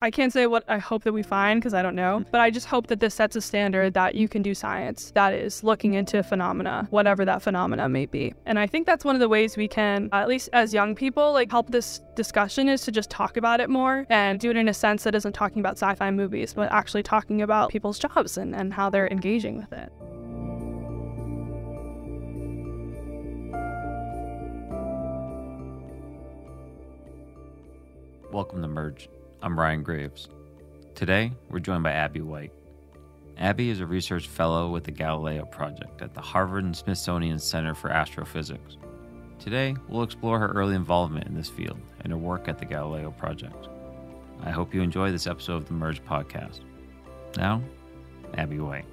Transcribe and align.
I 0.00 0.12
can't 0.12 0.32
say 0.32 0.46
what 0.46 0.62
I 0.68 0.78
hope 0.78 1.02
that 1.02 1.12
we 1.12 1.24
find 1.24 1.60
because 1.60 1.74
I 1.74 1.82
don't 1.82 1.96
know, 1.96 2.24
but 2.30 2.40
I 2.40 2.50
just 2.50 2.68
hope 2.68 2.86
that 2.86 3.00
this 3.00 3.16
sets 3.16 3.34
a 3.34 3.40
standard 3.40 3.94
that 3.94 4.14
you 4.14 4.28
can 4.28 4.42
do 4.42 4.54
science 4.54 5.10
that 5.16 5.34
is 5.34 5.64
looking 5.64 5.94
into 5.94 6.22
phenomena, 6.22 6.86
whatever 6.90 7.24
that 7.24 7.42
phenomena 7.42 7.88
may 7.88 8.06
be. 8.06 8.32
And 8.46 8.60
I 8.60 8.68
think 8.68 8.86
that's 8.86 9.04
one 9.04 9.16
of 9.16 9.20
the 9.20 9.28
ways 9.28 9.56
we 9.56 9.66
can, 9.66 10.08
at 10.12 10.28
least 10.28 10.50
as 10.52 10.72
young 10.72 10.94
people, 10.94 11.32
like 11.32 11.50
help 11.50 11.72
this 11.72 12.00
discussion 12.14 12.68
is 12.68 12.82
to 12.82 12.92
just 12.92 13.10
talk 13.10 13.36
about 13.36 13.58
it 13.58 13.68
more 13.68 14.06
and 14.08 14.38
do 14.38 14.50
it 14.50 14.56
in 14.56 14.68
a 14.68 14.72
sense 14.72 15.02
that 15.02 15.16
isn't 15.16 15.32
talking 15.32 15.58
about 15.58 15.72
sci 15.72 15.92
fi 15.96 16.12
movies, 16.12 16.54
but 16.54 16.70
actually 16.70 17.02
talking 17.02 17.42
about 17.42 17.68
people's 17.70 17.98
jobs 17.98 18.38
and, 18.38 18.54
and 18.54 18.72
how 18.72 18.88
they're 18.88 19.08
engaging 19.08 19.56
with 19.56 19.72
it. 19.72 19.92
Welcome 28.30 28.62
to 28.62 28.68
Merged. 28.68 29.08
I'm 29.40 29.58
Ryan 29.58 29.84
Graves. 29.84 30.28
Today, 30.96 31.30
we're 31.48 31.60
joined 31.60 31.84
by 31.84 31.92
Abby 31.92 32.22
White. 32.22 32.52
Abby 33.36 33.70
is 33.70 33.78
a 33.78 33.86
research 33.86 34.26
fellow 34.26 34.68
with 34.68 34.82
the 34.82 34.90
Galileo 34.90 35.44
Project 35.44 36.02
at 36.02 36.12
the 36.12 36.20
Harvard 36.20 36.64
and 36.64 36.76
Smithsonian 36.76 37.38
Center 37.38 37.72
for 37.72 37.88
Astrophysics. 37.88 38.78
Today, 39.38 39.76
we'll 39.86 40.02
explore 40.02 40.40
her 40.40 40.48
early 40.48 40.74
involvement 40.74 41.28
in 41.28 41.36
this 41.36 41.48
field 41.48 41.78
and 42.00 42.12
her 42.12 42.18
work 42.18 42.48
at 42.48 42.58
the 42.58 42.64
Galileo 42.64 43.12
Project. 43.12 43.68
I 44.42 44.50
hope 44.50 44.74
you 44.74 44.82
enjoy 44.82 45.12
this 45.12 45.28
episode 45.28 45.56
of 45.58 45.68
the 45.68 45.74
Merged 45.74 46.04
podcast. 46.04 46.62
Now, 47.36 47.62
Abby 48.34 48.58
White. 48.58 48.86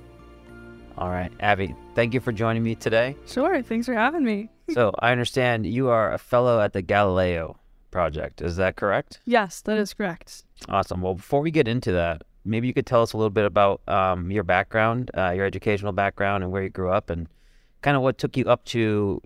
All 0.95 1.09
right, 1.09 1.31
Abby, 1.39 1.73
thank 1.95 2.13
you 2.13 2.19
for 2.19 2.31
joining 2.31 2.61
me 2.61 2.75
today. 2.75 3.17
Sure, 3.25 3.63
thanks 3.63 3.87
for 3.87 3.95
having 3.95 4.23
me. 4.23 4.51
so, 4.71 4.93
I 4.99 5.11
understand 5.11 5.65
you 5.65 5.89
are 5.89 6.13
a 6.13 6.19
fellow 6.19 6.61
at 6.61 6.73
the 6.73 6.83
Galileo 6.83 7.57
Project. 7.95 8.41
Is 8.41 8.57
that 8.57 8.75
correct? 8.75 9.21
Yes, 9.23 9.61
that 9.61 9.77
is 9.77 9.93
correct. 9.93 10.43
Awesome. 10.67 11.01
Well, 11.01 11.13
before 11.13 11.39
we 11.39 11.49
get 11.49 11.65
into 11.65 11.93
that, 11.93 12.23
maybe 12.43 12.67
you 12.67 12.73
could 12.73 12.85
tell 12.85 13.01
us 13.01 13.13
a 13.13 13.17
little 13.17 13.29
bit 13.29 13.45
about 13.45 13.79
um, 13.87 14.29
your 14.29 14.43
background, 14.43 15.11
uh, 15.17 15.29
your 15.29 15.45
educational 15.45 15.93
background, 15.93 16.43
and 16.43 16.51
where 16.51 16.63
you 16.63 16.69
grew 16.69 16.89
up, 16.89 17.09
and 17.09 17.29
kind 17.83 17.95
of 17.95 18.03
what 18.03 18.17
took 18.17 18.35
you 18.35 18.43
up 18.47 18.65
to 18.65 19.21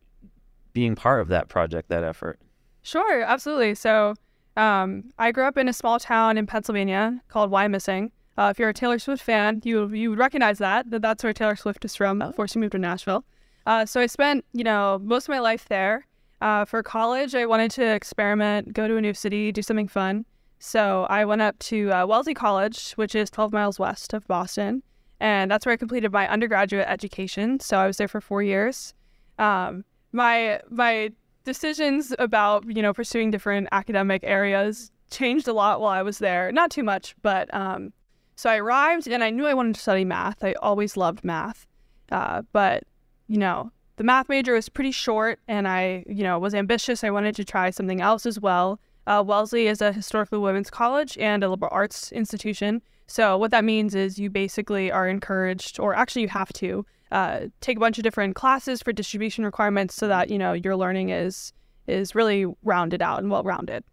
being 0.73 0.93
part 0.93 1.19
of 1.19 1.29
that 1.29 1.47
project, 1.47 1.89
that 1.89 2.03
effort. 2.03 2.39
Sure, 2.83 3.23
absolutely. 3.23 3.73
So, 3.73 4.13
um, 4.55 5.05
I 5.17 5.31
grew 5.31 5.45
up 5.45 5.57
in 5.57 5.67
a 5.67 5.73
small 5.73 5.99
town 5.99 6.37
in 6.37 6.45
Pennsylvania 6.45 7.21
called 7.27 7.49
Wyomissing. 7.49 8.11
Uh, 8.37 8.49
if 8.51 8.59
you're 8.59 8.69
a 8.69 8.73
Taylor 8.75 8.99
Swift 8.99 9.23
fan, 9.23 9.61
you 9.63 9.87
you 9.89 10.11
would 10.11 10.19
recognize 10.19 10.59
that 10.59 10.91
that 10.91 11.01
that's 11.01 11.23
where 11.23 11.33
Taylor 11.33 11.55
Swift 11.55 11.83
is 11.85 11.95
from 11.95 12.19
before 12.19 12.47
she 12.47 12.59
moved 12.59 12.73
to 12.73 12.77
Nashville. 12.77 13.25
Uh, 13.65 13.87
so 13.87 13.99
I 13.99 14.05
spent 14.05 14.45
you 14.53 14.63
know 14.63 14.99
most 15.03 15.23
of 15.25 15.29
my 15.29 15.39
life 15.39 15.67
there. 15.69 16.05
Uh, 16.41 16.65
for 16.65 16.81
college, 16.81 17.35
I 17.35 17.45
wanted 17.45 17.71
to 17.71 17.85
experiment, 17.85 18.73
go 18.73 18.87
to 18.87 18.95
a 18.95 19.01
new 19.01 19.13
city, 19.13 19.51
do 19.51 19.61
something 19.61 19.87
fun. 19.87 20.25
So 20.59 21.05
I 21.09 21.25
went 21.25 21.41
up 21.41 21.57
to 21.59 21.91
uh, 21.91 22.05
Wellesley 22.05 22.33
College, 22.33 22.91
which 22.93 23.15
is 23.15 23.29
12 23.29 23.53
miles 23.53 23.79
west 23.79 24.13
of 24.13 24.27
Boston, 24.27 24.83
and 25.19 25.49
that's 25.49 25.65
where 25.65 25.73
I 25.73 25.77
completed 25.77 26.11
my 26.11 26.27
undergraduate 26.27 26.87
education. 26.87 27.59
So 27.59 27.77
I 27.77 27.87
was 27.87 27.97
there 27.97 28.07
for 28.07 28.21
four 28.21 28.43
years. 28.43 28.93
Um, 29.37 29.85
my 30.11 30.59
my 30.69 31.11
decisions 31.45 32.13
about 32.19 32.65
you 32.67 32.81
know 32.81 32.93
pursuing 32.93 33.31
different 33.31 33.69
academic 33.71 34.21
areas 34.23 34.91
changed 35.11 35.47
a 35.47 35.53
lot 35.53 35.79
while 35.81 35.91
I 35.91 36.01
was 36.01 36.19
there. 36.19 36.51
Not 36.51 36.71
too 36.71 36.83
much, 36.83 37.15
but 37.21 37.53
um, 37.53 37.93
so 38.39 38.49
I 38.49 38.55
arrived 38.55 39.05
and 39.09 39.21
I 39.21 39.31
knew 39.31 39.45
I 39.45 39.53
wanted 39.53 39.75
to 39.75 39.81
study 39.81 40.05
math. 40.05 40.45
I 40.45 40.53
always 40.61 40.95
loved 40.95 41.25
math. 41.25 41.67
Uh, 42.09 42.43
but, 42.53 42.85
you 43.27 43.37
know, 43.37 43.69
the 43.99 44.05
math 44.05 44.29
major 44.29 44.53
was 44.53 44.69
pretty 44.69 44.91
short 44.91 45.41
and 45.45 45.67
I, 45.67 46.05
you 46.07 46.23
know, 46.23 46.39
was 46.39 46.55
ambitious. 46.55 47.03
I 47.03 47.09
wanted 47.09 47.35
to 47.35 47.43
try 47.43 47.69
something 47.69 47.99
else 47.99 48.25
as 48.25 48.39
well. 48.39 48.79
Uh, 49.05 49.21
Wellesley 49.27 49.67
is 49.67 49.81
a 49.81 49.91
historically 49.91 50.39
women's 50.39 50.69
college 50.69 51.17
and 51.17 51.43
a 51.43 51.49
liberal 51.49 51.69
arts 51.73 52.09
institution. 52.13 52.81
So 53.07 53.37
what 53.37 53.51
that 53.51 53.65
means 53.65 53.95
is 53.95 54.17
you 54.17 54.29
basically 54.29 54.89
are 54.89 55.09
encouraged, 55.09 55.81
or 55.81 55.93
actually 55.93 56.21
you 56.21 56.29
have 56.29 56.53
to, 56.53 56.85
uh, 57.11 57.39
take 57.59 57.75
a 57.75 57.81
bunch 57.81 57.97
of 57.97 58.05
different 58.05 58.35
classes 58.37 58.81
for 58.81 58.93
distribution 58.93 59.43
requirements 59.43 59.95
so 59.95 60.07
that, 60.07 60.29
you 60.29 60.37
know, 60.37 60.53
your 60.53 60.77
learning 60.77 61.09
is 61.09 61.51
is 61.85 62.15
really 62.15 62.45
rounded 62.63 63.01
out 63.01 63.19
and 63.19 63.29
well 63.29 63.43
rounded. 63.43 63.83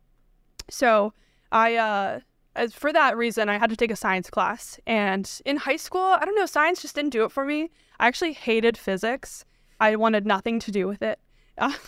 So 0.71 1.15
I 1.51 1.75
uh, 1.75 2.21
as 2.55 2.75
for 2.75 2.93
that 2.93 3.17
reason, 3.17 3.49
I 3.49 3.59
had 3.59 3.71
to 3.71 3.77
take 3.77 3.91
a 3.91 3.97
science 3.97 4.31
class. 4.31 4.79
And 4.87 5.29
in 5.45 5.57
high 5.57 5.79
school, 5.79 6.17
I 6.21 6.25
don't 6.25 6.37
know, 6.37 6.47
science 6.47 6.81
just 6.81 6.95
didn't 6.95 7.11
do 7.11 7.25
it 7.25 7.33
for 7.33 7.45
me. 7.45 7.71
I 7.99 8.07
actually 8.07 8.35
hated 8.35 8.79
physics. 8.79 9.45
I 9.81 9.97
wanted 9.97 10.27
nothing 10.27 10.59
to 10.61 10.71
do 10.71 10.87
with 10.87 11.03
it. 11.03 11.19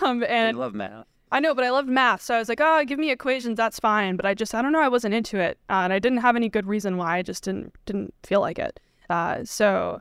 Um, 0.00 0.24
and 0.24 0.56
I 0.56 0.58
love 0.58 0.74
math. 0.74 1.04
I 1.30 1.40
know, 1.40 1.54
but 1.54 1.62
I 1.62 1.70
loved 1.70 1.90
math. 1.90 2.22
So 2.22 2.34
I 2.34 2.38
was 2.38 2.48
like, 2.48 2.60
oh, 2.60 2.82
give 2.86 2.98
me 2.98 3.10
equations, 3.10 3.56
that's 3.58 3.78
fine. 3.78 4.16
But 4.16 4.24
I 4.24 4.32
just, 4.32 4.54
I 4.54 4.62
don't 4.62 4.72
know, 4.72 4.80
I 4.80 4.88
wasn't 4.88 5.12
into 5.12 5.38
it. 5.38 5.58
Uh, 5.68 5.82
and 5.84 5.92
I 5.92 5.98
didn't 5.98 6.18
have 6.18 6.36
any 6.36 6.48
good 6.48 6.66
reason 6.66 6.96
why. 6.96 7.18
I 7.18 7.22
just 7.22 7.44
didn't, 7.44 7.74
didn't 7.84 8.14
feel 8.24 8.40
like 8.40 8.58
it. 8.58 8.80
Uh, 9.10 9.44
so 9.44 10.00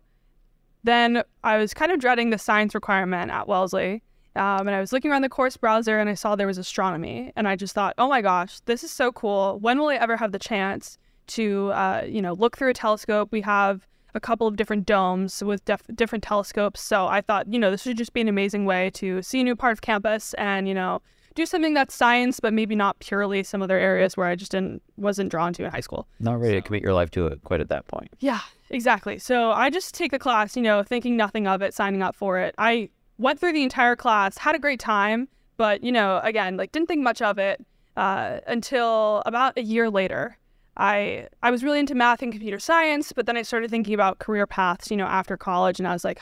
then 0.83 1.23
I 1.43 1.57
was 1.57 1.73
kind 1.73 1.91
of 1.91 1.99
dreading 1.99 2.29
the 2.29 2.37
science 2.37 2.73
requirement 2.73 3.29
at 3.29 3.47
Wellesley. 3.47 4.03
Um, 4.37 4.67
and 4.67 4.75
I 4.75 4.79
was 4.79 4.93
looking 4.93 5.11
around 5.11 5.23
the 5.23 5.29
course 5.29 5.57
browser 5.57 5.99
and 5.99 6.09
I 6.09 6.13
saw 6.13 6.35
there 6.35 6.47
was 6.47 6.57
astronomy. 6.57 7.33
And 7.35 7.47
I 7.47 7.55
just 7.55 7.73
thought, 7.73 7.93
oh 7.97 8.07
my 8.07 8.21
gosh, 8.21 8.59
this 8.61 8.83
is 8.83 8.91
so 8.91 9.11
cool. 9.11 9.57
When 9.59 9.79
will 9.79 9.89
I 9.89 9.95
ever 9.95 10.15
have 10.15 10.31
the 10.31 10.39
chance 10.39 10.97
to, 11.27 11.71
uh, 11.71 12.03
you 12.07 12.21
know, 12.21 12.33
look 12.33 12.57
through 12.57 12.69
a 12.69 12.73
telescope? 12.73 13.29
We 13.31 13.41
have 13.41 13.85
a 14.17 14.19
couple 14.19 14.47
of 14.47 14.57
different 14.57 14.85
domes 14.85 15.41
with 15.41 15.63
def- 15.63 15.87
different 15.95 16.23
telescopes. 16.23 16.81
So 16.81 17.07
I 17.07 17.21
thought, 17.21 17.47
you 17.47 17.59
know, 17.59 17.71
this 17.71 17.85
would 17.85 17.97
just 17.97 18.11
be 18.11 18.19
an 18.19 18.27
amazing 18.27 18.65
way 18.65 18.89
to 18.95 19.21
see 19.21 19.39
a 19.39 19.43
new 19.43 19.55
part 19.55 19.71
of 19.71 19.81
campus 19.81 20.33
and, 20.33 20.67
you 20.67 20.73
know, 20.73 21.01
do 21.35 21.45
something 21.45 21.75
that's 21.75 21.93
science, 21.93 22.39
but 22.39 22.51
maybe 22.51 22.75
not 22.75 22.97
purely 22.99 23.43
some 23.43 23.61
other 23.61 23.77
areas 23.77 24.17
where 24.17 24.25
I 24.25 24.35
just 24.35 24.51
didn't 24.51 24.81
wasn't 24.97 25.29
drawn 25.29 25.53
to 25.53 25.63
in 25.63 25.71
high 25.71 25.81
school. 25.81 26.07
Not 26.19 26.39
ready 26.39 26.55
so. 26.55 26.61
to 26.61 26.61
commit 26.63 26.81
your 26.81 26.95
life 26.95 27.11
to 27.11 27.27
it 27.27 27.43
quite 27.43 27.61
at 27.61 27.69
that 27.69 27.87
point. 27.87 28.09
Yeah, 28.19 28.39
exactly. 28.71 29.19
So 29.19 29.51
I 29.51 29.69
just 29.69 29.93
take 29.93 30.11
the 30.11 30.19
class, 30.19 30.57
you 30.57 30.63
know, 30.63 30.81
thinking 30.81 31.15
nothing 31.15 31.47
of 31.47 31.61
it, 31.61 31.75
signing 31.75 32.01
up 32.01 32.15
for 32.15 32.39
it. 32.39 32.55
I 32.57 32.89
went 33.19 33.39
through 33.39 33.53
the 33.53 33.63
entire 33.63 33.95
class, 33.95 34.39
had 34.39 34.55
a 34.55 34.59
great 34.59 34.79
time, 34.79 35.27
but 35.57 35.83
you 35.83 35.91
know, 35.91 36.19
again, 36.23 36.57
like 36.57 36.71
didn't 36.71 36.87
think 36.87 37.03
much 37.03 37.21
of 37.21 37.37
it 37.37 37.63
uh, 37.95 38.39
until 38.47 39.21
about 39.27 39.53
a 39.57 39.63
year 39.63 39.91
later. 39.91 40.37
I 40.77 41.27
I 41.41 41.51
was 41.51 41.63
really 41.63 41.79
into 41.79 41.95
math 41.95 42.21
and 42.21 42.31
computer 42.31 42.59
science, 42.59 43.11
but 43.11 43.25
then 43.25 43.35
I 43.37 43.41
started 43.41 43.71
thinking 43.71 43.93
about 43.93 44.19
career 44.19 44.47
paths, 44.47 44.91
you 44.91 44.97
know, 44.97 45.07
after 45.07 45.35
college, 45.35 45.79
and 45.79 45.87
I 45.87 45.93
was 45.93 46.03
like, 46.03 46.21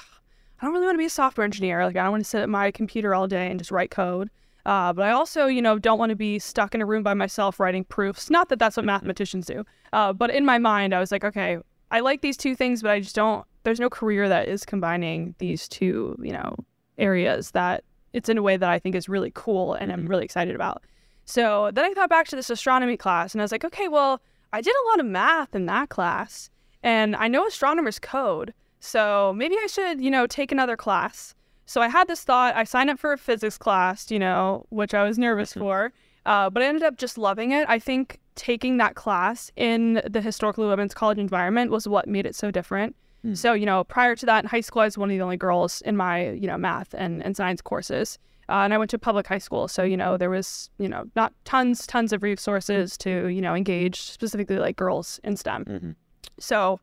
I 0.59 0.65
don't 0.65 0.73
really 0.73 0.85
want 0.85 0.95
to 0.95 0.99
be 0.99 1.05
a 1.05 1.09
software 1.09 1.45
engineer. 1.45 1.85
Like, 1.85 1.97
I 1.97 2.03
don't 2.03 2.11
want 2.11 2.23
to 2.23 2.29
sit 2.29 2.41
at 2.41 2.49
my 2.49 2.71
computer 2.71 3.13
all 3.13 3.27
day 3.27 3.49
and 3.49 3.59
just 3.59 3.71
write 3.71 3.91
code. 3.91 4.29
Uh, 4.65 4.93
but 4.93 5.05
I 5.05 5.11
also, 5.11 5.45
you 5.45 5.61
know, 5.61 5.77
don't 5.77 5.99
want 5.99 6.09
to 6.09 6.15
be 6.15 6.39
stuck 6.39 6.73
in 6.73 6.81
a 6.81 6.85
room 6.85 7.03
by 7.03 7.13
myself 7.13 7.59
writing 7.59 7.83
proofs. 7.83 8.31
Not 8.31 8.49
that 8.49 8.57
that's 8.57 8.77
what 8.77 8.85
mathematicians 8.85 9.45
do, 9.45 9.63
uh, 9.93 10.13
but 10.13 10.31
in 10.31 10.45
my 10.45 10.57
mind, 10.57 10.95
I 10.95 10.99
was 10.99 11.11
like, 11.11 11.23
okay, 11.23 11.59
I 11.91 11.99
like 11.99 12.21
these 12.21 12.37
two 12.37 12.55
things, 12.55 12.81
but 12.81 12.91
I 12.91 12.99
just 12.99 13.15
don't. 13.15 13.45
There's 13.63 13.79
no 13.79 13.89
career 13.89 14.27
that 14.29 14.47
is 14.47 14.65
combining 14.65 15.35
these 15.39 15.67
two, 15.67 16.15
you 16.21 16.31
know, 16.31 16.55
areas 16.97 17.51
that 17.51 17.83
it's 18.13 18.29
in 18.29 18.37
a 18.37 18.41
way 18.41 18.57
that 18.57 18.69
I 18.69 18.79
think 18.79 18.95
is 18.95 19.09
really 19.09 19.31
cool 19.35 19.73
and 19.73 19.91
I'm 19.91 20.07
really 20.07 20.23
excited 20.23 20.55
about. 20.55 20.83
So 21.25 21.71
then 21.73 21.85
I 21.85 21.93
thought 21.93 22.09
back 22.09 22.27
to 22.27 22.35
this 22.35 22.49
astronomy 22.49 22.95
class 22.95 23.33
and 23.33 23.41
I 23.41 23.43
was 23.43 23.51
like, 23.51 23.65
okay, 23.65 23.87
well, 23.87 24.21
I 24.55 24.61
did 24.61 24.73
a 24.73 24.87
lot 24.89 25.01
of 25.01 25.05
math 25.05 25.53
in 25.53 25.65
that 25.65 25.89
class 25.89 26.49
and 26.81 27.13
I 27.17 27.27
know 27.27 27.45
astronomers 27.45 27.99
code. 27.99 28.53
So 28.79 29.33
maybe 29.35 29.57
I 29.61 29.67
should, 29.67 29.99
you 29.99 30.09
know, 30.09 30.27
take 30.27 30.49
another 30.49 30.77
class. 30.77 31.35
So 31.65 31.81
I 31.81 31.89
had 31.89 32.07
this 32.07 32.23
thought. 32.23 32.55
I 32.55 32.63
signed 32.63 32.89
up 32.89 32.97
for 32.97 33.11
a 33.11 33.17
physics 33.17 33.57
class, 33.57 34.09
you 34.09 34.17
know, 34.17 34.65
which 34.69 34.93
I 34.93 35.03
was 35.03 35.17
nervous 35.17 35.49
mm-hmm. 35.49 35.59
for, 35.59 35.93
uh, 36.25 36.49
but 36.49 36.63
I 36.63 36.67
ended 36.67 36.83
up 36.83 36.95
just 36.95 37.17
loving 37.17 37.51
it. 37.51 37.65
I 37.67 37.79
think 37.79 38.21
taking 38.35 38.77
that 38.77 38.95
class 38.95 39.51
in 39.57 40.01
the 40.09 40.21
historically 40.21 40.67
women's 40.67 40.93
college 40.93 41.17
environment 41.17 41.69
was 41.69 41.85
what 41.85 42.07
made 42.07 42.25
it 42.25 42.33
so 42.33 42.49
different. 42.49 42.95
Mm. 43.25 43.35
So, 43.35 43.51
you 43.51 43.65
know, 43.65 43.83
prior 43.83 44.15
to 44.15 44.25
that 44.25 44.45
in 44.45 44.49
high 44.49 44.61
school, 44.61 44.83
I 44.83 44.85
was 44.85 44.97
one 44.97 45.09
of 45.09 45.17
the 45.17 45.21
only 45.21 45.37
girls 45.37 45.81
in 45.81 45.97
my, 45.97 46.29
you 46.29 46.47
know, 46.47 46.57
math 46.57 46.93
and, 46.93 47.21
and 47.25 47.35
science 47.35 47.61
courses. 47.61 48.19
Uh, 48.49 48.61
and 48.63 48.73
I 48.73 48.77
went 48.77 48.91
to 48.91 48.99
public 48.99 49.27
high 49.27 49.39
school. 49.39 49.67
So, 49.67 49.83
you 49.83 49.97
know, 49.97 50.17
there 50.17 50.29
was, 50.29 50.69
you 50.77 50.87
know, 50.87 51.05
not 51.15 51.33
tons, 51.45 51.87
tons 51.87 52.13
of 52.13 52.23
resources 52.23 52.97
to, 52.99 53.27
you 53.27 53.41
know, 53.41 53.55
engage 53.55 54.01
specifically 54.01 54.57
like 54.57 54.75
girls 54.75 55.19
in 55.23 55.35
STEM. 55.35 55.65
Mm-hmm. 55.65 55.91
So, 56.39 56.79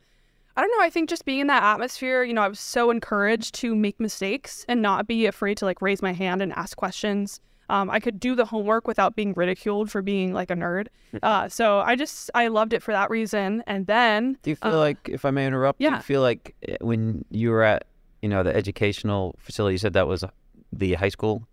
I 0.56 0.60
don't 0.60 0.70
know. 0.70 0.84
I 0.84 0.90
think 0.90 1.08
just 1.08 1.24
being 1.24 1.40
in 1.40 1.46
that 1.46 1.62
atmosphere, 1.62 2.24
you 2.24 2.34
know, 2.34 2.42
I 2.42 2.48
was 2.48 2.60
so 2.60 2.90
encouraged 2.90 3.54
to 3.56 3.74
make 3.74 3.98
mistakes 3.98 4.66
and 4.68 4.82
not 4.82 5.06
be 5.06 5.26
afraid 5.26 5.56
to 5.58 5.64
like 5.64 5.80
raise 5.80 6.02
my 6.02 6.12
hand 6.12 6.42
and 6.42 6.52
ask 6.52 6.76
questions. 6.76 7.40
Um, 7.70 7.88
I 7.88 8.00
could 8.00 8.20
do 8.20 8.34
the 8.34 8.44
homework 8.44 8.86
without 8.86 9.16
being 9.16 9.32
ridiculed 9.34 9.90
for 9.90 10.02
being 10.02 10.34
like 10.34 10.50
a 10.50 10.54
nerd. 10.54 10.88
Hmm. 11.12 11.18
Uh, 11.22 11.48
so 11.48 11.80
I 11.80 11.96
just 11.96 12.30
I 12.34 12.48
loved 12.48 12.74
it 12.74 12.82
for 12.82 12.92
that 12.92 13.08
reason. 13.08 13.62
And 13.66 13.86
then, 13.86 14.36
do 14.42 14.50
you 14.50 14.56
feel 14.56 14.74
uh, 14.74 14.78
like, 14.78 15.08
if 15.10 15.24
I 15.24 15.30
may 15.30 15.46
interrupt, 15.46 15.80
yeah. 15.80 15.90
do 15.90 15.96
you 15.96 16.02
feel 16.02 16.20
like 16.20 16.54
eh, 16.68 16.76
when 16.82 17.24
you 17.30 17.50
were 17.50 17.62
at 17.62 17.84
you 18.20 18.28
know 18.28 18.42
the 18.42 18.54
educational 18.54 19.36
facility, 19.38 19.74
you 19.74 19.78
said 19.78 19.94
that 19.94 20.06
was 20.06 20.22
the 20.70 20.94
high 20.94 21.08
school. 21.08 21.46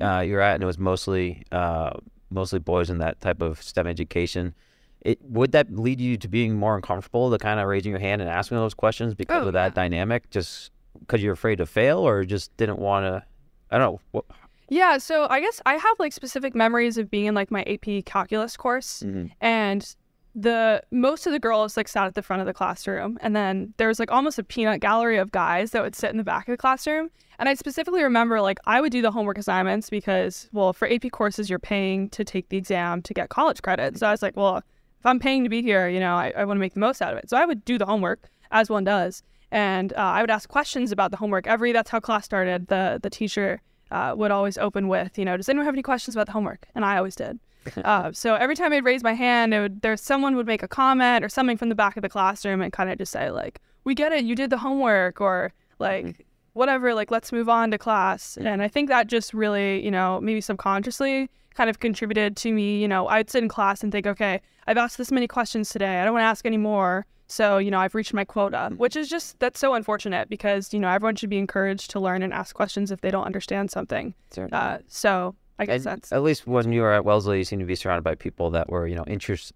Uh, 0.00 0.20
you're 0.20 0.40
at, 0.40 0.54
and 0.54 0.62
it 0.62 0.66
was 0.66 0.78
mostly 0.78 1.42
uh, 1.52 1.90
mostly 2.30 2.58
boys 2.58 2.90
in 2.90 2.98
that 2.98 3.20
type 3.20 3.42
of 3.42 3.62
STEM 3.62 3.86
education. 3.86 4.54
It, 5.00 5.18
would 5.22 5.50
that 5.52 5.74
lead 5.74 6.00
you 6.00 6.16
to 6.18 6.28
being 6.28 6.54
more 6.54 6.76
uncomfortable 6.76 7.30
to 7.32 7.38
kind 7.38 7.58
of 7.58 7.66
raising 7.66 7.90
your 7.90 7.98
hand 7.98 8.22
and 8.22 8.30
asking 8.30 8.58
those 8.58 8.74
questions 8.74 9.14
because 9.14 9.44
oh, 9.44 9.48
of 9.48 9.52
that 9.54 9.72
yeah. 9.72 9.82
dynamic 9.82 10.30
just 10.30 10.70
because 11.00 11.22
you're 11.22 11.32
afraid 11.32 11.56
to 11.56 11.66
fail 11.66 11.98
or 11.98 12.22
just 12.24 12.56
didn't 12.56 12.78
want 12.78 13.04
to 13.04 13.24
i 13.72 13.78
don't 13.78 13.94
know 13.94 14.00
what, 14.12 14.24
yeah, 14.72 14.96
so 14.96 15.26
I 15.28 15.40
guess 15.40 15.60
I 15.66 15.74
have 15.74 15.98
like 15.98 16.14
specific 16.14 16.54
memories 16.54 16.96
of 16.96 17.10
being 17.10 17.26
in 17.26 17.34
like 17.34 17.50
my 17.50 17.62
AP 17.64 18.06
calculus 18.06 18.56
course. 18.56 19.02
Mm-hmm. 19.04 19.26
And 19.42 19.94
the 20.34 20.82
most 20.90 21.26
of 21.26 21.32
the 21.32 21.38
girls 21.38 21.76
like 21.76 21.88
sat 21.88 22.06
at 22.06 22.14
the 22.14 22.22
front 22.22 22.40
of 22.40 22.46
the 22.46 22.54
classroom 22.54 23.18
and 23.20 23.36
then 23.36 23.74
there 23.76 23.88
was 23.88 23.98
like 23.98 24.10
almost 24.10 24.38
a 24.38 24.42
peanut 24.42 24.80
gallery 24.80 25.18
of 25.18 25.30
guys 25.30 25.72
that 25.72 25.82
would 25.82 25.94
sit 25.94 26.10
in 26.10 26.16
the 26.16 26.24
back 26.24 26.48
of 26.48 26.52
the 26.52 26.56
classroom 26.56 27.10
and 27.42 27.48
i 27.48 27.54
specifically 27.54 28.04
remember 28.04 28.40
like 28.40 28.60
i 28.66 28.80
would 28.80 28.92
do 28.92 29.02
the 29.02 29.10
homework 29.10 29.36
assignments 29.36 29.90
because 29.90 30.48
well 30.52 30.72
for 30.72 30.88
ap 30.88 31.10
courses 31.10 31.50
you're 31.50 31.58
paying 31.58 32.08
to 32.10 32.24
take 32.24 32.48
the 32.50 32.56
exam 32.56 33.02
to 33.02 33.12
get 33.12 33.30
college 33.30 33.60
credit. 33.62 33.98
So 33.98 34.06
i 34.06 34.12
was 34.12 34.22
like 34.22 34.36
well 34.36 34.58
if 34.58 35.04
i'm 35.04 35.18
paying 35.18 35.42
to 35.42 35.50
be 35.50 35.60
here 35.60 35.88
you 35.88 35.98
know 35.98 36.14
i, 36.14 36.32
I 36.36 36.44
want 36.44 36.58
to 36.58 36.60
make 36.60 36.74
the 36.74 36.80
most 36.80 37.02
out 37.02 37.12
of 37.12 37.18
it. 37.18 37.28
So 37.28 37.36
i 37.36 37.44
would 37.44 37.64
do 37.64 37.78
the 37.78 37.86
homework 37.86 38.30
as 38.52 38.70
one 38.70 38.84
does. 38.84 39.24
And 39.50 39.92
uh, 39.94 39.96
i 39.96 40.20
would 40.20 40.30
ask 40.30 40.48
questions 40.48 40.92
about 40.92 41.10
the 41.10 41.16
homework 41.16 41.48
every 41.48 41.72
that's 41.72 41.90
how 41.90 41.98
class 41.98 42.24
started. 42.24 42.68
The 42.68 43.00
the 43.02 43.10
teacher 43.10 43.60
uh, 43.90 44.14
would 44.16 44.30
always 44.30 44.56
open 44.56 44.86
with 44.86 45.18
you 45.18 45.24
know 45.24 45.36
does 45.36 45.48
anyone 45.48 45.66
have 45.66 45.74
any 45.74 45.82
questions 45.82 46.14
about 46.14 46.26
the 46.26 46.32
homework? 46.32 46.68
And 46.76 46.84
i 46.84 46.96
always 46.96 47.16
did. 47.16 47.40
Uh, 47.84 48.10
so 48.12 48.34
every 48.34 48.56
time 48.56 48.72
I'd 48.72 48.84
raise 48.84 49.04
my 49.04 49.12
hand, 49.12 49.54
it 49.54 49.60
would, 49.60 49.82
there 49.82 49.96
someone 49.96 50.34
would 50.34 50.48
make 50.48 50.64
a 50.64 50.68
comment 50.68 51.24
or 51.24 51.28
something 51.28 51.56
from 51.56 51.68
the 51.68 51.76
back 51.76 51.96
of 51.96 52.02
the 52.02 52.08
classroom 52.08 52.60
and 52.60 52.72
kind 52.72 52.90
of 52.90 52.98
just 52.98 53.12
say 53.12 53.30
like, 53.30 53.60
"We 53.84 53.94
get 53.94 54.10
it, 54.10 54.24
you 54.24 54.34
did 54.34 54.50
the 54.50 54.58
homework," 54.58 55.20
or 55.20 55.52
like 55.78 56.04
mm-hmm. 56.04 56.22
Whatever, 56.54 56.94
like 56.94 57.10
let's 57.10 57.32
move 57.32 57.48
on 57.48 57.70
to 57.70 57.78
class. 57.78 58.36
And 58.36 58.62
I 58.62 58.68
think 58.68 58.88
that 58.88 59.06
just 59.06 59.32
really, 59.34 59.84
you 59.84 59.90
know, 59.90 60.20
maybe 60.20 60.40
subconsciously 60.40 61.30
kind 61.54 61.68
of 61.68 61.80
contributed 61.80 62.36
to 62.38 62.52
me. 62.52 62.80
You 62.80 62.88
know, 62.88 63.08
I'd 63.08 63.30
sit 63.30 63.42
in 63.42 63.48
class 63.48 63.82
and 63.82 63.92
think, 63.92 64.06
okay, 64.06 64.40
I've 64.66 64.78
asked 64.78 64.98
this 64.98 65.12
many 65.12 65.28
questions 65.28 65.68
today. 65.68 66.00
I 66.00 66.04
don't 66.04 66.14
want 66.14 66.22
to 66.22 66.28
ask 66.28 66.46
any 66.46 66.58
more. 66.58 67.06
So, 67.26 67.56
you 67.58 67.70
know, 67.70 67.78
I've 67.78 67.94
reached 67.94 68.12
my 68.12 68.24
quota, 68.24 68.56
mm-hmm. 68.56 68.76
which 68.76 68.94
is 68.94 69.08
just, 69.08 69.38
that's 69.38 69.58
so 69.58 69.74
unfortunate 69.74 70.28
because, 70.28 70.74
you 70.74 70.80
know, 70.80 70.88
everyone 70.88 71.16
should 71.16 71.30
be 71.30 71.38
encouraged 71.38 71.90
to 71.92 72.00
learn 72.00 72.22
and 72.22 72.32
ask 72.32 72.54
questions 72.54 72.90
if 72.90 73.00
they 73.00 73.10
don't 73.10 73.24
understand 73.24 73.70
something. 73.70 74.14
Uh, 74.52 74.78
so 74.88 75.34
I 75.58 75.66
guess 75.66 75.76
and 75.76 75.84
that's 75.84 76.12
at 76.12 76.22
least 76.22 76.46
when 76.46 76.72
you 76.72 76.82
were 76.82 76.92
at 76.92 77.04
Wellesley, 77.04 77.38
you 77.38 77.44
seemed 77.44 77.60
to 77.60 77.66
be 77.66 77.74
surrounded 77.74 78.02
by 78.02 78.14
people 78.14 78.50
that 78.50 78.68
were 78.68 78.86
you 78.86 78.94
know 78.94 79.04
interest, 79.06 79.52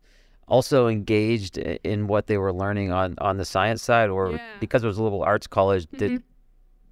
also 0.47 0.89
engaged 0.89 1.59
in 1.59 2.07
what 2.07 2.27
they 2.27 2.39
were 2.39 2.53
learning 2.53 2.93
on 2.93 3.15
on 3.19 3.39
the 3.39 3.45
science 3.45 3.83
side, 3.83 4.11
or 4.11 4.33
yeah. 4.33 4.39
because 4.61 4.85
it 4.85 4.87
was 4.87 4.99
a 4.99 5.03
little 5.03 5.23
arts 5.23 5.47
college, 5.47 5.87
mm-hmm. 5.87 5.97
did 5.97 6.23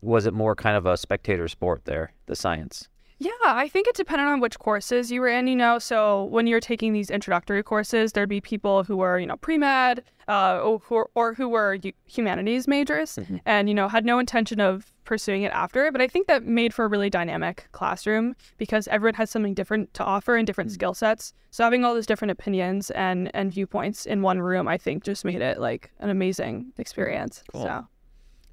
was 0.04 0.26
it 0.26 0.34
more 0.34 0.54
kind 0.54 0.76
of 0.76 0.86
a 0.86 0.96
spectator 0.96 1.48
sport 1.48 1.84
there, 1.84 2.12
the 2.26 2.36
science? 2.36 2.88
Yeah, 3.18 3.30
I 3.44 3.68
think 3.68 3.86
it 3.86 3.94
depended 3.94 4.26
on 4.26 4.40
which 4.40 4.58
courses 4.58 5.10
you 5.10 5.20
were 5.20 5.28
in, 5.28 5.46
you 5.46 5.54
know. 5.54 5.78
So 5.78 6.24
when 6.24 6.46
you're 6.46 6.60
taking 6.60 6.92
these 6.92 7.10
introductory 7.10 7.62
courses, 7.62 8.12
there'd 8.12 8.28
be 8.28 8.40
people 8.40 8.82
who 8.82 8.96
were, 8.96 9.18
you 9.18 9.26
know, 9.26 9.36
pre 9.36 9.56
med 9.56 10.02
uh, 10.26 10.58
or, 10.58 11.08
or 11.14 11.34
who 11.34 11.48
were 11.48 11.78
humanities 12.06 12.66
majors 12.66 13.16
mm-hmm. 13.16 13.36
and, 13.46 13.68
you 13.68 13.74
know, 13.74 13.88
had 13.88 14.04
no 14.04 14.18
intention 14.18 14.60
of 14.60 14.92
pursuing 15.04 15.42
it 15.42 15.52
after. 15.52 15.92
But 15.92 16.00
I 16.00 16.08
think 16.08 16.26
that 16.26 16.44
made 16.44 16.74
for 16.74 16.84
a 16.84 16.88
really 16.88 17.08
dynamic 17.08 17.68
classroom 17.72 18.34
because 18.58 18.88
everyone 18.88 19.14
has 19.14 19.30
something 19.30 19.54
different 19.54 19.94
to 19.94 20.04
offer 20.04 20.36
and 20.36 20.46
different 20.46 20.70
mm-hmm. 20.70 20.74
skill 20.74 20.94
sets. 20.94 21.32
So 21.50 21.62
having 21.62 21.84
all 21.84 21.94
those 21.94 22.06
different 22.06 22.32
opinions 22.32 22.90
and, 22.90 23.30
and 23.32 23.52
viewpoints 23.52 24.06
in 24.06 24.22
one 24.22 24.40
room, 24.40 24.66
I 24.66 24.76
think 24.76 25.04
just 25.04 25.24
made 25.24 25.40
it 25.40 25.60
like 25.60 25.92
an 26.00 26.10
amazing 26.10 26.72
experience. 26.78 27.44
Cool. 27.52 27.62
So, 27.62 27.86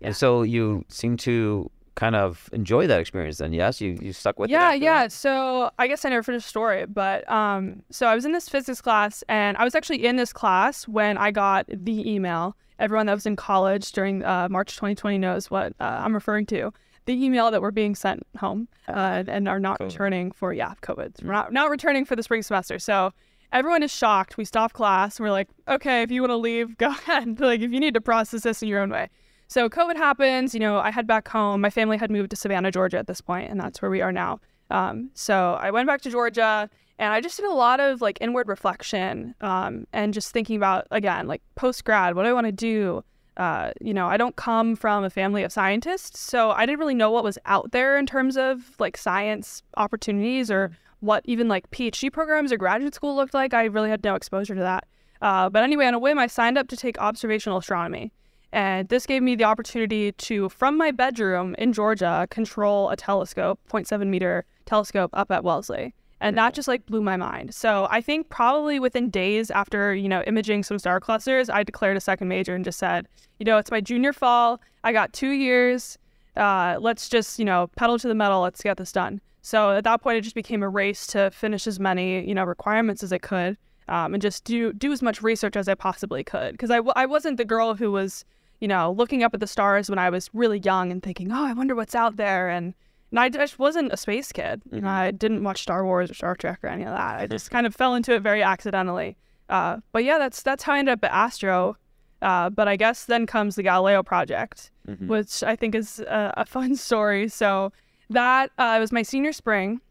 yeah. 0.02 0.08
And 0.08 0.16
so 0.16 0.42
you 0.42 0.84
seem 0.90 1.18
to 1.18 1.70
kind 1.96 2.16
of 2.16 2.50
enjoy 2.54 2.88
that 2.88 3.00
experience 3.00 3.38
then 3.38 3.54
yes? 3.54 3.82
You 3.82 3.98
you 4.02 4.14
stuck 4.14 4.40
with 4.40 4.50
yeah 4.50 4.74
it 4.74 4.82
yeah 4.82 5.02
yeah. 5.04 5.08
So 5.08 5.72
i 5.78 5.88
guess 5.88 6.06
i 6.06 6.10
never 6.10 6.24
finished 6.24 6.46
the 6.46 6.50
story 6.50 6.86
but 6.86 7.30
um 7.30 7.84
so 7.92 8.08
i 8.08 8.16
was 8.16 8.26
in 8.26 8.32
this 8.32 8.48
physics 8.48 8.82
class 8.82 9.24
and 9.28 9.58
i 9.58 9.64
was 9.64 9.76
actually 9.76 10.06
in 10.06 10.16
this 10.16 10.32
class 10.32 10.88
when 10.88 11.18
i 11.18 11.32
got 11.32 11.66
the 11.68 12.10
email. 12.10 12.56
Everyone 12.80 13.06
that 13.06 13.14
was 13.14 13.28
in 13.28 13.36
college 13.36 13.92
during 13.92 14.24
uh, 14.24 14.48
march 14.50 14.76
2020 14.76 15.18
knows 15.18 15.52
what 15.52 15.74
uh, 15.80 16.02
i'm 16.04 16.14
referring 16.14 16.46
to. 16.48 16.72
The 17.06 17.14
email 17.26 17.52
that 17.52 17.62
we're 17.62 17.72
being 17.72 17.96
sent 17.96 18.26
home 18.38 18.68
uh, 18.88 19.24
and 19.28 19.48
are 19.48 19.60
not 19.60 19.80
COVID. 19.80 19.86
returning 19.86 20.32
for 20.32 20.54
yeah 20.54 20.74
covid. 20.82 21.24
We're 21.24 21.34
not, 21.34 21.52
not 21.52 21.70
returning 21.70 22.06
for 22.06 22.16
the 22.16 22.24
spring 22.24 22.42
semester. 22.42 22.80
So 22.80 23.12
everyone 23.52 23.84
is 23.84 23.92
shocked. 23.92 24.38
We 24.38 24.46
stop 24.46 24.74
class 24.74 25.18
and 25.18 25.26
we're 25.26 25.32
like 25.32 25.50
okay 25.68 26.04
if 26.04 26.10
you 26.10 26.22
want 26.22 26.32
to 26.32 26.38
leave 26.38 26.78
go 26.86 26.90
ahead. 26.90 27.40
Like 27.40 27.60
if 27.62 27.72
you 27.72 27.80
need 27.80 27.96
to 27.96 28.02
process 28.02 28.44
this 28.44 28.62
in 28.64 28.70
your 28.70 28.80
own 28.80 28.90
way 28.90 29.10
so 29.52 29.68
COVID 29.68 29.98
happens. 29.98 30.54
You 30.54 30.62
know, 30.62 30.78
I 30.78 30.92
head 30.92 31.06
back 31.06 31.28
home. 31.28 31.60
My 31.60 31.70
family 31.70 31.98
had 31.98 32.10
moved 32.10 32.30
to 32.30 32.38
Savannah, 32.38 32.72
Georgia 32.72 32.98
at 32.98 33.08
this 33.08 33.20
point, 33.20 33.52
and 33.52 33.60
that's 33.60 33.82
where 33.82 33.92
we 33.92 34.02
are 34.02 34.14
now. 34.14 34.40
Um, 34.70 35.12
so 35.14 35.60
I 35.60 35.72
went 35.72 35.88
back 35.88 36.00
to 36.04 36.10
Georgia, 36.10 36.70
and 36.98 37.14
I 37.14 37.20
just 37.20 37.36
did 37.36 37.46
a 37.46 37.54
lot 37.54 37.82
of 37.82 38.02
like 38.02 38.18
inward 38.22 38.48
reflection 38.48 39.36
um, 39.42 39.86
and 39.92 40.14
just 40.14 40.32
thinking 40.32 40.56
about 40.56 40.88
again, 40.90 41.28
like 41.28 41.42
post 41.56 41.84
grad, 41.84 42.16
what 42.16 42.24
do 42.24 42.30
I 42.30 42.34
want 42.34 42.46
to 42.46 42.54
do? 42.54 43.04
Uh, 43.36 43.72
you 43.82 43.94
know, 43.94 44.08
I 44.08 44.16
don't 44.16 44.38
come 44.38 44.78
from 44.78 45.04
a 45.04 45.10
family 45.10 45.44
of 45.44 45.52
scientists, 45.52 46.22
so 46.22 46.52
I 46.52 46.66
didn't 46.66 46.80
really 46.80 46.96
know 46.96 47.12
what 47.12 47.26
was 47.26 47.38
out 47.46 47.74
there 47.74 47.98
in 47.98 48.06
terms 48.06 48.38
of 48.38 48.74
like 48.80 48.96
science 48.96 49.64
opportunities 49.76 50.50
or 50.50 50.72
what 51.02 51.24
even 51.26 51.50
like 51.50 51.70
PhD 51.72 52.10
programs 52.10 52.54
or 52.54 52.58
graduate 52.58 52.96
school 52.96 53.18
looked 53.18 53.34
like. 53.34 53.54
I 53.54 53.66
really 53.66 53.90
had 53.90 54.02
no 54.02 54.16
exposure 54.16 54.56
to 54.56 54.62
that. 54.62 54.88
Uh, 55.22 55.50
but 55.50 55.62
anyway, 55.62 55.88
on 55.88 55.94
a 55.94 56.00
whim, 56.00 56.18
I 56.18 56.28
signed 56.28 56.58
up 56.58 56.70
to 56.70 56.78
take 56.78 56.98
observational 57.00 57.58
astronomy. 57.58 58.14
And 58.54 58.90
this 58.90 59.06
gave 59.06 59.24
me 59.24 59.36
the 59.36 59.46
opportunity 59.46 60.12
to, 60.12 60.50
from 60.50 60.78
my 60.78 60.92
bedroom 60.92 61.56
in 61.58 61.72
Georgia, 61.72 62.28
control 62.30 62.90
a 62.90 62.98
telescope, 62.98 63.60
0.7 63.70 64.08
meter 64.08 64.46
telescope 64.66 65.10
up 65.14 65.32
at 65.32 65.44
Wellesley. 65.44 65.94
And 66.20 66.38
that 66.38 66.54
just 66.54 66.68
like 66.68 66.86
blew 66.86 67.02
my 67.02 67.18
mind. 67.18 67.54
So 67.54 67.88
I 67.90 68.02
think 68.02 68.30
probably 68.30 68.80
within 68.80 69.10
days 69.10 69.50
after, 69.50 69.96
you 69.96 70.08
know, 70.08 70.22
imaging 70.28 70.64
some 70.64 70.78
star 70.78 71.00
clusters, 71.00 71.50
I 71.50 71.64
declared 71.64 71.98
a 71.98 72.02
second 72.02 72.28
major 72.28 72.54
and 72.54 72.64
just 72.64 72.78
said, 72.78 73.08
you 73.40 73.46
know, 73.46 73.58
it's 73.58 73.72
my 73.72 73.82
junior 73.82 74.14
fall. 74.14 74.62
I 74.84 74.92
got 74.92 75.14
two 75.14 75.32
years. 75.32 75.98
Uh, 76.36 76.78
let's 76.80 77.10
just, 77.10 77.40
you 77.40 77.46
know, 77.46 77.68
pedal 77.76 77.98
to 77.98 78.08
the 78.08 78.14
metal. 78.14 78.42
Let's 78.42 78.62
get 78.62 78.78
this 78.78 78.92
done. 78.92 79.20
So 79.42 79.72
at 79.72 79.84
that 79.86 80.04
point, 80.04 80.18
it 80.18 80.22
just 80.22 80.36
became 80.36 80.62
a 80.62 80.70
race 80.70 81.08
to 81.08 81.32
finish 81.32 81.66
as 81.66 81.80
many, 81.80 82.28
you 82.28 82.36
know, 82.36 82.44
requirements 82.44 83.02
as 83.02 83.12
I 83.12 83.18
could 83.18 83.58
um, 83.88 84.14
and 84.14 84.22
just 84.22 84.44
do 84.44 84.74
do 84.74 84.92
as 84.92 85.02
much 85.02 85.22
research 85.22 85.56
as 85.56 85.68
I 85.68 85.76
possibly 85.76 86.24
could. 86.24 86.54
Because 86.54 86.72
I 86.72 86.78
w- 86.78 86.94
I 86.96 87.06
wasn't 87.06 87.38
the 87.38 87.46
girl 87.46 87.76
who 87.76 87.92
was 87.92 88.24
you 88.62 88.68
know, 88.68 88.92
looking 88.92 89.24
up 89.24 89.34
at 89.34 89.40
the 89.40 89.48
stars 89.48 89.90
when 89.90 90.00
I 90.00 90.10
was 90.10 90.30
really 90.34 90.60
young 90.60 90.92
and 90.92 91.02
thinking, 91.04 91.32
oh, 91.32 91.44
I 91.44 91.54
wonder 91.54 91.76
what's 91.76 91.96
out 91.96 92.16
there. 92.16 92.48
And, 92.48 92.74
and 93.10 93.20
I 93.20 93.28
just 93.28 93.60
wasn't 93.60 93.92
a 93.92 93.98
space 93.98 94.32
kid. 94.32 94.62
You 94.72 94.82
know, 94.82 94.88
mm-hmm. 94.88 94.88
I 94.88 95.12
didn't 95.12 95.44
watch 95.44 95.64
Star 95.64 95.84
Wars 95.84 96.12
or 96.12 96.14
Star 96.14 96.36
Trek 96.36 96.60
or 96.64 96.68
any 96.68 96.84
of 96.84 96.96
that. 96.96 97.20
I 97.20 97.28
just 97.32 97.50
kind 97.50 97.66
of 97.66 97.76
fell 97.76 97.96
into 97.96 98.14
it 98.14 98.22
very 98.22 98.44
accidentally. 98.44 99.18
Uh, 99.50 99.78
but 99.92 100.06
yeah, 100.06 100.18
that's 100.18 100.44
that's 100.44 100.64
how 100.64 100.74
I 100.74 100.80
ended 100.80 100.94
up 100.94 101.04
at 101.04 101.12
Astro. 101.12 101.76
Uh, 102.22 102.52
but 102.52 102.68
I 102.68 102.76
guess 102.76 103.06
then 103.06 103.26
comes 103.26 103.56
the 103.56 103.64
Galileo 103.64 104.04
project, 104.04 104.70
mm-hmm. 104.88 105.08
which 105.08 105.42
I 105.42 105.56
think 105.56 105.74
is 105.74 106.00
a, 106.02 106.34
a 106.38 106.46
fun 106.46 106.76
story. 106.88 107.28
So 107.28 107.74
that 108.12 108.52
uh, 108.60 108.78
was 108.80 108.92
my 108.92 109.02
senior 109.02 109.34
spring, 109.34 109.82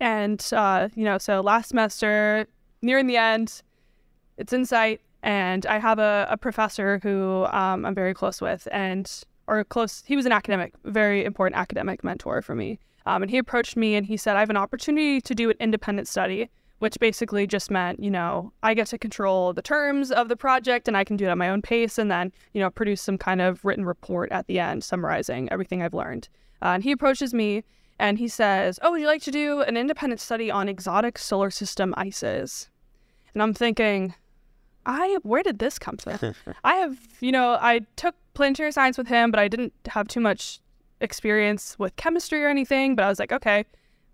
and 0.00 0.44
uh, 0.52 0.88
you 0.94 1.04
know, 1.04 1.18
so 1.18 1.42
last 1.42 1.68
semester, 1.68 2.46
nearing 2.80 3.06
the 3.06 3.18
end, 3.18 3.62
it's 4.38 4.54
in 4.54 4.64
sight. 4.64 5.02
And 5.22 5.66
I 5.66 5.78
have 5.78 5.98
a, 5.98 6.26
a 6.30 6.36
professor 6.36 6.98
who 7.02 7.46
um, 7.50 7.84
I'm 7.84 7.94
very 7.94 8.14
close 8.14 8.40
with, 8.40 8.66
and 8.72 9.10
or 9.46 9.64
close. 9.64 10.02
He 10.06 10.16
was 10.16 10.26
an 10.26 10.32
academic, 10.32 10.72
very 10.84 11.24
important 11.24 11.58
academic 11.58 12.02
mentor 12.02 12.42
for 12.42 12.54
me. 12.54 12.78
Um, 13.06 13.22
and 13.22 13.30
he 13.30 13.38
approached 13.38 13.76
me 13.76 13.94
and 13.94 14.06
he 14.06 14.16
said, 14.16 14.36
"I 14.36 14.40
have 14.40 14.50
an 14.50 14.56
opportunity 14.56 15.20
to 15.20 15.34
do 15.34 15.50
an 15.50 15.56
independent 15.60 16.08
study." 16.08 16.50
Which 16.80 16.98
basically 16.98 17.46
just 17.46 17.70
meant, 17.70 18.02
you 18.02 18.10
know, 18.10 18.52
I 18.64 18.74
get 18.74 18.88
to 18.88 18.98
control 18.98 19.52
the 19.52 19.62
terms 19.62 20.10
of 20.10 20.28
the 20.28 20.34
project 20.34 20.88
and 20.88 20.96
I 20.96 21.04
can 21.04 21.16
do 21.16 21.26
it 21.26 21.28
at 21.28 21.38
my 21.38 21.48
own 21.48 21.62
pace 21.62 21.96
and 21.96 22.10
then, 22.10 22.32
you 22.54 22.60
know, 22.60 22.70
produce 22.70 23.00
some 23.00 23.18
kind 23.18 23.40
of 23.40 23.64
written 23.64 23.84
report 23.84 24.32
at 24.32 24.48
the 24.48 24.58
end 24.58 24.82
summarizing 24.82 25.48
everything 25.52 25.80
I've 25.80 25.94
learned. 25.94 26.28
Uh, 26.60 26.70
and 26.74 26.82
he 26.82 26.90
approaches 26.90 27.32
me 27.32 27.62
and 28.00 28.18
he 28.18 28.26
says, 28.26 28.80
Oh, 28.82 28.90
would 28.90 29.00
you 29.00 29.06
like 29.06 29.22
to 29.22 29.30
do 29.30 29.60
an 29.60 29.76
independent 29.76 30.20
study 30.20 30.50
on 30.50 30.68
exotic 30.68 31.18
solar 31.18 31.50
system 31.50 31.94
ices? 31.96 32.68
And 33.32 33.40
I'm 33.40 33.54
thinking, 33.54 34.14
I 34.86 35.18
where 35.22 35.42
did 35.42 35.58
this 35.58 35.78
come 35.78 35.96
from? 35.96 36.34
I 36.64 36.74
have, 36.76 36.98
you 37.20 37.32
know, 37.32 37.58
I 37.60 37.80
took 37.96 38.14
planetary 38.34 38.72
science 38.72 38.98
with 38.98 39.08
him, 39.08 39.30
but 39.30 39.38
I 39.38 39.48
didn't 39.48 39.72
have 39.86 40.08
too 40.08 40.20
much 40.20 40.60
experience 41.00 41.76
with 41.78 41.96
chemistry 41.96 42.42
or 42.42 42.48
anything. 42.48 42.96
But 42.96 43.04
I 43.04 43.08
was 43.08 43.18
like, 43.18 43.32
okay, 43.32 43.64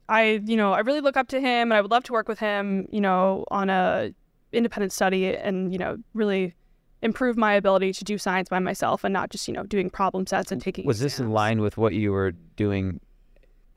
I, 0.09 0.43
you 0.45 0.57
know, 0.57 0.73
I 0.73 0.81
really 0.81 1.01
look 1.01 1.17
up 1.17 1.29
to 1.29 1.41
him, 1.41 1.71
and 1.71 1.75
I 1.75 1.81
would 1.81 1.91
love 1.91 2.05
to 2.05 2.13
work 2.13 2.29
with 2.29 2.39
him, 2.39 2.89
you 2.91 3.01
know, 3.01 3.45
on 3.51 3.71
a 3.71 4.13
independent 4.53 4.93
study 4.93 5.37
and 5.37 5.73
you 5.73 5.79
know 5.79 5.99
really 6.15 6.55
improve 7.03 7.37
my 7.37 7.53
ability 7.53 7.93
to 7.93 8.05
do 8.05 8.19
science 8.19 8.49
by 8.49 8.59
myself 8.59 9.05
and 9.05 9.13
not 9.13 9.31
just 9.31 9.47
you 9.47 9.55
know 9.55 9.63
doing 9.65 9.91
problem 9.91 10.27
sets 10.27 10.51
and 10.51 10.61
taking. 10.61 10.87
Was 10.87 10.99
exams. 10.99 11.13
this 11.13 11.21
in 11.21 11.31
line 11.31 11.61
with 11.61 11.77
what 11.77 11.95
you 11.95 12.13
were 12.13 12.33
doing 12.57 13.01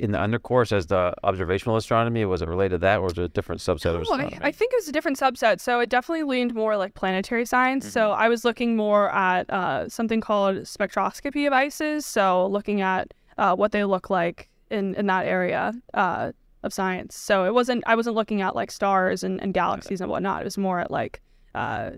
in 0.01 0.12
the 0.12 0.20
undercourse 0.20 0.72
as 0.72 0.88
the 0.88 1.13
observational 1.24 1.77
astronomy? 1.77 2.25
Was 2.25 2.41
it 2.41 2.48
related 2.48 2.75
to 2.75 2.77
that, 2.79 2.98
or 2.98 3.03
was 3.03 3.13
it 3.13 3.20
a 3.20 3.27
different 3.27 3.62
subset 3.62 3.93
of 3.93 4.01
astronomy? 4.01 4.38
I, 4.41 4.48
I, 4.48 4.51
think 4.51 4.74
it 4.74 4.77
was 4.77 4.88
a 4.88 4.91
different 4.91 5.20
subset. 5.20 5.60
So 5.60 5.79
it 5.79 5.89
definitely 5.89 6.24
leaned 6.24 6.55
more 6.55 6.75
like 6.75 6.96
planetary 6.96 7.46
science. 7.46 7.86
Mm-hmm. 7.86 7.93
So 7.93 8.12
I 8.12 8.27
was 8.27 8.43
looking 8.43 8.75
more 8.75 9.12
at 9.12 9.48
uh, 9.51 9.88
something 9.89 10.20
called 10.20 10.58
spectroscopy 10.58 11.46
of 11.46 11.53
ices. 11.53 12.05
So 12.05 12.48
looking 12.48 12.81
at 12.81 13.13
uh, 13.38 13.55
what 13.55 13.72
they 13.74 13.84
look 13.84 14.10
like 14.10 14.50
in 14.72 14.96
in 14.96 15.05
that 15.05 15.27
area 15.27 15.74
uh, 15.93 16.31
of 16.63 16.74
science. 16.74 17.15
So 17.15 17.46
it 17.46 17.53
wasn't 17.53 17.84
I 17.86 17.93
wasn't 17.96 18.15
looking 18.15 18.41
at 18.41 18.55
like 18.55 18.72
stars 18.72 19.24
and, 19.24 19.39
and 19.39 19.53
galaxies 19.53 20.01
and 20.01 20.10
whatnot. 20.10 20.41
It 20.41 20.46
was 20.46 20.58
more 20.58 20.79
at 20.79 20.89
like 20.89 21.22
uh, 21.53 21.91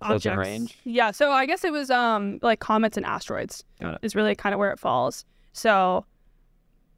Close 0.00 0.24
objects. 0.24 0.38
range. 0.38 0.78
Yeah. 0.84 1.10
So 1.10 1.32
I 1.32 1.46
guess 1.46 1.64
it 1.64 1.72
was 1.72 1.90
um 1.90 2.38
like 2.42 2.60
comets 2.60 2.96
and 2.96 3.04
asteroids 3.04 3.64
is 4.02 4.14
really 4.14 4.36
kind 4.36 4.54
of 4.54 4.60
where 4.60 4.70
it 4.70 4.78
falls. 4.78 5.24
So 5.52 6.06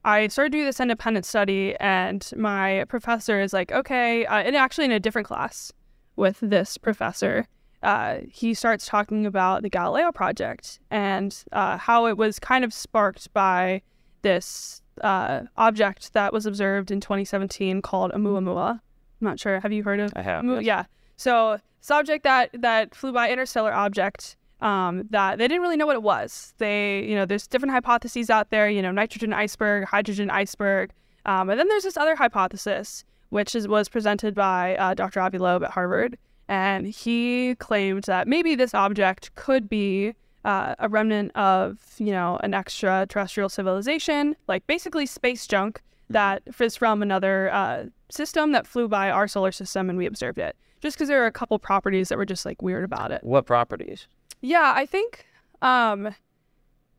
I 0.05 0.29
started 0.29 0.53
doing 0.53 0.65
this 0.65 0.81
independent 0.81 1.25
study, 1.25 1.77
and 1.79 2.29
my 2.37 2.85
professor 2.89 3.41
is 3.41 3.53
like, 3.53 3.71
okay, 3.71 4.27
uh, 4.27 4.39
and 4.39 4.57
actually 4.57 4.87
in 4.87 4.93
a 4.93 5.01
different 5.01 5.29
class, 5.29 5.73
with 6.17 6.39
this 6.41 6.77
professor, 6.77 7.47
uh, 7.83 8.19
he 8.29 8.55
starts 8.55 8.87
talking 8.87 9.27
about 9.27 9.63
the 9.63 9.71
Galileo 9.71 10.13
project 10.13 10.79
and 10.91 11.45
uh, 11.53 11.77
how 11.77 12.07
it 12.07 12.17
was 12.17 12.39
kind 12.39 12.65
of 12.65 12.73
sparked 12.73 13.33
by 13.33 13.83
this 14.23 14.83
uh, 15.01 15.43
object 15.57 16.13
that 16.13 16.33
was 16.33 16.47
observed 16.47 16.91
in 16.91 17.01
2017 17.01 17.83
called 17.83 18.13
Oumuamua. 18.13 18.71
I'm 18.71 18.81
not 19.21 19.41
sure. 19.41 19.59
Have 19.61 19.73
you 19.73 19.83
heard 19.83 20.01
of? 20.01 20.13
I 20.15 20.23
have. 20.23 20.63
Yeah. 20.63 20.85
So 21.17 21.59
subject 21.81 22.25
that 22.25 22.51
that 22.55 22.95
flew 22.95 23.13
by 23.13 23.31
interstellar 23.31 23.73
object 23.73 24.37
um, 24.63 25.05
that 25.11 25.39
they 25.39 25.47
didn't 25.47 25.63
really 25.63 25.77
know 25.77 25.87
what 25.87 25.97
it 25.97 26.03
was. 26.03 26.55
They, 26.59 27.05
you 27.05 27.15
know, 27.15 27.27
there's 27.27 27.47
different 27.47 27.73
hypotheses 27.73 28.31
out 28.31 28.51
there. 28.51 28.71
You 28.71 28.81
know, 28.81 28.93
nitrogen 28.93 29.33
iceberg, 29.33 29.85
hydrogen 29.85 30.31
iceberg, 30.31 30.93
um, 31.27 31.51
and 31.51 31.61
then 31.61 31.69
there's 31.69 31.85
this 31.85 31.97
other 31.97 32.17
hypothesis 32.17 33.05
which 33.33 33.55
is, 33.55 33.67
was 33.67 33.89
presented 33.89 34.35
by 34.35 34.77
uh, 34.77 34.93
Dr. 34.93 35.19
Avi 35.19 35.39
Loeb 35.39 35.65
at 35.65 35.71
Harvard, 35.71 36.19
and 36.49 36.87
he 36.87 37.55
claimed 37.55 38.05
that 38.05 38.29
maybe 38.29 38.55
this 38.55 38.75
object 38.75 39.35
could 39.37 39.71
be 39.71 40.15
uh, 40.45 40.75
a 40.79 40.89
remnant 40.89 41.35
of, 41.35 41.79
you 41.97 42.13
know, 42.13 42.39
an 42.43 42.53
extraterrestrial 42.53 43.49
civilization, 43.49 44.37
like 44.49 44.67
basically 44.67 45.07
space 45.07 45.47
junk 45.47 45.79
mm-hmm. 45.79 46.13
that 46.13 46.43
is 46.61 46.77
from 46.77 47.01
another 47.01 47.51
uh, 47.53 47.85
system 48.11 48.53
that 48.53 48.67
flew 48.67 48.87
by 48.87 49.11
our 49.11 49.27
solar 49.27 49.51
system 49.51 49.89
and 49.89 49.97
we 49.97 50.05
observed 50.05 50.39
it. 50.39 50.55
Just 50.83 50.97
because 50.97 51.09
there 51.09 51.23
are 51.23 51.27
a 51.27 51.33
couple 51.33 51.59
properties 51.59 52.11
that 52.11 52.19
were 52.19 52.27
just 52.27 52.45
like 52.45 52.61
weird 52.61 52.85
about 52.85 53.13
it. 53.13 53.25
What 53.25 53.47
properties? 53.47 54.09
Yeah, 54.43 54.73
I 54.77 54.85
think 54.87 55.25
um, 55.63 56.15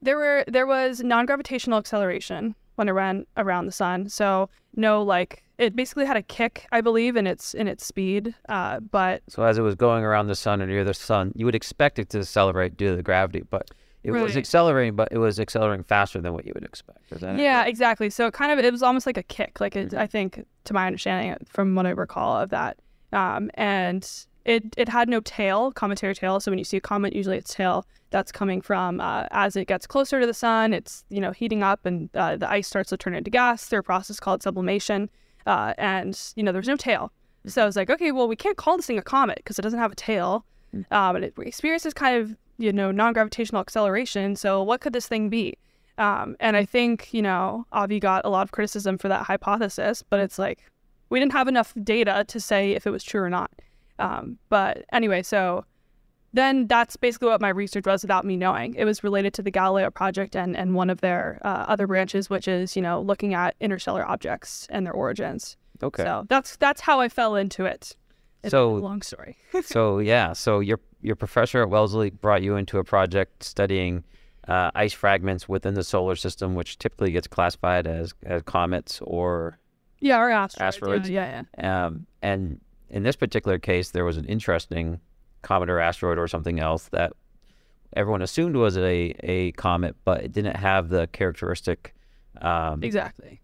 there 0.02 0.18
were 0.18 0.44
there 0.48 0.66
was 0.66 1.02
non-gravitational 1.04 1.78
acceleration 1.78 2.56
when 2.76 2.90
it 2.90 2.94
ran 2.94 3.26
around 3.38 3.66
the 3.68 3.72
sun. 3.72 4.10
So 4.10 4.50
no 4.76 5.04
like 5.04 5.44
it 5.58 5.76
basically 5.76 6.06
had 6.06 6.18
a 6.18 6.24
kick, 6.24 6.68
I 6.72 6.82
believe, 6.82 7.16
in 7.16 7.28
its 7.28 7.54
in 7.54 7.68
its 7.68 7.86
speed. 7.86 8.34
Uh, 8.50 8.80
but 8.80 9.22
so 9.30 9.44
as 9.44 9.58
it 9.58 9.62
was 9.62 9.76
going 9.76 10.04
around 10.04 10.28
the 10.28 10.36
sun 10.36 10.62
or 10.62 10.66
near 10.66 10.84
the 10.84 10.94
sun, 10.94 11.32
you 11.36 11.46
would 11.46 11.56
expect 11.56 12.00
it 12.00 12.10
to 12.10 12.20
accelerate 12.20 12.76
due 12.78 12.90
to 12.90 12.96
the 12.96 13.04
gravity, 13.04 13.44
but 13.50 13.70
it 14.04 14.12
right. 14.12 14.24
was 14.24 14.36
accelerating, 14.36 14.96
but 14.96 15.10
it 15.12 15.18
was 15.18 15.40
accelerating 15.40 15.84
faster 15.84 16.20
than 16.20 16.34
what 16.34 16.46
you 16.46 16.52
would 16.56 16.66
expect. 16.66 17.00
yeah, 17.22 17.60
accurate? 17.60 17.68
exactly. 17.68 18.10
So 18.10 18.28
it 18.28 18.34
kind 18.34 18.52
of 18.52 18.64
it 18.64 18.72
was 18.72 18.84
almost 18.84 19.06
like 19.06 19.18
a 19.18 19.24
kick, 19.24 19.62
like 19.62 19.76
it, 19.76 19.90
mm-hmm. 19.90 20.00
I 20.00 20.08
think, 20.08 20.46
to 20.66 20.74
my 20.74 20.88
understanding, 20.88 21.38
from 21.48 21.76
what 21.76 21.86
I 21.86 21.92
recall 21.92 22.38
of 22.38 22.50
that. 22.50 22.78
Um, 23.14 23.52
and 23.54 24.10
it 24.46 24.74
it 24.78 24.90
had 24.90 25.10
no 25.10 25.22
tail, 25.22 25.72
cometary 25.72 26.14
tail. 26.16 26.40
So 26.40 26.52
when 26.52 26.58
you 26.58 26.66
see 26.66 26.78
a 26.78 26.82
comet, 26.82 27.14
usually 27.14 27.38
its 27.38 27.54
tail 27.54 27.86
that's 28.10 28.32
coming 28.32 28.62
from 28.62 29.00
uh, 29.00 29.26
as 29.32 29.56
it 29.56 29.66
gets 29.66 29.88
closer 29.88 30.20
to 30.20 30.28
the 30.28 30.34
sun, 30.34 30.74
it's 30.74 31.06
you 31.10 31.22
know 31.22 31.32
heating 31.32 31.64
up 31.64 31.86
and 31.86 32.10
uh, 32.16 32.36
the 32.36 32.50
ice 32.50 32.68
starts 32.68 32.90
to 32.90 32.98
turn 32.98 33.16
into 33.16 33.32
gas 33.32 33.66
through 33.66 33.80
a 33.80 33.84
process 33.84 34.20
called 34.20 34.44
sublimation. 34.44 35.10
Uh, 35.46 35.74
and 35.78 36.34
you 36.36 36.44
know 36.44 36.52
there's 36.52 36.68
no 36.68 36.76
tail. 36.76 37.12
So 37.46 37.62
I 37.62 37.66
was 37.66 37.76
like, 37.76 37.90
okay, 37.90 38.12
well 38.12 38.28
we 38.28 38.36
can't 38.36 38.58
call 38.58 38.78
this 38.78 38.86
thing 38.86 38.98
a 38.98 39.02
comet 39.02 39.38
because 39.38 39.60
it 39.60 39.62
doesn't 39.62 39.80
have 39.80 39.92
a 39.92 39.96
tail, 39.96 40.46
mm. 40.74 40.86
um, 40.92 41.16
and 41.16 41.26
it 41.26 41.34
experiences 41.38 41.94
kind 41.94 42.22
of 42.22 42.36
you 42.58 42.74
know 42.74 42.92
non-gravitational 42.92 43.62
acceleration. 43.62 44.36
So 44.36 44.62
what 44.64 44.82
could 44.82 44.94
this 44.94 45.08
thing 45.08 45.30
be? 45.30 45.58
Um, 45.98 46.36
and 46.40 46.58
I 46.58 46.66
think 46.66 47.14
you 47.14 47.22
know 47.22 47.66
Avi 47.72 48.00
got 48.00 48.26
a 48.26 48.30
lot 48.30 48.44
of 48.44 48.52
criticism 48.52 48.98
for 48.98 49.08
that 49.08 49.26
hypothesis, 49.26 50.04
but 50.10 50.20
it's 50.20 50.38
like 50.38 50.60
we 51.10 51.20
didn't 51.20 51.34
have 51.34 51.48
enough 51.48 51.74
data 51.84 52.26
to 52.28 52.40
say 52.40 52.72
if 52.72 52.86
it 52.86 52.90
was 52.90 53.04
true 53.04 53.22
or 53.22 53.30
not. 53.30 53.52
Um, 54.00 54.38
but 54.50 54.86
anyway, 54.92 55.22
so 55.24 55.66
then 56.34 56.68
that's 56.68 56.96
basically 56.96 57.28
what 57.28 57.42
my 57.42 57.50
research 57.50 57.86
was 57.86 58.02
without 58.04 58.26
me 58.26 58.36
knowing. 58.36 58.74
It 58.74 58.86
was 58.86 59.04
related 59.04 59.34
to 59.36 59.42
the 59.42 59.52
Galileo 59.52 59.92
project 59.92 60.36
and, 60.36 60.58
and 60.58 60.74
one 60.74 60.90
of 60.90 61.02
their 61.02 61.40
uh, 61.44 61.66
other 61.68 61.86
branches, 61.86 62.30
which 62.30 62.48
is, 62.48 62.76
you 62.76 62.82
know, 62.82 63.02
looking 63.02 63.34
at 63.34 63.56
interstellar 63.60 64.06
objects 64.06 64.68
and 64.72 64.86
their 64.86 64.94
origins. 64.94 65.58
Okay. 65.82 66.04
So 66.04 66.26
that's 66.30 66.56
that's 66.58 66.82
how 66.82 67.00
I 67.00 67.10
fell 67.10 67.36
into 67.36 67.66
it. 67.66 67.96
It's 68.44 68.52
so 68.52 68.74
long 68.74 69.02
story. 69.02 69.38
so 69.64 70.00
yeah, 70.00 70.34
so 70.34 70.60
your 70.60 70.80
your 71.02 71.16
professor 71.16 71.62
at 71.62 71.70
Wellesley 71.70 72.10
brought 72.10 72.42
you 72.42 72.56
into 72.56 72.80
a 72.80 72.84
project 72.84 73.44
studying 73.44 74.04
uh, 74.48 74.72
ice 74.76 74.94
fragments 74.94 75.48
within 75.48 75.74
the 75.74 75.84
solar 75.84 76.16
system, 76.16 76.56
which 76.56 76.78
typically 76.78 77.12
gets 77.12 77.28
classified 77.28 77.88
as, 77.88 78.14
as 78.24 78.42
comets 78.44 79.00
or 79.04 79.60
yeah, 80.00 80.20
or 80.20 80.30
asteroids. 80.30 80.76
asteroids. 80.76 81.10
Yeah, 81.10 81.44
yeah. 81.58 81.86
Um, 81.86 82.06
and 82.22 82.60
in 82.94 83.02
this 83.02 83.16
particular 83.16 83.58
case, 83.58 83.90
there 83.90 84.06
was 84.06 84.18
an 84.18 84.26
interesting 84.26 85.02
comet 85.42 85.70
or 85.70 85.80
asteroid 85.80 86.20
or 86.20 86.28
something 86.28 86.60
else 86.60 86.90
that 86.90 87.12
everyone 87.96 88.22
assumed 88.22 88.56
was 88.56 88.78
a, 88.78 89.16
a 89.24 89.52
comet, 89.54 89.96
but 90.06 90.24
it 90.24 90.32
didn't 90.32 90.56
have 90.56 90.90
the 90.90 91.08
characteristic. 91.08 91.96
Um, 92.40 92.84
exactly. 92.84 93.42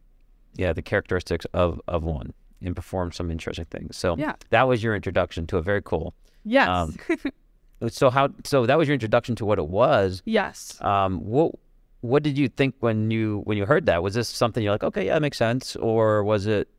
Yeah, 0.55 0.71
the 0.71 0.83
characteristics 0.83 1.45
of, 1.53 1.81
of 1.87 2.03
one 2.03 2.33
and 2.61 2.75
performed 2.75 3.15
some 3.15 3.31
interesting 3.31 3.65
things. 3.65 3.97
So 3.97 4.15
yeah. 4.17 4.35
that 4.51 4.67
was 4.67 4.83
your 4.83 4.95
introduction 4.95 5.47
to 5.47 5.57
a 5.57 5.63
very 5.63 5.81
cool. 5.81 6.13
Yes. 6.45 6.69
Um, 6.69 6.95
so 7.89 8.11
how 8.11 8.29
so 8.43 8.67
that 8.67 8.77
was 8.77 8.87
your 8.87 8.93
introduction 8.93 9.35
to 9.37 9.45
what 9.45 9.57
it 9.57 9.67
was. 9.67 10.21
Yes. 10.25 10.79
Um, 10.81 11.25
what 11.25 11.55
what 12.01 12.21
did 12.21 12.37
you 12.37 12.49
think 12.49 12.75
when 12.81 13.09
you 13.09 13.41
when 13.45 13.57
you 13.57 13.65
heard 13.65 13.87
that? 13.87 14.03
Was 14.03 14.13
this 14.13 14.29
something 14.29 14.63
you're 14.63 14.73
like, 14.73 14.83
okay, 14.83 15.07
yeah, 15.07 15.15
that 15.15 15.21
makes 15.21 15.37
sense, 15.37 15.75
or 15.75 16.23
was 16.23 16.45
it 16.45 16.69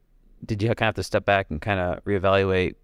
did 0.44 0.62
you 0.62 0.68
kind 0.68 0.80
of 0.80 0.86
have 0.86 0.94
to 0.96 1.02
step 1.02 1.24
back 1.24 1.46
and 1.50 1.60
kind 1.60 1.80
of 1.80 2.04
reevaluate 2.04 2.74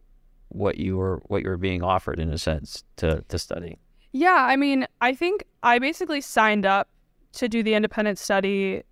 what 0.48 0.78
you 0.78 0.96
were 0.96 1.22
what 1.26 1.42
you 1.42 1.48
were 1.48 1.56
being 1.56 1.82
offered 1.82 2.18
in 2.18 2.30
a 2.30 2.38
sense 2.38 2.84
to 2.96 3.24
to 3.28 3.38
study? 3.38 3.78
Yeah, 4.12 4.46
I 4.48 4.56
mean, 4.56 4.86
I 5.00 5.14
think 5.14 5.44
I 5.62 5.78
basically 5.78 6.20
signed 6.20 6.64
up 6.64 6.88
to 7.34 7.48
do 7.48 7.62
the 7.62 7.74
independent 7.74 8.18
study 8.18 8.82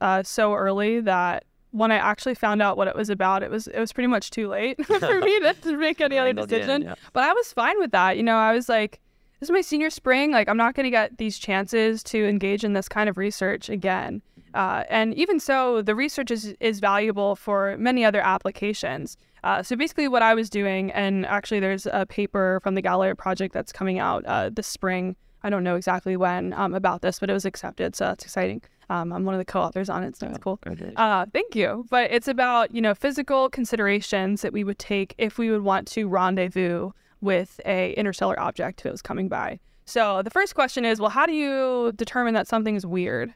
uh, 0.00 0.22
so 0.22 0.54
early 0.54 1.00
that 1.00 1.44
when 1.70 1.90
I 1.90 1.96
actually 1.96 2.34
found 2.34 2.62
out 2.62 2.76
what 2.76 2.88
it 2.88 2.94
was 2.94 3.10
about, 3.10 3.42
it 3.42 3.50
was 3.50 3.66
it 3.66 3.78
was 3.78 3.92
pretty 3.92 4.06
much 4.06 4.30
too 4.30 4.48
late 4.48 4.84
for 4.86 5.20
me 5.20 5.40
to, 5.40 5.54
to, 5.62 5.76
make 5.76 6.00
any 6.00 6.18
other 6.18 6.32
decision. 6.32 6.82
yeah. 6.82 6.94
But 7.12 7.24
I 7.24 7.32
was 7.32 7.52
fine 7.52 7.78
with 7.78 7.90
that. 7.90 8.16
You 8.16 8.22
know, 8.22 8.36
I 8.36 8.54
was 8.54 8.68
like, 8.68 9.00
this 9.40 9.48
is 9.48 9.52
my 9.52 9.60
senior 9.60 9.90
spring. 9.90 10.30
Like, 10.30 10.48
I'm 10.48 10.56
not 10.56 10.74
going 10.74 10.84
to 10.84 10.90
get 10.90 11.18
these 11.18 11.36
chances 11.36 12.02
to 12.04 12.24
engage 12.26 12.64
in 12.64 12.74
this 12.74 12.88
kind 12.88 13.08
of 13.08 13.18
research 13.18 13.68
again. 13.68 14.22
Uh, 14.54 14.84
and 14.88 15.14
even 15.14 15.40
so, 15.40 15.82
the 15.82 15.94
research 15.94 16.30
is, 16.30 16.54
is 16.60 16.80
valuable 16.80 17.34
for 17.34 17.76
many 17.76 18.04
other 18.04 18.20
applications. 18.20 19.16
Uh, 19.42 19.62
so 19.62 19.76
basically, 19.76 20.08
what 20.08 20.22
I 20.22 20.34
was 20.34 20.48
doing, 20.48 20.90
and 20.92 21.26
actually, 21.26 21.60
there's 21.60 21.86
a 21.86 22.06
paper 22.06 22.60
from 22.62 22.76
the 22.76 22.80
Galileo 22.80 23.14
project 23.14 23.52
that's 23.52 23.72
coming 23.72 23.98
out 23.98 24.24
uh, 24.26 24.50
this 24.50 24.66
spring. 24.66 25.16
I 25.42 25.50
don't 25.50 25.64
know 25.64 25.76
exactly 25.76 26.16
when 26.16 26.54
um, 26.54 26.72
about 26.72 27.02
this, 27.02 27.18
but 27.18 27.28
it 27.28 27.34
was 27.34 27.44
accepted, 27.44 27.94
so 27.94 28.06
that's 28.06 28.24
exciting. 28.24 28.62
Um, 28.88 29.12
I'm 29.12 29.24
one 29.24 29.34
of 29.34 29.38
the 29.38 29.44
co-authors 29.44 29.90
on 29.90 30.02
it, 30.04 30.16
so 30.16 30.26
it's 30.28 30.38
cool. 30.38 30.58
Uh, 30.96 31.26
thank 31.32 31.54
you. 31.54 31.84
But 31.90 32.10
it's 32.10 32.28
about 32.28 32.74
you 32.74 32.80
know 32.80 32.94
physical 32.94 33.50
considerations 33.50 34.42
that 34.42 34.52
we 34.52 34.64
would 34.64 34.78
take 34.78 35.14
if 35.18 35.36
we 35.36 35.50
would 35.50 35.62
want 35.62 35.88
to 35.88 36.08
rendezvous 36.08 36.92
with 37.20 37.60
a 37.66 37.92
interstellar 37.94 38.38
object 38.38 38.80
if 38.80 38.86
it 38.86 38.92
was 38.92 39.02
coming 39.02 39.28
by. 39.28 39.58
So 39.86 40.22
the 40.22 40.30
first 40.30 40.54
question 40.54 40.84
is, 40.84 41.00
well, 41.00 41.10
how 41.10 41.26
do 41.26 41.32
you 41.32 41.92
determine 41.96 42.34
that 42.34 42.46
something 42.46 42.76
is 42.76 42.86
weird? 42.86 43.34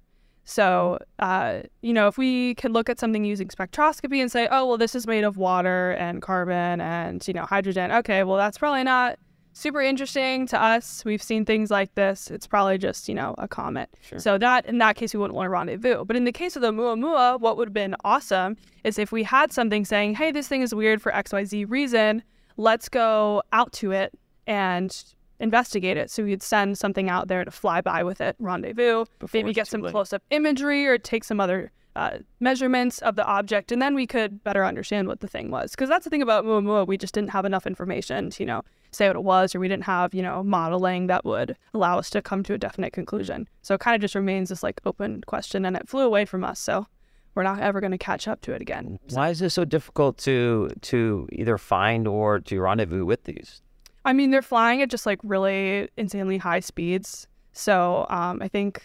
So, 0.48 0.98
uh, 1.18 1.60
you 1.82 1.92
know, 1.92 2.08
if 2.08 2.16
we 2.16 2.54
could 2.54 2.72
look 2.72 2.88
at 2.88 2.98
something 2.98 3.22
using 3.22 3.48
spectroscopy 3.48 4.22
and 4.22 4.32
say, 4.32 4.48
oh, 4.50 4.64
well, 4.66 4.78
this 4.78 4.94
is 4.94 5.06
made 5.06 5.24
of 5.24 5.36
water 5.36 5.90
and 5.98 6.22
carbon 6.22 6.80
and, 6.80 7.26
you 7.28 7.34
know, 7.34 7.44
hydrogen. 7.44 7.92
Okay, 7.92 8.24
well, 8.24 8.38
that's 8.38 8.56
probably 8.56 8.82
not 8.82 9.18
super 9.52 9.82
interesting 9.82 10.46
to 10.46 10.58
us. 10.60 11.04
We've 11.04 11.22
seen 11.22 11.44
things 11.44 11.70
like 11.70 11.94
this. 11.96 12.30
It's 12.30 12.46
probably 12.46 12.78
just, 12.78 13.10
you 13.10 13.14
know, 13.14 13.34
a 13.36 13.46
comet. 13.46 13.90
Sure. 14.00 14.18
So 14.18 14.38
that, 14.38 14.64
in 14.64 14.78
that 14.78 14.96
case, 14.96 15.12
we 15.12 15.20
wouldn't 15.20 15.36
want 15.36 15.48
to 15.48 15.50
rendezvous. 15.50 16.06
But 16.06 16.16
in 16.16 16.24
the 16.24 16.32
case 16.32 16.56
of 16.56 16.62
the 16.62 16.72
Oumuamua, 16.72 17.40
what 17.40 17.58
would 17.58 17.68
have 17.68 17.74
been 17.74 17.94
awesome 18.02 18.56
is 18.84 18.98
if 18.98 19.12
we 19.12 19.24
had 19.24 19.52
something 19.52 19.84
saying, 19.84 20.14
hey, 20.14 20.32
this 20.32 20.48
thing 20.48 20.62
is 20.62 20.74
weird 20.74 21.02
for 21.02 21.12
XYZ 21.12 21.68
reason. 21.68 22.22
Let's 22.56 22.88
go 22.88 23.42
out 23.52 23.74
to 23.74 23.92
it 23.92 24.18
and 24.46 24.96
investigate 25.40 25.96
it. 25.96 26.10
So 26.10 26.24
we'd 26.24 26.42
send 26.42 26.78
something 26.78 27.08
out 27.08 27.28
there 27.28 27.44
to 27.44 27.50
fly 27.50 27.80
by 27.80 28.02
with 28.02 28.20
it, 28.20 28.36
rendezvous, 28.38 29.04
Before 29.18 29.38
maybe 29.38 29.52
get 29.52 29.68
some 29.68 29.82
close 29.82 30.12
up 30.12 30.22
imagery 30.30 30.86
or 30.86 30.98
take 30.98 31.24
some 31.24 31.40
other 31.40 31.72
uh, 31.96 32.18
measurements 32.38 33.00
of 33.00 33.16
the 33.16 33.24
object, 33.24 33.72
and 33.72 33.82
then 33.82 33.94
we 33.94 34.06
could 34.06 34.42
better 34.44 34.64
understand 34.64 35.08
what 35.08 35.18
the 35.18 35.26
thing 35.26 35.50
was. 35.50 35.72
Because 35.72 35.88
that's 35.88 36.04
the 36.04 36.10
thing 36.10 36.22
about 36.22 36.44
Oumuamua, 36.44 36.86
we 36.86 36.96
just 36.96 37.12
didn't 37.12 37.30
have 37.30 37.44
enough 37.44 37.66
information 37.66 38.30
to, 38.30 38.42
you 38.42 38.46
know, 38.46 38.62
say 38.92 39.08
what 39.08 39.16
it 39.16 39.24
was, 39.24 39.54
or 39.54 39.58
we 39.58 39.66
didn't 39.68 39.84
have, 39.84 40.14
you 40.14 40.22
know, 40.22 40.44
modeling 40.44 41.08
that 41.08 41.24
would 41.24 41.56
allow 41.74 41.98
us 41.98 42.08
to 42.10 42.22
come 42.22 42.44
to 42.44 42.54
a 42.54 42.58
definite 42.58 42.92
conclusion. 42.92 43.48
So 43.62 43.74
it 43.74 43.80
kind 43.80 43.96
of 43.96 44.00
just 44.00 44.14
remains 44.14 44.50
this 44.50 44.62
like 44.62 44.80
open 44.84 45.22
question, 45.26 45.64
and 45.64 45.76
it 45.76 45.88
flew 45.88 46.02
away 46.02 46.24
from 46.24 46.44
us. 46.44 46.60
So 46.60 46.86
we're 47.34 47.42
not 47.42 47.60
ever 47.60 47.80
going 47.80 47.92
to 47.92 47.98
catch 47.98 48.28
up 48.28 48.40
to 48.42 48.52
it 48.52 48.62
again. 48.62 49.00
So. 49.08 49.16
Why 49.16 49.30
is 49.30 49.42
it 49.42 49.50
so 49.50 49.64
difficult 49.64 50.18
to 50.18 50.70
to 50.82 51.28
either 51.32 51.58
find 51.58 52.06
or 52.06 52.38
to 52.38 52.60
rendezvous 52.60 53.04
with 53.04 53.24
these? 53.24 53.60
I 54.04 54.12
mean, 54.12 54.30
they're 54.30 54.42
flying 54.42 54.82
at 54.82 54.90
just 54.90 55.06
like 55.06 55.18
really 55.22 55.88
insanely 55.96 56.38
high 56.38 56.60
speeds. 56.60 57.26
So 57.52 58.06
um, 58.08 58.40
I 58.42 58.48
think 58.48 58.82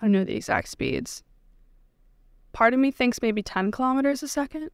I 0.00 0.06
don't 0.06 0.12
know 0.12 0.24
the 0.24 0.36
exact 0.36 0.68
speeds. 0.68 1.22
Part 2.52 2.74
of 2.74 2.80
me 2.80 2.90
thinks 2.90 3.22
maybe 3.22 3.42
10 3.42 3.70
kilometers 3.70 4.22
a 4.22 4.28
second. 4.28 4.70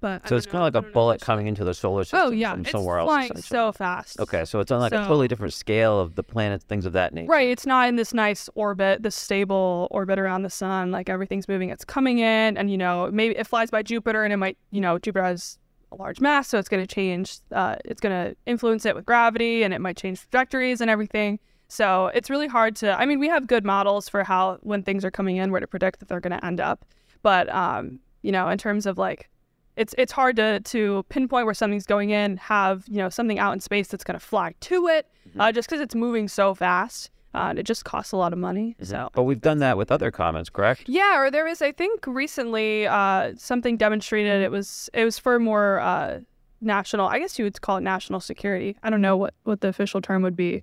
But 0.00 0.28
so 0.28 0.36
it's 0.36 0.44
kind 0.44 0.56
of 0.56 0.74
like 0.74 0.84
a 0.84 0.86
bullet 0.92 1.22
coming 1.22 1.46
into 1.46 1.64
the 1.64 1.72
solar 1.72 2.00
oh, 2.00 2.02
system 2.02 2.20
oh, 2.20 2.30
yeah. 2.30 2.52
from 2.52 2.60
it's 2.60 2.72
somewhere 2.72 2.98
else. 2.98 3.08
flying 3.08 3.36
so 3.38 3.72
fast. 3.72 4.20
Okay, 4.20 4.44
so 4.44 4.60
it's 4.60 4.70
on 4.70 4.80
like 4.80 4.92
so, 4.92 5.00
a 5.00 5.06
totally 5.06 5.28
different 5.28 5.54
scale 5.54 5.98
of 5.98 6.14
the 6.14 6.22
planets, 6.22 6.62
things 6.62 6.84
of 6.84 6.92
that 6.92 7.14
nature. 7.14 7.30
Right. 7.30 7.48
It's 7.48 7.64
not 7.64 7.88
in 7.88 7.96
this 7.96 8.12
nice 8.12 8.50
orbit, 8.54 9.02
this 9.02 9.14
stable 9.14 9.88
orbit 9.90 10.18
around 10.18 10.42
the 10.42 10.50
sun. 10.50 10.90
Like 10.90 11.08
everything's 11.08 11.48
moving. 11.48 11.70
It's 11.70 11.86
coming 11.86 12.18
in, 12.18 12.58
and 12.58 12.70
you 12.70 12.76
know 12.76 13.08
maybe 13.14 13.34
it 13.34 13.46
flies 13.46 13.70
by 13.70 13.82
Jupiter, 13.82 14.24
and 14.24 14.32
it 14.32 14.36
might, 14.36 14.58
you 14.72 14.80
know, 14.82 14.98
Jupiter 14.98 15.24
has 15.24 15.58
a 15.94 16.02
large 16.02 16.20
mass, 16.20 16.48
so 16.48 16.58
it's 16.58 16.68
going 16.68 16.84
to 16.84 16.94
change. 16.94 17.38
Uh, 17.52 17.76
it's 17.84 18.00
going 18.00 18.12
to 18.12 18.36
influence 18.46 18.84
it 18.84 18.94
with 18.94 19.06
gravity, 19.06 19.62
and 19.62 19.72
it 19.72 19.80
might 19.80 19.96
change 19.96 20.20
trajectories 20.20 20.80
and 20.80 20.90
everything. 20.90 21.38
So 21.68 22.08
it's 22.08 22.30
really 22.30 22.46
hard 22.46 22.76
to. 22.76 22.98
I 22.98 23.06
mean, 23.06 23.18
we 23.18 23.28
have 23.28 23.46
good 23.46 23.64
models 23.64 24.08
for 24.08 24.22
how 24.22 24.58
when 24.62 24.82
things 24.82 25.04
are 25.04 25.10
coming 25.10 25.36
in, 25.36 25.50
where 25.50 25.60
to 25.60 25.66
predict 25.66 26.00
that 26.00 26.08
they're 26.08 26.20
going 26.20 26.38
to 26.38 26.44
end 26.44 26.60
up. 26.60 26.84
But 27.22 27.52
um, 27.54 28.00
you 28.22 28.32
know, 28.32 28.48
in 28.48 28.58
terms 28.58 28.86
of 28.86 28.98
like, 28.98 29.28
it's 29.76 29.94
it's 29.98 30.12
hard 30.12 30.36
to 30.36 30.60
to 30.60 31.04
pinpoint 31.08 31.46
where 31.46 31.54
something's 31.54 31.86
going 31.86 32.10
in. 32.10 32.36
Have 32.36 32.84
you 32.88 32.98
know 32.98 33.08
something 33.08 33.38
out 33.38 33.52
in 33.52 33.60
space 33.60 33.88
that's 33.88 34.04
going 34.04 34.18
to 34.18 34.24
fly 34.24 34.54
to 34.60 34.88
it, 34.88 35.08
mm-hmm. 35.28 35.40
uh, 35.40 35.52
just 35.52 35.68
because 35.68 35.80
it's 35.80 35.94
moving 35.94 36.28
so 36.28 36.54
fast. 36.54 37.10
Uh, 37.34 37.48
and 37.50 37.58
it 37.58 37.64
just 37.64 37.84
costs 37.84 38.12
a 38.12 38.16
lot 38.16 38.32
of 38.32 38.38
money. 38.38 38.76
Mm-hmm. 38.80 38.84
So, 38.84 39.08
but 39.12 39.24
we've 39.24 39.40
done 39.40 39.58
that 39.58 39.76
with 39.76 39.90
other 39.90 40.10
comets, 40.10 40.48
correct? 40.48 40.84
Yeah, 40.86 41.18
or 41.18 41.30
there 41.30 41.44
was, 41.44 41.60
I 41.60 41.72
think, 41.72 42.06
recently 42.06 42.86
uh, 42.86 43.32
something 43.36 43.76
demonstrated. 43.76 44.42
It 44.42 44.50
was 44.50 44.88
it 44.94 45.04
was 45.04 45.18
for 45.18 45.38
more 45.40 45.80
uh, 45.80 46.20
national. 46.60 47.08
I 47.08 47.18
guess 47.18 47.38
you 47.38 47.44
would 47.44 47.60
call 47.60 47.78
it 47.78 47.80
national 47.80 48.20
security. 48.20 48.76
I 48.82 48.90
don't 48.90 49.00
know 49.00 49.16
what 49.16 49.34
what 49.42 49.60
the 49.60 49.68
official 49.68 50.00
term 50.00 50.22
would 50.22 50.36
be, 50.36 50.62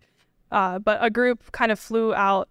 uh, 0.52 0.80
but 0.80 0.98
a 1.02 1.10
group 1.10 1.52
kind 1.52 1.72
of 1.72 1.80
flew 1.80 2.14
out 2.14 2.48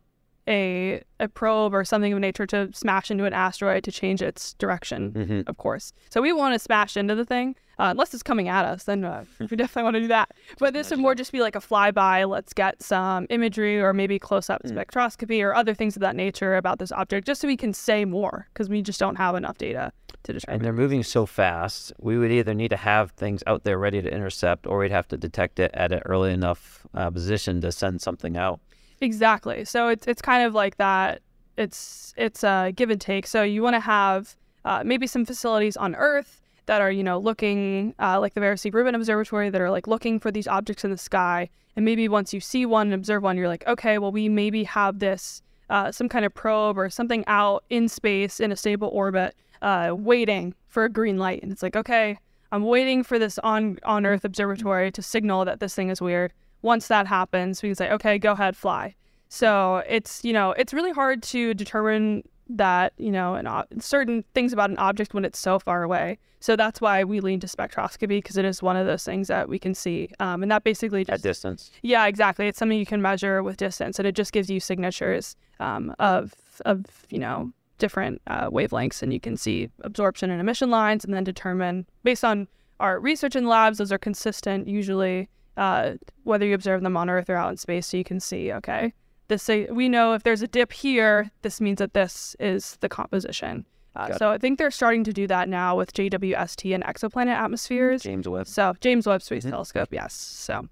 a 0.50 1.02
a 1.20 1.28
probe 1.28 1.74
or 1.74 1.84
something 1.84 2.12
of 2.12 2.18
nature 2.18 2.46
to 2.46 2.70
smash 2.72 3.10
into 3.10 3.24
an 3.24 3.32
asteroid 3.32 3.84
to 3.84 3.92
change 3.92 4.22
its 4.22 4.54
direction, 4.54 5.12
mm-hmm. 5.12 5.40
of 5.46 5.58
course. 5.58 5.92
So 6.10 6.20
we 6.20 6.32
want 6.32 6.54
to 6.54 6.58
smash 6.58 6.96
into 6.96 7.14
the 7.14 7.24
thing, 7.24 7.54
uh, 7.78 7.88
unless 7.90 8.12
it's 8.14 8.22
coming 8.22 8.48
at 8.48 8.64
us, 8.64 8.84
then 8.84 9.04
uh, 9.04 9.24
we 9.38 9.56
definitely 9.56 9.84
want 9.84 9.94
to 9.94 10.00
do 10.00 10.08
that. 10.08 10.32
But 10.58 10.74
this 10.74 10.90
would 10.90 10.98
more 10.98 11.14
just 11.14 11.30
be 11.30 11.40
like 11.40 11.56
a 11.56 11.60
flyby. 11.60 12.28
Let's 12.28 12.52
get 12.52 12.82
some 12.82 13.26
imagery 13.30 13.80
or 13.80 13.92
maybe 13.92 14.18
close 14.18 14.50
up 14.50 14.62
mm. 14.62 14.72
spectroscopy 14.72 15.42
or 15.42 15.54
other 15.54 15.74
things 15.74 15.96
of 15.96 16.00
that 16.00 16.16
nature 16.16 16.56
about 16.56 16.78
this 16.78 16.90
object, 16.92 17.26
just 17.26 17.40
so 17.40 17.48
we 17.48 17.56
can 17.56 17.72
say 17.72 18.04
more 18.04 18.48
because 18.52 18.68
we 18.68 18.82
just 18.82 18.98
don't 18.98 19.16
have 19.16 19.34
enough 19.34 19.58
data 19.58 19.92
to 20.24 20.32
describe. 20.32 20.56
And 20.56 20.64
they're 20.64 20.72
moving 20.72 21.02
so 21.02 21.26
fast, 21.26 21.92
we 21.98 22.18
would 22.18 22.32
either 22.32 22.54
need 22.54 22.70
to 22.70 22.76
have 22.76 23.12
things 23.12 23.42
out 23.46 23.64
there 23.64 23.78
ready 23.78 24.02
to 24.02 24.12
intercept, 24.12 24.66
or 24.66 24.78
we'd 24.78 24.90
have 24.90 25.08
to 25.08 25.16
detect 25.16 25.58
it 25.58 25.70
at 25.74 25.92
an 25.92 26.00
early 26.06 26.32
enough 26.32 26.86
uh, 26.94 27.10
position 27.10 27.60
to 27.60 27.72
send 27.72 28.00
something 28.00 28.36
out. 28.36 28.60
Exactly. 29.00 29.64
So 29.64 29.88
it's 29.88 30.06
it's 30.06 30.22
kind 30.22 30.44
of 30.44 30.54
like 30.54 30.76
that. 30.76 31.22
It's 31.56 32.14
it's 32.16 32.44
a 32.44 32.72
give 32.74 32.90
and 32.90 33.00
take. 33.00 33.26
So 33.26 33.42
you 33.42 33.62
want 33.62 33.74
to 33.74 33.80
have 33.80 34.36
uh, 34.64 34.82
maybe 34.84 35.06
some 35.06 35.24
facilities 35.24 35.76
on 35.76 35.94
Earth 35.94 36.42
that 36.66 36.82
are 36.82 36.90
you 36.90 37.02
know 37.02 37.18
looking 37.18 37.94
uh, 37.98 38.20
like 38.20 38.34
the 38.34 38.40
Vera 38.40 38.58
C. 38.58 38.70
Rubin 38.70 38.94
Observatory 38.94 39.48
that 39.50 39.60
are 39.60 39.70
like 39.70 39.86
looking 39.86 40.20
for 40.20 40.30
these 40.30 40.46
objects 40.46 40.84
in 40.84 40.90
the 40.90 40.98
sky. 40.98 41.48
And 41.76 41.84
maybe 41.84 42.08
once 42.08 42.34
you 42.34 42.40
see 42.40 42.66
one 42.66 42.88
and 42.88 42.94
observe 42.94 43.22
one, 43.22 43.36
you're 43.36 43.48
like, 43.48 43.66
okay, 43.66 43.98
well 43.98 44.12
we 44.12 44.28
maybe 44.28 44.64
have 44.64 44.98
this 44.98 45.42
uh, 45.70 45.90
some 45.92 46.08
kind 46.08 46.24
of 46.24 46.34
probe 46.34 46.76
or 46.78 46.90
something 46.90 47.24
out 47.26 47.64
in 47.70 47.88
space 47.88 48.40
in 48.40 48.52
a 48.52 48.56
stable 48.56 48.88
orbit, 48.88 49.34
uh, 49.62 49.94
waiting 49.96 50.52
for 50.68 50.84
a 50.84 50.88
green 50.90 51.16
light. 51.16 51.42
And 51.42 51.52
it's 51.52 51.62
like, 51.62 51.76
okay, 51.76 52.18
I'm 52.52 52.64
waiting 52.64 53.02
for 53.02 53.18
this 53.18 53.38
on 53.38 53.78
on 53.84 54.04
Earth 54.04 54.24
observatory 54.26 54.92
to 54.92 55.02
signal 55.02 55.46
that 55.46 55.60
this 55.60 55.74
thing 55.74 55.88
is 55.88 56.02
weird 56.02 56.34
once 56.62 56.88
that 56.88 57.06
happens, 57.06 57.62
we 57.62 57.70
can 57.70 57.76
say, 57.76 57.90
okay, 57.90 58.18
go 58.18 58.32
ahead, 58.32 58.56
fly. 58.56 58.94
So 59.28 59.82
it's, 59.88 60.24
you 60.24 60.32
know, 60.32 60.52
it's 60.52 60.74
really 60.74 60.92
hard 60.92 61.22
to 61.24 61.54
determine 61.54 62.24
that, 62.48 62.92
you 62.98 63.12
know, 63.12 63.34
an, 63.34 63.80
certain 63.80 64.24
things 64.34 64.52
about 64.52 64.70
an 64.70 64.78
object 64.78 65.14
when 65.14 65.24
it's 65.24 65.38
so 65.38 65.58
far 65.58 65.82
away. 65.82 66.18
So 66.40 66.56
that's 66.56 66.80
why 66.80 67.04
we 67.04 67.20
lean 67.20 67.38
to 67.40 67.46
spectroscopy 67.46 68.08
because 68.08 68.36
it 68.36 68.44
is 68.44 68.62
one 68.62 68.76
of 68.76 68.86
those 68.86 69.04
things 69.04 69.28
that 69.28 69.48
we 69.48 69.58
can 69.58 69.74
see. 69.74 70.08
Um, 70.18 70.42
and 70.42 70.50
that 70.50 70.64
basically 70.64 71.04
just. 71.04 71.20
At 71.20 71.22
distance. 71.22 71.70
Yeah, 71.82 72.06
exactly. 72.06 72.48
It's 72.48 72.58
something 72.58 72.78
you 72.78 72.86
can 72.86 73.02
measure 73.02 73.42
with 73.42 73.56
distance 73.56 73.98
and 73.98 74.08
it 74.08 74.16
just 74.16 74.32
gives 74.32 74.50
you 74.50 74.58
signatures 74.58 75.36
um, 75.60 75.94
of, 75.98 76.34
of, 76.64 76.84
you 77.10 77.18
know, 77.18 77.52
different 77.78 78.20
uh, 78.26 78.50
wavelengths 78.50 79.02
and 79.02 79.12
you 79.12 79.20
can 79.20 79.36
see 79.36 79.68
absorption 79.82 80.30
and 80.30 80.40
emission 80.40 80.70
lines 80.70 81.04
and 81.04 81.14
then 81.14 81.24
determine 81.24 81.86
based 82.04 82.24
on 82.24 82.48
our 82.80 82.98
research 82.98 83.36
in 83.36 83.46
labs, 83.46 83.78
those 83.78 83.92
are 83.92 83.98
consistent 83.98 84.66
usually 84.66 85.28
uh, 85.60 85.92
whether 86.24 86.46
you 86.46 86.54
observe 86.54 86.82
them 86.82 86.96
on 86.96 87.10
Earth 87.10 87.28
or 87.28 87.36
out 87.36 87.50
in 87.50 87.56
space, 87.58 87.86
so 87.86 87.98
you 87.98 88.02
can 88.02 88.18
see, 88.18 88.50
okay, 88.50 88.94
this 89.28 89.46
we 89.70 89.88
know 89.88 90.14
if 90.14 90.22
there's 90.22 90.40
a 90.40 90.48
dip 90.48 90.72
here, 90.72 91.30
this 91.42 91.60
means 91.60 91.78
that 91.78 91.92
this 91.92 92.34
is 92.40 92.78
the 92.80 92.88
composition. 92.88 93.66
Uh, 93.94 94.16
so 94.16 94.30
I 94.30 94.38
think 94.38 94.58
they're 94.58 94.70
starting 94.70 95.04
to 95.04 95.12
do 95.12 95.26
that 95.26 95.48
now 95.48 95.76
with 95.76 95.92
JWST 95.92 96.74
and 96.74 96.82
exoplanet 96.84 97.34
atmospheres. 97.34 98.02
James 98.02 98.26
Webb. 98.26 98.46
So 98.46 98.74
James 98.80 99.06
Webb 99.06 99.20
Space 99.20 99.42
mm-hmm. 99.42 99.50
Telescope, 99.50 99.88
yes. 99.92 100.14
So 100.14 100.66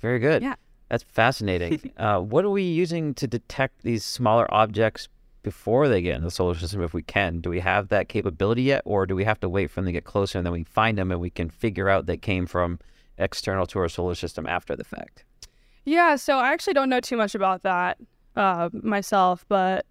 very 0.00 0.18
good. 0.18 0.42
Yeah, 0.42 0.56
that's 0.88 1.04
fascinating. 1.04 1.92
uh, 1.96 2.20
what 2.20 2.44
are 2.44 2.50
we 2.50 2.64
using 2.64 3.14
to 3.14 3.26
detect 3.26 3.82
these 3.82 4.04
smaller 4.04 4.52
objects 4.52 5.08
before 5.42 5.88
they 5.88 6.02
get 6.02 6.16
in 6.16 6.22
the 6.22 6.30
solar 6.30 6.54
system? 6.54 6.82
If 6.82 6.92
we 6.92 7.02
can, 7.02 7.40
do 7.40 7.48
we 7.48 7.60
have 7.60 7.88
that 7.88 8.10
capability 8.10 8.64
yet, 8.64 8.82
or 8.84 9.06
do 9.06 9.16
we 9.16 9.24
have 9.24 9.40
to 9.40 9.48
wait 9.48 9.70
for 9.70 9.76
them 9.76 9.86
to 9.86 9.92
get 9.92 10.04
closer 10.04 10.36
and 10.36 10.44
then 10.44 10.52
we 10.52 10.64
find 10.64 10.98
them 10.98 11.10
and 11.10 11.20
we 11.20 11.30
can 11.30 11.48
figure 11.48 11.88
out 11.88 12.04
they 12.04 12.18
came 12.18 12.46
from 12.46 12.78
external 13.18 13.66
to 13.66 13.78
our 13.78 13.88
solar 13.88 14.14
system 14.14 14.46
after 14.46 14.76
the 14.76 14.84
fact? 14.84 15.24
Yeah, 15.84 16.16
so 16.16 16.38
I 16.38 16.52
actually 16.52 16.74
don't 16.74 16.88
know 16.88 17.00
too 17.00 17.16
much 17.16 17.34
about 17.34 17.62
that 17.62 17.98
uh, 18.36 18.70
myself, 18.72 19.44
but 19.48 19.84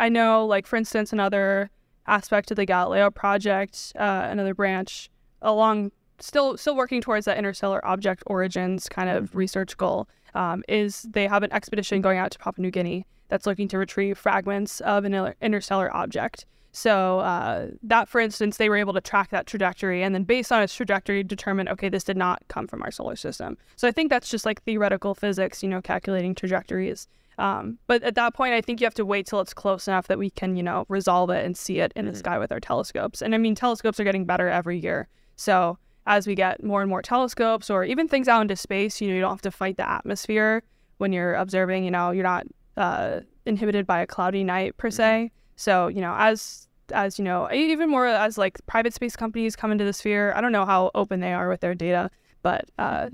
I 0.00 0.08
know, 0.08 0.44
like 0.44 0.66
for 0.66 0.76
instance, 0.76 1.12
another 1.12 1.70
aspect 2.06 2.50
of 2.50 2.56
the 2.56 2.66
Galileo 2.66 3.10
project, 3.10 3.92
uh, 3.98 4.26
another 4.30 4.54
branch 4.54 5.08
along, 5.42 5.92
still 6.18 6.56
still 6.56 6.76
working 6.76 7.00
towards 7.00 7.26
that 7.26 7.38
interstellar 7.38 7.84
object 7.86 8.22
origins 8.26 8.88
kind 8.88 9.08
of 9.08 9.24
mm-hmm. 9.24 9.38
research 9.38 9.76
goal, 9.76 10.08
um, 10.34 10.62
is 10.68 11.02
they 11.02 11.26
have 11.26 11.42
an 11.42 11.52
expedition 11.52 12.00
going 12.00 12.18
out 12.18 12.30
to 12.32 12.38
Papua 12.38 12.62
New 12.62 12.70
Guinea 12.70 13.06
that's 13.28 13.46
looking 13.46 13.68
to 13.68 13.78
retrieve 13.78 14.18
fragments 14.18 14.80
of 14.80 15.04
an 15.04 15.34
interstellar 15.40 15.94
object. 15.94 16.46
So 16.76 17.20
uh, 17.20 17.68
that, 17.84 18.06
for 18.06 18.20
instance, 18.20 18.58
they 18.58 18.68
were 18.68 18.76
able 18.76 18.92
to 18.92 19.00
track 19.00 19.30
that 19.30 19.46
trajectory 19.46 20.02
and 20.02 20.14
then 20.14 20.24
based 20.24 20.52
on 20.52 20.62
its 20.62 20.74
trajectory 20.74 21.24
determine, 21.24 21.70
okay, 21.70 21.88
this 21.88 22.04
did 22.04 22.18
not 22.18 22.42
come 22.48 22.66
from 22.66 22.82
our 22.82 22.90
solar 22.90 23.16
system. 23.16 23.56
So 23.76 23.88
I 23.88 23.92
think 23.92 24.10
that's 24.10 24.28
just 24.28 24.44
like 24.44 24.62
theoretical 24.62 25.14
physics, 25.14 25.62
you 25.62 25.70
know, 25.70 25.80
calculating 25.80 26.34
trajectories. 26.34 27.08
Um, 27.38 27.78
but 27.86 28.02
at 28.02 28.14
that 28.16 28.34
point, 28.34 28.52
I 28.52 28.60
think 28.60 28.78
you 28.78 28.84
have 28.84 28.92
to 28.92 29.06
wait 29.06 29.26
till 29.26 29.40
it's 29.40 29.54
close 29.54 29.88
enough 29.88 30.06
that 30.08 30.18
we 30.18 30.28
can, 30.28 30.54
you 30.54 30.62
know, 30.62 30.84
resolve 30.90 31.30
it 31.30 31.46
and 31.46 31.56
see 31.56 31.78
it 31.80 31.94
in 31.96 32.04
mm-hmm. 32.04 32.12
the 32.12 32.18
sky 32.18 32.38
with 32.38 32.52
our 32.52 32.60
telescopes. 32.60 33.22
And 33.22 33.34
I 33.34 33.38
mean, 33.38 33.54
telescopes 33.54 33.98
are 33.98 34.04
getting 34.04 34.26
better 34.26 34.50
every 34.50 34.78
year. 34.78 35.08
So 35.36 35.78
as 36.06 36.26
we 36.26 36.34
get 36.34 36.62
more 36.62 36.82
and 36.82 36.90
more 36.90 37.00
telescopes 37.00 37.70
or 37.70 37.84
even 37.84 38.06
things 38.06 38.28
out 38.28 38.42
into 38.42 38.54
space, 38.54 39.00
you 39.00 39.08
know, 39.08 39.14
you 39.14 39.22
don't 39.22 39.30
have 39.30 39.40
to 39.40 39.50
fight 39.50 39.78
the 39.78 39.88
atmosphere 39.88 40.62
when 40.98 41.14
you're 41.14 41.36
observing, 41.36 41.84
you 41.84 41.90
know, 41.90 42.10
you're 42.10 42.22
not 42.22 42.46
uh, 42.76 43.20
inhibited 43.46 43.86
by 43.86 44.02
a 44.02 44.06
cloudy 44.06 44.44
night 44.44 44.76
per 44.76 44.88
mm-hmm. 44.88 44.96
se. 44.96 45.32
So, 45.56 45.88
you 45.88 46.00
know, 46.00 46.14
as 46.16 46.68
as 46.92 47.18
you 47.18 47.24
know, 47.24 47.50
even 47.52 47.90
more 47.90 48.06
as 48.06 48.38
like 48.38 48.64
private 48.66 48.94
space 48.94 49.16
companies 49.16 49.56
come 49.56 49.72
into 49.72 49.84
the 49.84 49.92
sphere. 49.92 50.32
I 50.34 50.40
don't 50.40 50.52
know 50.52 50.64
how 50.64 50.90
open 50.94 51.20
they 51.20 51.32
are 51.32 51.48
with 51.48 51.60
their 51.60 51.74
data, 51.74 52.10
but 52.42 52.70
uh, 52.78 53.10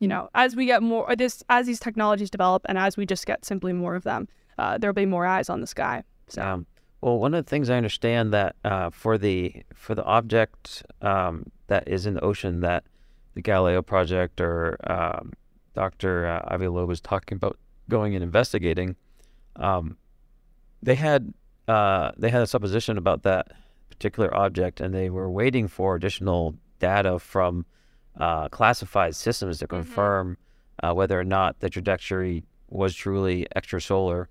you 0.00 0.08
know, 0.08 0.28
as 0.34 0.54
we 0.54 0.66
get 0.66 0.82
more 0.82 1.14
this, 1.16 1.42
as 1.48 1.66
these 1.66 1.80
technologies 1.80 2.30
develop, 2.30 2.62
and 2.68 2.76
as 2.76 2.96
we 2.96 3.06
just 3.06 3.26
get 3.26 3.44
simply 3.44 3.72
more 3.72 3.94
of 3.94 4.04
them, 4.04 4.28
uh, 4.58 4.78
there'll 4.78 4.94
be 4.94 5.06
more 5.06 5.26
eyes 5.26 5.48
on 5.48 5.60
the 5.60 5.66
sky. 5.66 6.02
So. 6.28 6.42
Um, 6.42 6.66
well, 7.00 7.18
one 7.18 7.34
of 7.34 7.44
the 7.44 7.48
things 7.48 7.70
I 7.70 7.76
understand 7.76 8.32
that 8.32 8.56
uh, 8.64 8.90
for 8.90 9.16
the 9.16 9.62
for 9.74 9.94
the 9.94 10.04
object 10.04 10.82
um, 11.02 11.50
that 11.68 11.88
is 11.88 12.06
in 12.06 12.14
the 12.14 12.20
ocean 12.20 12.60
that 12.60 12.84
the 13.34 13.42
Galileo 13.42 13.82
project 13.82 14.40
or 14.40 14.76
um, 14.90 15.32
Dr. 15.74 16.26
Uh, 16.26 16.54
Avi 16.54 16.68
Loeb 16.68 16.88
was 16.88 17.00
talking 17.00 17.36
about 17.36 17.58
going 17.88 18.14
and 18.14 18.24
investigating, 18.24 18.96
um, 19.56 19.96
they 20.82 20.94
had 20.94 21.32
uh, 21.68 22.12
they 22.16 22.30
had 22.30 22.42
a 22.42 22.46
supposition 22.46 22.98
about 22.98 23.22
that 23.22 23.52
particular 23.90 24.34
object, 24.36 24.80
and 24.80 24.94
they 24.94 25.10
were 25.10 25.30
waiting 25.30 25.68
for 25.68 25.96
additional 25.96 26.54
data 26.78 27.18
from 27.18 27.64
uh, 28.18 28.48
classified 28.48 29.14
systems 29.14 29.58
to 29.58 29.66
mm-hmm. 29.66 29.76
confirm 29.76 30.32
mm-hmm. 30.32 30.86
uh, 30.86 30.94
whether 30.94 31.18
or 31.18 31.24
not 31.24 31.60
the 31.60 31.70
trajectory 31.70 32.44
was 32.68 32.94
truly 32.94 33.46
extrasolar. 33.54 34.26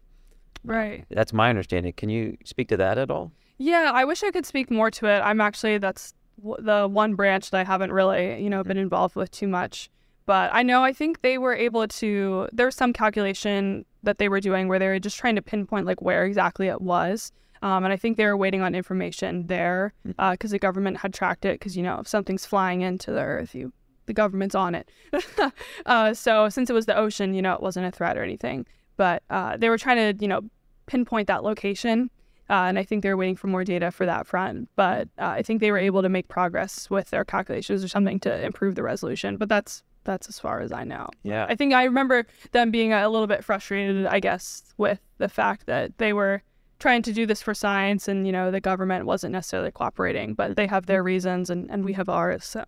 Right. 0.64 1.06
That's 1.10 1.34
my 1.34 1.50
understanding. 1.50 1.94
Can 1.94 2.10
you 2.10 2.38
speak 2.44 2.70
to 2.70 2.78
that 2.78 2.98
at 2.98 3.12
all? 3.12 3.32
Yeah, 3.58 3.92
I 3.94 4.06
wish 4.06 4.24
I 4.24 4.32
could 4.32 4.46
speak 4.46 4.70
more 4.70 4.92
to 4.92 5.06
it. 5.08 5.20
I'm 5.20 5.40
actually 5.40 5.78
that's 5.78 6.14
the 6.60 6.88
one 6.92 7.16
branch 7.16 7.52
that 7.52 7.60
I 7.60 7.64
haven't 7.64 7.92
really, 7.92 8.42
you 8.42 8.50
know, 8.50 8.60
mm-hmm. 8.60 8.68
been 8.70 8.78
involved 8.78 9.16
with 9.16 9.32
too 9.32 9.48
much. 9.48 9.90
But 10.26 10.50
I 10.54 10.64
know 10.64 10.84
I 10.84 10.94
think 10.94 11.22
they 11.22 11.38
were 11.38 11.54
able 11.54 11.88
to. 11.88 12.50
There 12.52 12.66
was 12.66 12.76
some 12.76 12.94
calculation 12.94 13.86
that 14.04 14.18
they 14.18 14.30
were 14.30 14.40
doing 14.40 14.68
where 14.68 14.80
they 14.80 14.88
were 14.88 15.00
just 15.00 15.18
trying 15.18 15.36
to 15.36 15.42
pinpoint 15.42 15.86
like 15.86 16.02
where 16.02 16.26
exactly 16.26 16.68
it 16.68 16.82
was. 16.82 17.32
Um, 17.62 17.84
and 17.84 17.94
I 17.94 17.98
think 17.98 18.18
they 18.18 18.26
were 18.26 18.38
waiting 18.38 18.62
on 18.62 18.76
information 18.76 19.48
there 19.48 19.94
because 20.04 20.16
hmm. 20.16 20.48
uh, 20.48 20.52
the 20.52 20.60
government 20.60 20.98
had 20.98 21.14
tracked 21.14 21.46
it. 21.46 21.60
Because 21.60 21.78
you 21.78 21.84
know, 21.84 22.00
if 22.00 22.08
something's 22.08 22.46
flying 22.46 22.82
into 22.82 23.12
the 23.12 23.22
Earth, 23.22 23.56
you 23.56 23.72
the 24.06 24.14
government's 24.14 24.56
on 24.56 24.76
it. 24.76 24.90
uh, 25.86 26.14
so 26.14 26.50
since 26.50 26.70
it 26.70 26.74
was 26.74 26.86
the 26.86 26.98
ocean, 26.98 27.34
you 27.34 27.42
know, 27.42 27.54
it 27.54 27.62
wasn't 27.62 27.86
a 27.86 27.92
threat 27.92 28.18
or 28.18 28.24
anything. 28.24 28.66
But 28.98 29.24
uh, 29.30 29.58
they 29.58 29.70
were 29.70 29.78
trying 29.78 29.98
to, 29.98 30.22
you 30.22 30.28
know, 30.28 30.42
pinpoint 30.86 31.28
that 31.28 31.44
location. 31.44 32.10
Uh, 32.50 32.70
and 32.70 32.78
I 32.78 32.84
think 32.84 33.02
they 33.02 33.10
were 33.10 33.18
waiting 33.18 33.36
for 33.36 33.48
more 33.48 33.64
data 33.64 33.92
for 33.92 34.06
that 34.06 34.28
front. 34.28 34.70
But 34.76 35.10
uh, 35.18 35.28
I 35.28 35.42
think 35.42 35.60
they 35.60 35.72
were 35.72 35.80
able 35.80 36.02
to 36.04 36.10
make 36.10 36.28
progress 36.28 36.90
with 36.90 37.10
their 37.10 37.26
calculations 37.26 37.84
or 37.84 37.88
something 37.88 38.20
to 38.22 38.46
improve 38.46 38.76
the 38.76 38.84
resolution. 38.84 39.38
But 39.38 39.50
that's 39.50 39.84
that's 40.06 40.30
as 40.30 40.40
far 40.40 40.62
as 40.62 40.72
I 40.72 40.84
know. 40.84 41.10
Yeah. 41.24 41.46
I 41.50 41.56
think 41.56 41.74
I 41.74 41.84
remember 41.84 42.26
them 42.52 42.72
being 42.72 42.94
a 42.94 43.10
little 43.10 43.28
bit 43.28 43.44
frustrated, 43.44 44.06
I 44.06 44.20
guess, 44.20 44.64
with 44.78 45.00
the 45.18 45.30
fact 45.30 45.66
that 45.66 45.98
they 45.98 46.14
were 46.14 46.42
trying 46.80 47.02
to 47.04 47.14
do 47.14 47.26
this 47.26 47.42
for 47.42 47.54
science 47.54 48.08
and, 48.08 48.26
you 48.26 48.32
know, 48.32 48.52
the 48.52 48.62
government 48.62 49.06
wasn't 49.06 49.34
necessarily 49.34 49.72
cooperating, 49.72 50.34
but 50.34 50.56
they 50.56 50.68
have 50.68 50.86
their 50.86 51.04
reasons 51.04 51.50
and, 51.50 51.70
and 51.70 51.84
we 51.86 51.94
have 51.94 52.10
ours. 52.10 52.46
So 52.46 52.64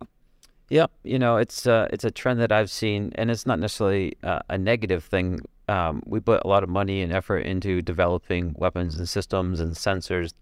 Yep, 0.70 0.90
you 1.02 1.18
know 1.18 1.36
it's 1.38 1.66
uh, 1.66 1.88
it's 1.90 2.04
a 2.04 2.10
trend 2.10 2.40
that 2.40 2.52
I've 2.52 2.70
seen, 2.70 3.12
and 3.14 3.30
it's 3.30 3.46
not 3.46 3.58
necessarily 3.58 4.14
uh, 4.22 4.40
a 4.50 4.58
negative 4.58 5.04
thing. 5.04 5.40
Um, 5.66 6.02
we 6.06 6.20
put 6.20 6.42
a 6.44 6.48
lot 6.48 6.62
of 6.62 6.68
money 6.68 7.00
and 7.02 7.12
effort 7.12 7.40
into 7.40 7.80
developing 7.80 8.54
weapons 8.58 8.98
and 8.98 9.08
systems 9.08 9.60
and 9.60 9.72
sensors 9.72 10.34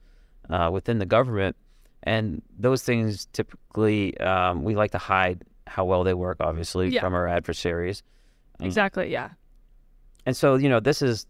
uh, 0.51 0.71
within 0.73 0.99
the 0.99 1.07
government, 1.07 1.55
and 2.03 2.43
those 2.59 2.83
things 2.83 3.27
typically 3.33 4.19
um, 4.19 4.65
we 4.65 4.75
like 4.75 4.91
to 4.93 4.99
hide 4.99 5.45
how 5.67 5.85
well 5.85 6.05
they 6.05 6.15
work, 6.15 6.39
obviously, 6.41 6.89
yeah. 6.89 7.01
from 7.01 7.15
our 7.15 7.27
adversaries. 7.27 8.03
Exactly. 8.61 9.11
Yeah. 9.11 9.31
And 10.25 10.37
so 10.37 10.57
you 10.57 10.69
know 10.69 10.81
this 10.81 11.03
is 11.03 11.27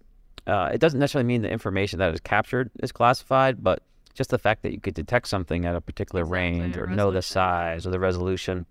uh, 0.46 0.70
it 0.72 0.78
doesn't 0.78 1.00
necessarily 1.00 1.26
mean 1.26 1.42
the 1.42 1.50
information 1.50 1.98
that 1.98 2.12
is 2.14 2.20
captured 2.20 2.70
is 2.82 2.92
classified, 2.92 3.62
but 3.62 3.82
just 4.14 4.30
the 4.30 4.38
fact 4.38 4.62
that 4.62 4.72
you 4.72 4.80
could 4.80 4.94
detect 4.94 5.28
something 5.28 5.66
at 5.66 5.74
a 5.74 5.80
particular 5.80 6.22
exactly, 6.22 6.60
range 6.60 6.76
or 6.76 6.86
know 6.86 7.10
the 7.10 7.20
size 7.20 7.86
or 7.86 7.90
the 7.90 8.00
resolution 8.00 8.64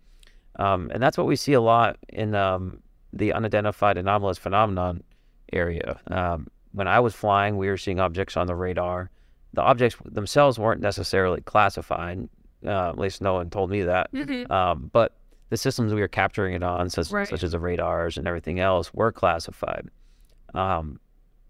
um, 0.58 0.90
and 0.94 1.02
that's 1.02 1.18
what 1.18 1.28
we 1.28 1.36
see 1.36 1.54
a 1.54 1.62
lot 1.62 1.98
in 2.10 2.36
um, 2.36 2.82
the 3.14 3.34
unidentified 3.34 3.98
anomalous 3.98 4.38
phenomenon 4.38 5.04
area. 5.52 6.00
Um, 6.08 6.48
when 6.72 6.88
I 6.88 7.00
was 7.00 7.14
flying, 7.14 7.58
we 7.58 7.68
were 7.68 7.78
seeing 7.78 8.00
objects 8.00 8.38
on 8.38 8.48
the 8.48 8.56
radar. 8.56 9.10
The 9.54 9.62
objects 9.62 9.98
themselves 10.06 10.60
weren't 10.60 10.82
necessarily 10.82 11.42
classified. 11.42 12.28
Uh, 12.66 12.90
at 12.90 12.98
least 12.98 13.22
no 13.22 13.36
one 13.36 13.50
told 13.50 13.70
me 13.70 13.84
that. 13.84 14.12
Mm-hmm. 14.12 14.52
Um, 14.52 14.90
but 14.92 15.16
the 15.50 15.58
systems 15.58 15.94
we 15.94 16.02
were 16.02 16.08
capturing 16.08 16.54
it 16.54 16.64
on, 16.64 16.90
such, 16.90 17.12
right. 17.12 17.28
such 17.28 17.44
as 17.44 17.52
the 17.52 17.60
radars 17.60 18.18
and 18.18 18.28
everything 18.28 18.60
else, 18.60 18.94
were 18.94 19.12
classified. 19.12 19.90
Um, 20.54 21.00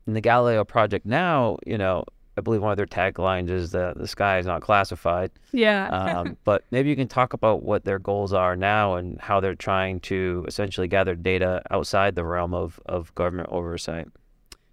in 0.08 0.14
the 0.14 0.22
Galileo 0.22 0.64
project 0.64 1.06
now, 1.06 1.58
you 1.66 1.78
know, 1.78 2.06
I 2.38 2.42
believe 2.42 2.62
one 2.62 2.72
of 2.72 2.78
their 2.78 2.86
taglines 2.86 3.50
is 3.50 3.72
that 3.72 3.98
the 3.98 4.08
sky 4.08 4.40
is 4.40 4.46
not 4.46 4.62
classified. 4.62 5.32
Yeah. 5.54 5.88
um, 5.88 6.38
but 6.44 6.64
maybe 6.72 6.90
you 6.90 6.96
can 6.96 7.08
talk 7.08 7.34
about 7.34 7.64
what 7.64 7.86
their 7.86 8.00
goals 8.00 8.34
are 8.34 8.56
now 8.56 8.96
and 8.96 9.20
how 9.22 9.40
they're 9.40 9.56
trying 9.56 10.02
to 10.02 10.44
essentially 10.48 10.88
gather 10.88 11.16
data 11.16 11.62
outside 11.72 12.16
the 12.16 12.26
realm 12.26 12.54
of, 12.54 12.80
of 12.88 13.16
government 13.16 13.50
oversight. 13.52 14.08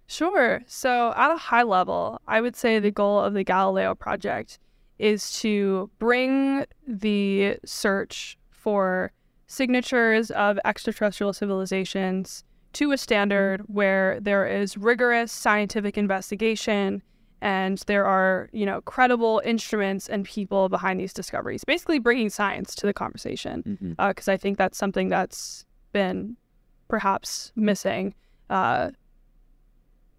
Sure. 0.07 0.61
So, 0.67 1.13
at 1.15 1.31
a 1.31 1.37
high 1.37 1.63
level, 1.63 2.19
I 2.27 2.41
would 2.41 2.55
say 2.55 2.77
the 2.79 2.91
goal 2.91 3.19
of 3.19 3.33
the 3.33 3.43
Galileo 3.43 3.95
project 3.95 4.59
is 4.99 5.39
to 5.39 5.89
bring 5.97 6.65
the 6.85 7.57
search 7.65 8.37
for 8.63 9.11
signatures 9.47 10.31
of 10.31 10.57
extraterrestrial 10.63 11.33
civilizations 11.33 12.43
to 12.73 12.91
a 12.91 12.97
standard 12.97 13.61
where 13.67 14.19
there 14.19 14.47
is 14.47 14.77
rigorous 14.77 15.31
scientific 15.31 15.97
investigation 15.97 17.03
and 17.41 17.79
there 17.87 18.05
are 18.05 18.49
you 18.53 18.65
know 18.65 18.79
credible 18.81 19.41
instruments 19.43 20.07
and 20.07 20.25
people 20.25 20.69
behind 20.69 20.99
these 20.99 21.13
discoveries 21.13 21.63
basically 21.65 21.99
bringing 21.99 22.29
science 22.29 22.73
to 22.73 22.85
the 22.85 22.93
conversation 22.93 23.61
because 23.61 23.83
mm-hmm. 23.83 24.29
uh, 24.29 24.33
i 24.33 24.37
think 24.37 24.57
that's 24.57 24.77
something 24.77 25.09
that's 25.09 25.65
been 25.91 26.37
perhaps 26.87 27.51
missing 27.55 28.15
uh, 28.49 28.91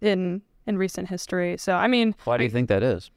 in 0.01 0.41
in 0.67 0.77
recent 0.77 1.07
history. 1.07 1.57
So 1.57 1.75
i 1.75 1.87
mean 1.87 2.15
why 2.23 2.37
do 2.37 2.43
you 2.43 2.49
I, 2.49 2.53
think 2.53 2.69
that 2.69 2.83
is? 2.83 3.11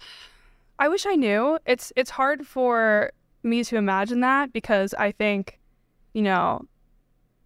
I 0.78 0.88
wish 0.88 1.06
i 1.06 1.14
knew. 1.14 1.58
It's 1.66 1.92
it's 1.96 2.10
hard 2.10 2.46
for 2.46 3.12
me 3.44 3.62
to 3.64 3.76
imagine 3.76 4.20
that 4.20 4.52
because 4.52 4.94
i 4.94 5.10
think 5.10 5.60
you 6.12 6.22
know 6.22 6.64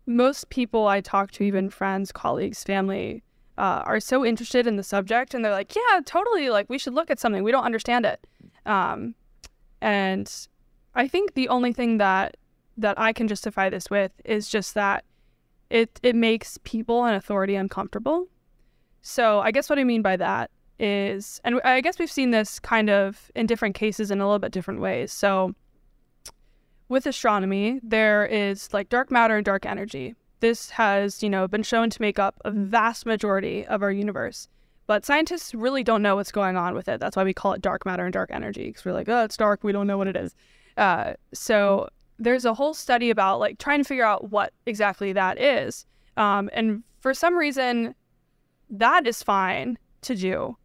most 0.06 0.48
people 0.50 0.86
i 0.86 1.00
talk 1.00 1.30
to 1.30 1.44
even 1.44 1.68
friends 1.68 2.12
colleagues 2.12 2.64
family 2.64 3.22
uh, 3.58 3.82
are 3.84 4.00
so 4.00 4.24
interested 4.24 4.66
in 4.66 4.76
the 4.76 4.82
subject 4.84 5.34
and 5.34 5.44
they're 5.44 5.52
like, 5.52 5.74
yeah, 5.74 6.00
totally. 6.06 6.48
Like, 6.48 6.70
we 6.70 6.78
should 6.78 6.94
look 6.94 7.10
at 7.10 7.18
something. 7.18 7.42
We 7.42 7.50
don't 7.50 7.64
understand 7.64 8.06
it. 8.06 8.24
Um, 8.64 9.16
and 9.80 10.32
I 10.94 11.08
think 11.08 11.34
the 11.34 11.48
only 11.48 11.72
thing 11.72 11.98
that 11.98 12.36
that 12.76 12.96
I 12.96 13.12
can 13.12 13.26
justify 13.26 13.68
this 13.68 13.90
with 13.90 14.12
is 14.24 14.48
just 14.48 14.74
that 14.74 15.04
it 15.68 15.98
it 16.02 16.14
makes 16.14 16.58
people 16.62 17.04
and 17.04 17.16
authority 17.16 17.56
uncomfortable. 17.56 18.28
So 19.02 19.40
I 19.40 19.50
guess 19.50 19.68
what 19.68 19.78
I 19.78 19.84
mean 19.84 20.02
by 20.02 20.16
that 20.16 20.50
is, 20.78 21.40
and 21.44 21.60
I 21.64 21.80
guess 21.80 21.98
we've 21.98 22.10
seen 22.10 22.30
this 22.30 22.60
kind 22.60 22.88
of 22.88 23.30
in 23.34 23.46
different 23.46 23.74
cases 23.74 24.12
in 24.12 24.20
a 24.20 24.24
little 24.24 24.38
bit 24.38 24.52
different 24.52 24.80
ways. 24.80 25.12
So 25.12 25.54
with 26.88 27.06
astronomy, 27.06 27.80
there 27.82 28.26
is 28.26 28.72
like 28.72 28.88
dark 28.88 29.10
matter 29.10 29.36
and 29.36 29.44
dark 29.44 29.66
energy 29.66 30.14
this 30.40 30.70
has, 30.70 31.22
you 31.22 31.30
know, 31.30 31.48
been 31.48 31.62
shown 31.62 31.90
to 31.90 32.02
make 32.02 32.18
up 32.18 32.40
a 32.44 32.50
vast 32.50 33.06
majority 33.06 33.66
of 33.66 33.82
our 33.82 33.90
universe. 33.90 34.48
But 34.86 35.04
scientists 35.04 35.54
really 35.54 35.84
don't 35.84 36.02
know 36.02 36.16
what's 36.16 36.32
going 36.32 36.56
on 36.56 36.74
with 36.74 36.88
it. 36.88 37.00
That's 37.00 37.16
why 37.16 37.24
we 37.24 37.34
call 37.34 37.52
it 37.52 37.60
dark 37.60 37.84
matter 37.84 38.04
and 38.04 38.12
dark 38.12 38.30
energy, 38.32 38.66
because 38.66 38.84
we're 38.84 38.92
like, 38.92 39.08
oh, 39.08 39.24
it's 39.24 39.36
dark. 39.36 39.62
We 39.62 39.72
don't 39.72 39.86
know 39.86 39.98
what 39.98 40.08
it 40.08 40.16
is. 40.16 40.34
Uh, 40.76 41.14
so 41.34 41.88
there's 42.18 42.44
a 42.44 42.54
whole 42.54 42.72
study 42.72 43.10
about 43.10 43.38
like 43.38 43.58
trying 43.58 43.80
to 43.80 43.84
figure 43.84 44.04
out 44.04 44.30
what 44.30 44.52
exactly 44.66 45.12
that 45.12 45.38
is. 45.40 45.84
Um, 46.16 46.48
and 46.52 46.82
for 47.00 47.12
some 47.12 47.36
reason, 47.36 47.94
that 48.70 49.06
is 49.06 49.22
fine 49.22 49.78
to 50.02 50.14
do. 50.14 50.56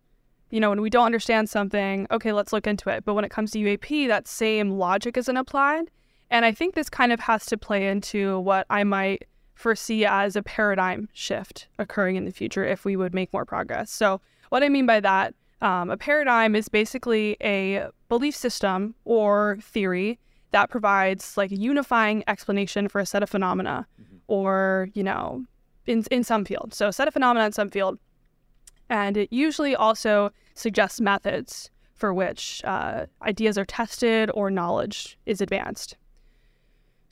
You 0.52 0.60
know, 0.60 0.70
when 0.70 0.82
we 0.82 0.90
don't 0.90 1.06
understand 1.06 1.50
something, 1.50 2.08
okay, 2.12 2.32
let's 2.32 2.54
look 2.54 2.68
into 2.68 2.90
it. 2.90 3.04
But 3.04 3.16
when 3.16 3.26
it 3.26 3.32
comes 3.32 3.52
to 3.52 3.60
UAP, 3.60 4.08
that 4.08 4.28
same 4.28 4.72
logic 4.72 5.18
isn't 5.18 5.36
applied. 5.36 5.90
And 6.34 6.46
I 6.46 6.52
think 6.52 6.74
this 6.74 6.90
kind 6.90 7.14
of 7.14 7.20
has 7.20 7.46
to 7.46 7.58
play 7.60 7.88
into 7.88 8.40
what 8.40 8.66
I 8.72 8.84
might 8.84 9.28
foresee 9.54 10.04
as 10.04 10.36
a 10.36 10.42
paradigm 10.42 11.08
shift 11.14 11.68
occurring 11.78 12.16
in 12.16 12.26
the 12.26 12.32
future 12.32 12.66
if 12.66 12.86
we 12.86 12.96
would 12.96 13.14
make 13.14 13.32
more 13.32 13.46
progress. 13.46 13.92
So, 13.92 14.20
what 14.50 14.64
I 14.64 14.70
mean 14.70 14.88
by 14.88 15.00
that, 15.00 15.36
um, 15.62 15.92
a 15.92 15.96
paradigm 15.96 16.56
is 16.56 16.70
basically 16.70 17.38
a 17.40 17.88
belief 18.10 18.36
system 18.36 18.96
or 19.06 19.60
theory 19.62 20.20
that 20.50 20.72
provides 20.72 21.38
like 21.38 21.52
a 21.52 21.56
unifying 21.56 22.24
explanation 22.28 22.88
for 22.88 23.00
a 23.00 23.06
set 23.06 23.22
of 23.22 23.30
phenomena 23.30 23.86
mm-hmm. 24.02 24.18
or, 24.28 24.90
you 24.96 25.04
know, 25.04 25.46
in, 25.86 26.04
in 26.10 26.24
some 26.24 26.46
field. 26.46 26.74
So, 26.74 26.88
a 26.88 26.94
set 26.94 27.08
of 27.08 27.14
phenomena 27.14 27.46
in 27.46 27.52
some 27.52 27.70
field. 27.70 28.00
And 28.90 29.18
it 29.18 29.32
usually 29.32 29.76
also 29.76 30.32
suggests 30.56 31.00
methods 31.00 31.70
for 31.94 32.12
which 32.12 32.60
uh, 32.64 33.06
ideas 33.22 33.56
are 33.56 33.66
tested 33.66 34.32
or 34.34 34.50
knowledge 34.50 35.16
is 35.28 35.40
advanced. 35.40 35.96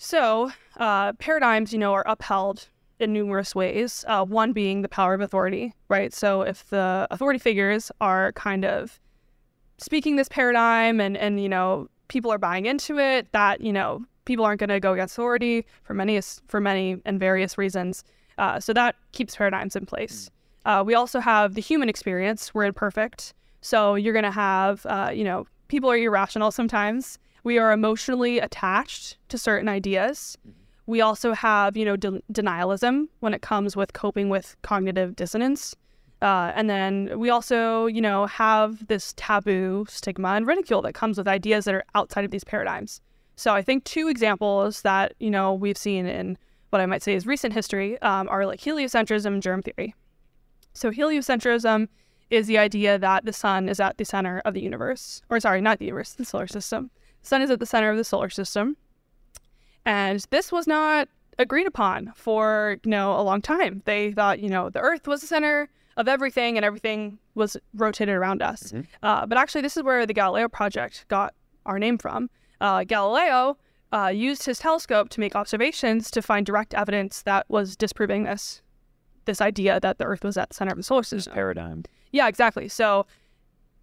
So, 0.04 0.52
uh, 0.78 1.14
paradigms, 1.14 1.72
you 1.72 1.78
know, 1.78 1.94
are 1.94 2.04
upheld 2.08 2.70
in 3.00 3.14
numerous 3.14 3.54
ways. 3.54 4.04
Uh, 4.08 4.26
one 4.26 4.52
being 4.52 4.82
the 4.82 4.90
power 4.90 5.14
of 5.14 5.22
authority, 5.22 5.76
right? 5.90 6.12
So, 6.12 6.42
if 6.42 6.68
the 6.72 7.08
authority 7.12 7.38
figures 7.38 7.92
are 8.02 8.32
kind 8.32 8.66
of 8.66 9.00
speaking 9.78 10.16
this 10.16 10.28
paradigm 10.28 11.00
and, 11.00 11.16
and 11.16 11.40
you 11.40 11.48
know, 11.48 11.88
people 12.08 12.32
are 12.32 12.40
buying 12.40 12.66
into 12.66 12.98
it, 12.98 13.32
that, 13.34 13.62
you 13.62 13.72
know, 13.72 14.04
people 14.26 14.44
aren't 14.44 14.60
going 14.60 14.72
to 14.72 14.80
go 14.80 14.94
against 14.94 15.14
authority 15.14 15.68
for 15.84 15.94
many, 15.94 16.20
for 16.48 16.60
many 16.60 17.00
and 17.06 17.20
various 17.20 17.60
reasons. 17.60 18.04
Uh, 18.40 18.60
so, 18.60 18.74
that 18.74 18.96
keeps 19.12 19.36
paradigms 19.36 19.76
in 19.76 19.86
place. 19.86 20.32
Uh, 20.66 20.84
we 20.84 20.96
also 20.96 21.20
have 21.20 21.54
the 21.54 21.62
human 21.62 21.90
experience. 21.90 22.56
We're 22.56 22.66
imperfect. 22.66 23.36
So, 23.62 23.94
you're 23.94 24.14
going 24.14 24.24
to 24.24 24.32
have, 24.32 24.84
uh, 24.88 25.12
you 25.14 25.24
know, 25.24 25.46
people 25.68 25.92
are 25.92 25.96
irrational 25.96 26.50
sometimes. 26.50 27.20
We 27.43 27.58
are 27.58 27.71
emotionally 27.71 28.39
attached 28.39 29.17
to 29.30 29.38
certain 29.38 29.67
ideas. 29.67 30.38
We 30.86 31.01
also 31.01 31.34
have, 31.34 31.75
you 31.75 31.86
know, 31.86 31.95
de- 31.95 32.21
denialism 32.32 33.08
when 33.19 33.34
it 33.34 33.41
comes 33.41 33.75
with 33.75 33.93
coping 33.93 34.30
with 34.30 34.56
cognitive 34.62 35.15
dissonance. 35.15 35.75
Uh, 36.21 36.51
and 36.56 36.69
then 36.69 37.17
we 37.19 37.32
also, 37.32 37.88
you 37.88 38.01
know, 38.01 38.27
have 38.27 38.86
this 38.88 39.13
taboo, 39.17 39.86
stigma, 39.89 40.30
and 40.30 40.45
ridicule 40.45 40.84
that 40.84 40.93
comes 40.93 41.17
with 41.17 41.27
ideas 41.27 41.65
that 41.65 41.73
are 41.73 41.84
outside 41.95 42.23
of 42.23 42.30
these 42.30 42.43
paradigms. 42.43 43.01
So 43.38 43.56
I 43.56 43.63
think 43.63 43.86
two 43.86 44.08
examples 44.08 44.84
that, 44.84 45.15
you 45.19 45.32
know, 45.32 45.54
we've 45.54 45.77
seen 45.77 46.06
in 46.06 46.38
what 46.69 46.80
I 46.80 46.86
might 46.86 47.01
say 47.01 47.15
is 47.15 47.25
recent 47.25 47.54
history 47.54 47.99
um, 48.04 48.30
are 48.30 48.45
like 48.45 48.62
heliocentrism 48.62 49.25
and 49.25 49.41
germ 49.41 49.63
theory. 49.63 49.95
So 50.73 50.91
heliocentrism 50.91 51.88
is 52.30 52.45
the 52.45 52.60
idea 52.60 52.99
that 52.99 53.25
the 53.25 53.34
sun 53.34 53.67
is 53.67 53.80
at 53.80 53.97
the 53.97 54.06
center 54.06 54.41
of 54.45 54.54
the 54.54 54.62
universe, 54.62 55.21
or 55.30 55.39
sorry, 55.39 55.60
not 55.60 55.80
the 55.80 55.86
universe, 55.86 56.13
the 56.13 56.23
solar 56.23 56.47
system 56.47 56.91
sun 57.21 57.41
is 57.41 57.49
at 57.49 57.60
the 57.60 57.65
center 57.65 57.89
of 57.89 57.97
the 57.97 58.03
solar 58.03 58.29
system. 58.29 58.77
And 59.86 60.25
this 60.29 60.51
was 60.51 60.67
not 60.67 61.07
agreed 61.39 61.67
upon 61.67 62.13
for, 62.15 62.77
you 62.84 62.91
know, 62.91 63.19
a 63.19 63.23
long 63.23 63.41
time. 63.41 63.81
They 63.86 64.12
thought, 64.12 64.39
you 64.39 64.49
know, 64.49 64.69
the 64.69 64.79
earth 64.79 65.07
was 65.07 65.21
the 65.21 65.27
center 65.27 65.69
of 65.97 66.07
everything 66.07 66.57
and 66.57 66.65
everything 66.65 67.17
was 67.36 67.57
rotated 67.73 68.15
around 68.15 68.41
us. 68.41 68.71
Mm-hmm. 68.71 68.81
Uh, 69.03 69.25
but 69.25 69.38
actually, 69.38 69.62
this 69.62 69.77
is 69.77 69.84
where 69.84 70.05
the 70.05 70.13
Galileo 70.13 70.47
project 70.47 71.05
got 71.07 71.34
our 71.65 71.79
name 71.79 71.97
from. 71.97 72.29
Uh, 72.60 72.84
Galileo 72.84 73.57
uh, 73.91 74.12
used 74.13 74.45
his 74.45 74.60
telescope 74.60 75.10
to 75.10 75.19
make 75.19 75.36
observations 75.36 76.12
to 76.12 76.21
find 76.21 76.45
direct 76.45 76.73
evidence 76.73 77.23
that 77.23 77.45
was 77.49 77.75
disproving 77.75 78.23
this 78.23 78.62
this 79.25 79.39
idea 79.39 79.79
that 79.79 79.99
the 79.99 80.03
Earth 80.03 80.23
was 80.23 80.36
at 80.36 80.49
the 80.49 80.55
center 80.55 80.71
of 80.71 80.77
the 80.77 80.84
solar 80.84 81.03
system. 81.03 81.17
This 81.17 81.27
paradigm. 81.27 81.84
Yeah, 82.12 82.27
exactly. 82.27 82.67
So 82.67 83.05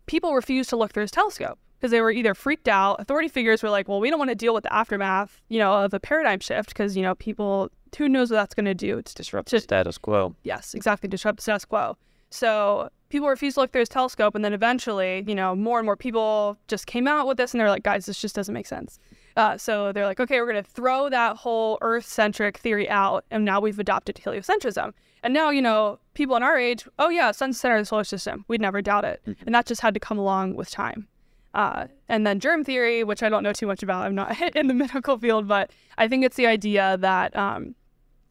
people 0.06 0.34
refused 0.34 0.68
to 0.70 0.76
look 0.76 0.92
through 0.92 1.02
his 1.02 1.12
telescope 1.12 1.58
because 1.78 1.90
they 1.90 2.00
were 2.00 2.10
either 2.10 2.34
freaked 2.34 2.68
out. 2.68 3.00
Authority 3.00 3.28
figures 3.28 3.62
were 3.62 3.70
like, 3.70 3.88
well, 3.88 4.00
we 4.00 4.10
don't 4.10 4.18
want 4.18 4.30
to 4.30 4.34
deal 4.34 4.54
with 4.54 4.64
the 4.64 4.72
aftermath, 4.72 5.40
you 5.48 5.58
know, 5.58 5.72
of 5.84 5.94
a 5.94 6.00
paradigm 6.00 6.40
shift 6.40 6.70
because, 6.70 6.96
you 6.96 7.02
know, 7.02 7.14
people, 7.14 7.70
who 7.96 8.08
knows 8.08 8.30
what 8.30 8.36
that's 8.36 8.54
going 8.54 8.66
to 8.66 8.74
do? 8.74 8.98
It's 8.98 9.14
disrupt 9.14 9.50
the 9.50 9.60
status 9.60 9.98
quo. 9.98 10.34
Yes, 10.42 10.74
exactly. 10.74 11.08
Disrupt 11.08 11.38
the 11.38 11.42
status 11.42 11.64
quo. 11.64 11.96
So 12.30 12.90
people 13.08 13.28
refused 13.28 13.54
to 13.54 13.60
look 13.60 13.72
through 13.72 13.82
his 13.82 13.88
telescope. 13.88 14.34
And 14.34 14.44
then 14.44 14.52
eventually, 14.52 15.24
you 15.26 15.34
know, 15.34 15.54
more 15.54 15.78
and 15.78 15.86
more 15.86 15.96
people 15.96 16.58
just 16.66 16.86
came 16.86 17.06
out 17.06 17.26
with 17.26 17.36
this 17.36 17.54
and 17.54 17.60
they're 17.60 17.70
like, 17.70 17.84
guys, 17.84 18.06
this 18.06 18.20
just 18.20 18.34
doesn't 18.34 18.52
make 18.52 18.66
sense. 18.66 18.98
Uh, 19.38 19.56
so 19.56 19.92
they're 19.92 20.04
like, 20.04 20.18
okay, 20.18 20.40
we're 20.40 20.50
going 20.50 20.62
to 20.62 20.68
throw 20.68 21.08
that 21.08 21.36
whole 21.36 21.78
Earth 21.80 22.04
centric 22.04 22.58
theory 22.58 22.90
out, 22.90 23.24
and 23.30 23.44
now 23.44 23.60
we've 23.60 23.78
adopted 23.78 24.16
heliocentrism. 24.16 24.92
And 25.22 25.32
now, 25.32 25.50
you 25.50 25.62
know, 25.62 26.00
people 26.14 26.34
in 26.34 26.42
our 26.42 26.58
age, 26.58 26.88
oh 26.98 27.08
yeah, 27.08 27.30
sun's 27.30 27.60
center 27.60 27.76
of 27.76 27.82
the 27.82 27.86
solar 27.86 28.02
system. 28.02 28.44
We'd 28.48 28.60
never 28.60 28.82
doubt 28.82 29.04
it, 29.04 29.20
mm-hmm. 29.24 29.44
and 29.46 29.54
that 29.54 29.66
just 29.66 29.80
had 29.80 29.94
to 29.94 30.00
come 30.00 30.18
along 30.18 30.56
with 30.56 30.70
time. 30.70 31.06
Uh, 31.54 31.86
and 32.08 32.26
then 32.26 32.40
germ 32.40 32.62
theory, 32.64 33.04
which 33.04 33.22
I 33.22 33.28
don't 33.28 33.42
know 33.42 33.52
too 33.52 33.66
much 33.66 33.82
about. 33.82 34.04
I'm 34.04 34.14
not 34.14 34.40
in 34.56 34.66
the 34.66 34.74
medical 34.74 35.18
field, 35.18 35.48
but 35.48 35.70
I 35.96 36.08
think 36.08 36.24
it's 36.24 36.36
the 36.36 36.46
idea 36.46 36.96
that 37.00 37.34
um, 37.36 37.74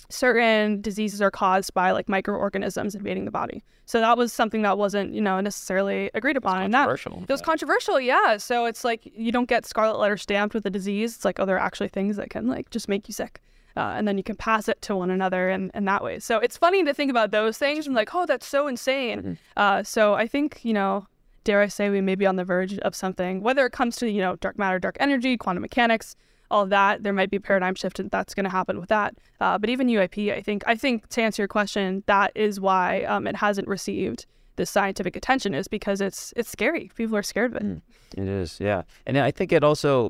certain 0.09 0.81
diseases 0.81 1.21
are 1.21 1.31
caused 1.31 1.73
by 1.73 1.91
like 1.91 2.07
microorganisms 2.07 2.95
invading 2.95 3.25
the 3.25 3.31
body. 3.31 3.63
So 3.85 3.99
that 3.99 4.17
was 4.17 4.33
something 4.33 4.61
that 4.63 4.77
wasn't, 4.77 5.13
you 5.13 5.21
know, 5.21 5.39
necessarily 5.39 6.11
agreed 6.13 6.37
upon. 6.37 6.61
And 6.61 6.73
that 6.73 6.87
it 7.23 7.29
was 7.29 7.41
controversial, 7.41 7.99
yeah. 7.99 8.37
So 8.37 8.65
it's 8.65 8.83
like 8.83 9.01
you 9.05 9.31
don't 9.31 9.47
get 9.47 9.65
scarlet 9.65 9.97
letter 9.97 10.17
stamped 10.17 10.53
with 10.53 10.65
a 10.65 10.69
disease. 10.69 11.15
It's 11.15 11.25
like, 11.25 11.39
oh, 11.39 11.45
there 11.45 11.55
are 11.55 11.65
actually 11.65 11.87
things 11.87 12.17
that 12.17 12.29
can 12.29 12.47
like 12.47 12.69
just 12.69 12.89
make 12.89 13.07
you 13.07 13.13
sick. 13.13 13.41
Uh, 13.77 13.93
and 13.95 14.07
then 14.07 14.17
you 14.17 14.23
can 14.23 14.35
pass 14.35 14.67
it 14.67 14.81
to 14.81 14.95
one 14.95 15.11
another 15.11 15.49
and, 15.49 15.69
and 15.73 15.87
that 15.87 16.03
way. 16.03 16.19
So 16.19 16.39
it's 16.39 16.57
funny 16.57 16.83
to 16.83 16.93
think 16.93 17.11
about 17.11 17.29
those 17.31 17.57
things 17.59 17.85
and 17.85 17.95
like, 17.95 18.13
oh, 18.13 18.25
that's 18.25 18.47
so 18.47 18.67
insane. 18.67 19.19
Mm-hmm. 19.19 19.33
Uh, 19.55 19.83
so 19.83 20.15
I 20.15 20.27
think, 20.27 20.59
you 20.63 20.73
know, 20.73 21.05
dare 21.47 21.61
I 21.61 21.67
say, 21.67 21.89
we 21.89 22.01
may 22.01 22.15
be 22.15 22.25
on 22.25 22.35
the 22.35 22.43
verge 22.43 22.77
of 22.79 22.93
something, 22.93 23.39
whether 23.41 23.65
it 23.65 23.71
comes 23.71 23.95
to, 23.97 24.11
you 24.11 24.19
know, 24.19 24.35
dark 24.35 24.59
matter, 24.59 24.79
dark 24.79 24.97
energy, 24.99 25.37
quantum 25.37 25.61
mechanics, 25.61 26.13
all 26.51 26.63
of 26.63 26.69
that. 26.71 27.03
There 27.03 27.13
might 27.13 27.29
be 27.29 27.37
a 27.37 27.39
paradigm 27.39 27.73
shift 27.73 27.99
and 28.01 28.11
that's 28.11 28.33
going 28.33 28.43
to 28.43 28.49
happen 28.49 28.81
with 28.81 28.89
that. 28.89 29.15
Uh, 29.39 29.57
but 29.57 29.69
even 29.69 29.87
UAP, 29.87 30.33
I 30.33 30.41
think, 30.41 30.63
I 30.67 30.75
think 30.75 31.07
to 31.07 31.21
answer 31.21 31.41
your 31.41 31.47
question, 31.47 32.03
that 32.05 32.33
is 32.35 32.59
why 32.59 33.03
um, 33.03 33.27
it 33.27 33.37
hasn't 33.37 33.69
received 33.69 34.25
this 34.57 34.69
scientific 34.69 35.15
attention 35.15 35.53
is 35.53 35.69
because 35.69 36.01
it's 36.01 36.33
it's 36.35 36.49
scary. 36.49 36.91
People 36.95 37.15
are 37.15 37.23
scared 37.23 37.55
of 37.55 37.61
it. 37.61 37.63
Mm, 37.63 37.81
it 38.17 38.27
is, 38.27 38.59
yeah, 38.59 38.81
and 39.05 39.17
I 39.17 39.31
think 39.31 39.53
it 39.53 39.63
also, 39.63 40.09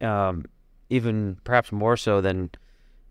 um, 0.00 0.44
even 0.90 1.38
perhaps 1.42 1.72
more 1.72 1.96
so 1.96 2.20
than 2.20 2.50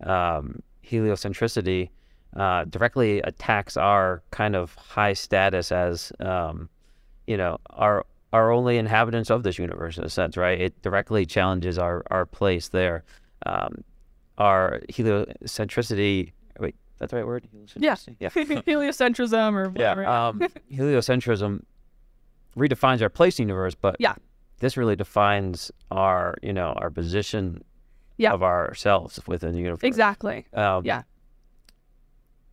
um, 0.04 0.62
heliocentricity, 0.88 1.90
uh, 2.36 2.66
directly 2.66 3.22
attacks 3.22 3.76
our 3.76 4.22
kind 4.30 4.56
of 4.56 4.76
high 4.76 5.14
status 5.14 5.72
as, 5.72 6.14
um, 6.20 6.70
you 7.28 7.38
know, 7.38 7.58
our 7.72 8.06
are 8.36 8.52
only 8.52 8.78
inhabitants 8.78 9.32
of 9.32 9.44
this 9.44 9.58
universe 9.58 9.98
in 9.98 10.04
a 10.04 10.10
sense, 10.10 10.36
right? 10.36 10.60
It 10.60 10.82
directly 10.82 11.26
challenges 11.26 11.80
our, 11.80 12.04
our 12.12 12.26
place 12.26 12.68
there. 12.68 13.06
Um, 13.46 13.84
our 14.38 14.82
heliocentricity, 14.90 16.34
wait, 16.60 16.76
that's 17.00 17.12
the 17.12 17.18
right 17.18 17.26
word? 17.26 17.48
Yeah. 17.78 17.96
yeah. 18.20 18.30
Heliocentrism 18.30 19.54
or 19.54 19.70
whatever. 19.70 20.02
Yeah. 20.02 20.28
Um, 20.28 20.40
heliocentrism 20.74 21.64
redefines 22.58 23.02
our 23.02 23.08
place 23.08 23.40
in 23.40 23.46
the 23.46 23.54
universe, 23.54 23.74
but 23.74 23.96
yeah. 24.00 24.16
this 24.60 24.76
really 24.76 24.98
defines 24.98 25.72
our, 25.92 26.36
you 26.42 26.52
know, 26.52 26.74
our 26.76 26.90
position 26.90 27.64
yeah. 28.18 28.34
of 28.34 28.44
ourselves 28.44 29.18
within 29.28 29.54
the 29.54 29.60
universe. 29.60 29.84
Exactly. 29.84 30.46
Um, 30.54 30.86
yeah. 30.86 31.04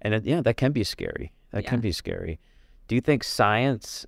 And 0.01 0.15
it, 0.15 0.25
yeah, 0.25 0.41
that 0.43 0.57
can 0.57 0.71
be 0.71 0.85
scary. 0.85 1.33
That 1.51 1.65
yeah. 1.65 1.71
can 1.71 1.81
be 1.81 1.91
scary. 1.91 2.39
Do 2.87 2.95
you 2.95 3.01
think 3.01 3.25
science 3.25 4.07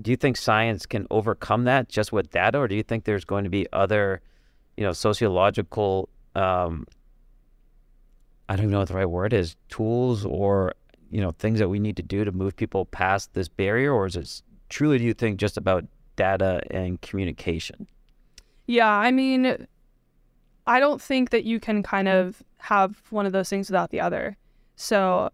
do 0.00 0.10
you 0.10 0.16
think 0.16 0.36
science 0.36 0.86
can 0.86 1.06
overcome 1.10 1.64
that 1.64 1.88
just 1.88 2.12
with 2.12 2.30
data, 2.30 2.58
or 2.58 2.68
do 2.68 2.74
you 2.74 2.82
think 2.82 3.04
there's 3.04 3.24
going 3.24 3.44
to 3.44 3.50
be 3.50 3.66
other, 3.72 4.20
you 4.76 4.84
know, 4.84 4.92
sociological, 4.92 6.08
um, 6.34 6.86
I 8.48 8.56
don't 8.56 8.64
even 8.64 8.72
know 8.72 8.78
what 8.80 8.88
the 8.88 8.94
right 8.94 9.06
word 9.06 9.32
is, 9.32 9.56
tools 9.68 10.24
or 10.24 10.74
you 11.10 11.20
know 11.20 11.32
things 11.32 11.58
that 11.58 11.68
we 11.68 11.78
need 11.78 11.96
to 11.96 12.02
do 12.02 12.24
to 12.24 12.32
move 12.32 12.56
people 12.56 12.86
past 12.86 13.34
this 13.34 13.48
barrier, 13.48 13.92
or 13.92 14.06
is 14.06 14.16
it 14.16 14.42
truly, 14.68 14.98
do 14.98 15.04
you 15.04 15.14
think, 15.14 15.38
just 15.38 15.56
about 15.56 15.84
data 16.16 16.60
and 16.70 17.00
communication? 17.00 17.86
Yeah, 18.66 18.90
I 18.90 19.10
mean, 19.10 19.66
I 20.66 20.80
don't 20.80 21.02
think 21.02 21.30
that 21.30 21.44
you 21.44 21.58
can 21.58 21.82
kind 21.82 22.08
of 22.08 22.42
have 22.58 23.02
one 23.10 23.26
of 23.26 23.32
those 23.32 23.48
things 23.48 23.68
without 23.68 23.90
the 23.90 24.00
other. 24.00 24.36
So, 24.76 25.30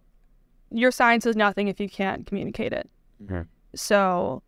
your 0.70 0.90
science 0.90 1.26
is 1.26 1.36
nothing 1.36 1.68
if 1.68 1.78
you 1.78 1.88
can't 1.88 2.26
communicate 2.26 2.72
it. 2.72 2.88
Mm-hmm. 3.22 3.42
So 3.76 4.42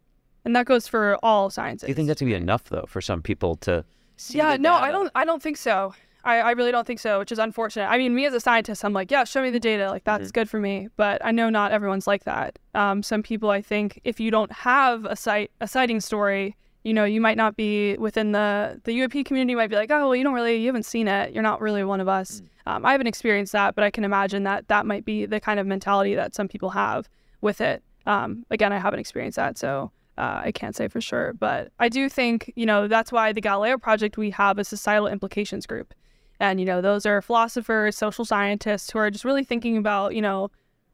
and 0.45 0.55
that 0.57 0.67
goes 0.67 0.89
for 0.89 1.19
all 1.23 1.51
sciences. 1.51 1.87
Do 1.87 1.91
you 1.91 1.95
think 1.95 2.09
that's 2.09 2.21
gonna 2.21 2.31
be 2.31 2.37
enough 2.37 2.65
though 2.65 2.87
for 2.89 3.01
some 3.01 3.23
people 3.23 3.57
to? 3.57 3.85
see? 4.17 4.39
yeah, 4.39 4.57
no, 4.57 4.75
I 4.75 4.91
don't. 4.91 5.11
I 5.15 5.25
don't 5.25 5.43
think 5.43 5.57
so. 5.57 5.95
I, 6.25 6.39
I 6.39 6.51
really 6.51 6.73
don't 6.73 6.87
think 6.87 7.01
so, 7.01 7.19
which 7.21 7.33
is 7.33 7.39
unfortunate. 7.39 7.87
I 7.87 7.97
mean, 7.97 8.15
me 8.15 8.27
as 8.27 8.35
a 8.35 8.41
scientist, 8.41 8.85
I'm 8.85 8.93
like, 8.93 9.11
yeah, 9.11 9.25
show 9.25 9.43
me 9.43 9.51
the 9.51 9.61
data. 9.61 9.89
Like 9.89 10.05
that's 10.05 10.25
mm-hmm. 10.25 10.33
good 10.33 10.51
for 10.51 10.61
me. 10.61 10.89
But 10.97 11.25
I 11.25 11.31
know 11.31 11.49
not 11.49 11.73
everyone's 11.73 12.07
like 12.07 12.25
that. 12.25 12.59
Um, 12.75 13.03
some 13.03 13.23
people, 13.23 13.51
I 13.51 13.63
think, 13.63 14.01
if 14.05 14.21
you 14.21 14.31
don't 14.31 14.53
have 14.53 15.05
a 15.05 15.17
site 15.17 15.51
a 15.61 15.69
sighting 15.69 16.01
story, 16.01 16.57
you 16.83 16.93
know, 16.93 17.05
you 17.05 17.21
might 17.21 17.37
not 17.37 17.57
be 17.57 17.97
within 17.97 18.33
the 18.33 18.81
the 18.85 18.93
UAP 18.93 19.25
community. 19.25 19.55
Might 19.55 19.71
be 19.71 19.77
like, 19.77 19.91
oh, 19.91 20.09
well, 20.09 20.17
you 20.17 20.25
don't 20.25 20.35
really, 20.35 20.57
you 20.57 20.67
haven't 20.67 20.87
seen 20.87 21.09
it. 21.09 21.33
You're 21.33 21.43
not 21.43 21.61
really 21.61 21.85
one 21.85 22.01
of 22.01 22.09
us. 22.09 22.41
Mm-hmm. 22.41 22.69
Um, 22.69 22.85
I 22.85 22.93
haven't 22.93 23.07
experienced 23.07 23.53
that, 23.53 23.75
but 23.75 23.83
I 23.85 23.91
can 23.91 24.05
imagine 24.05 24.43
that 24.43 24.69
that 24.69 24.85
might 24.85 25.05
be 25.05 25.25
the 25.25 25.41
kind 25.41 25.59
of 25.59 25.67
mentality 25.67 26.15
that 26.15 26.35
some 26.35 26.49
people 26.49 26.71
have 26.71 27.09
with 27.41 27.63
it. 27.63 27.83
Um, 28.05 28.45
again, 28.51 28.73
I 28.73 28.79
haven't 28.79 29.01
experienced 29.01 29.37
that, 29.37 29.57
so 29.57 29.91
uh, 30.19 30.43
I 30.45 30.53
can't 30.53 30.75
say 30.75 30.89
for 30.89 31.01
sure, 31.01 31.33
but 31.33 31.73
I 31.79 31.89
do 31.89 32.09
think, 32.09 32.53
you 32.57 32.67
know, 32.67 32.89
that's 32.89 33.13
why 33.13 33.33
the 33.33 33.41
Galileo 33.41 33.79
Project, 33.79 34.19
we 34.19 34.31
have 34.31 34.59
a 34.59 34.65
societal 34.65 35.07
implications 35.07 35.67
group. 35.67 35.95
And, 36.41 36.61
you 36.61 36.67
know, 36.67 36.81
those 36.81 37.07
are 37.07 37.23
philosophers, 37.23 37.97
social 37.97 38.25
scientists 38.25 38.91
who 38.91 38.99
are 38.99 39.11
just 39.11 39.25
really 39.25 39.45
thinking 39.45 39.77
about, 39.77 40.15
you 40.15 40.23
know, 40.23 40.51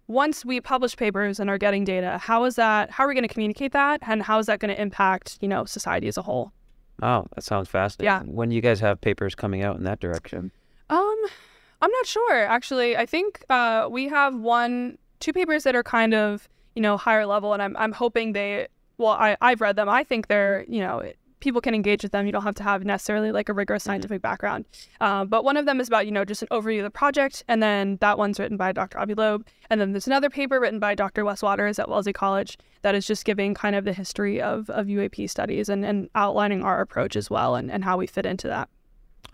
once 0.07 0.45
we 0.45 0.61
publish 0.61 0.97
papers 0.97 1.41
and 1.41 1.49
are 1.49 1.59
getting 1.59 1.85
data, 1.85 2.19
how 2.19 2.45
is 2.45 2.57
that, 2.57 2.91
how 2.91 3.05
are 3.05 3.09
we 3.09 3.15
going 3.15 3.27
to 3.27 3.33
communicate 3.33 3.73
that? 3.73 4.01
And 4.07 4.23
how 4.23 4.39
is 4.39 4.47
that 4.47 4.59
going 4.59 4.75
to 4.75 4.81
impact, 4.81 5.39
you 5.41 5.49
know, 5.49 5.65
society 5.65 6.07
as 6.09 6.17
a 6.19 6.23
whole? 6.23 6.53
Oh, 7.03 7.27
that 7.35 7.43
sounds 7.43 7.69
fascinating. 7.69 8.29
Yeah. 8.29 8.33
When 8.33 8.51
you 8.51 8.61
guys 8.61 8.81
have 8.81 9.01
papers 9.01 9.35
coming 9.35 9.63
out 9.63 9.77
in 9.77 9.85
that 9.85 10.01
direction? 10.01 10.53
Um, 10.91 11.17
I'm 11.81 11.91
not 11.91 12.07
sure, 12.07 12.45
actually. 12.45 12.97
I 12.97 13.07
think 13.07 13.43
uh, 13.49 13.89
we 13.91 14.09
have 14.09 14.35
one, 14.35 14.99
two 15.21 15.33
papers 15.33 15.65
that 15.65 15.75
are 15.75 15.83
kind 15.83 16.15
of, 16.15 16.49
you 16.75 16.83
know, 16.83 16.97
higher 16.97 17.27
level, 17.27 17.53
and 17.53 17.63
I'm, 17.63 17.77
I'm 17.77 17.93
hoping 17.93 18.33
they 18.33 18.69
well, 18.99 19.13
I, 19.13 19.37
I've 19.41 19.61
read 19.61 19.77
them. 19.77 19.89
I 19.89 20.05
think 20.05 20.29
they're, 20.29 20.65
you 20.69 20.81
know, 20.81 21.03
people 21.45 21.61
can 21.61 21.75
engage 21.75 22.03
with 22.03 22.13
them. 22.13 22.25
You 22.25 22.33
don't 22.33 22.43
have 22.43 22.55
to 22.57 22.63
have 22.63 22.85
necessarily 22.85 23.31
like 23.31 23.49
a 23.49 23.53
rigorous 23.53 23.83
mm-hmm. 23.83 23.91
scientific 23.91 24.19
mm-hmm. 24.19 24.23
background. 24.23 24.65
Uh, 25.01 25.25
but 25.25 25.45
one 25.45 25.57
of 25.57 25.67
them 25.67 25.79
is 25.79 25.89
about, 25.89 26.07
you 26.07 26.13
know, 26.13 26.25
just 26.25 26.43
an 26.43 26.49
overview 26.51 26.79
of 26.79 26.85
the 26.85 26.91
project. 26.91 27.45
And 27.49 27.63
then 27.63 27.99
that 28.01 28.17
one's 28.19 28.41
written 28.41 28.57
by 28.57 28.73
Dr. 28.73 28.99
Avi 28.99 29.15
Loeb. 29.15 29.47
And 29.69 29.81
then 29.81 29.93
there's 29.93 30.07
another 30.07 30.31
paper 30.31 30.59
written 30.59 30.81
by 30.81 30.95
Dr. 30.95 31.25
Wes 31.25 31.43
Watters 31.43 31.79
at 31.79 31.89
Wellesley 31.89 32.15
College 32.15 32.57
that 32.83 32.95
is 32.95 33.07
just 33.07 33.25
giving 33.25 33.55
kind 33.55 33.77
of 33.77 33.85
the 33.85 33.93
history 33.93 34.41
of, 34.41 34.71
of 34.71 34.87
UAP 34.87 35.29
studies 35.29 35.69
and, 35.69 35.85
and 35.85 36.09
outlining 36.15 36.63
our 36.63 36.81
approach 36.81 37.15
as 37.15 37.29
well 37.29 37.55
and, 37.55 37.71
and 37.71 37.85
how 37.85 37.99
we 37.99 38.07
fit 38.07 38.25
into 38.25 38.49
that. 38.49 38.69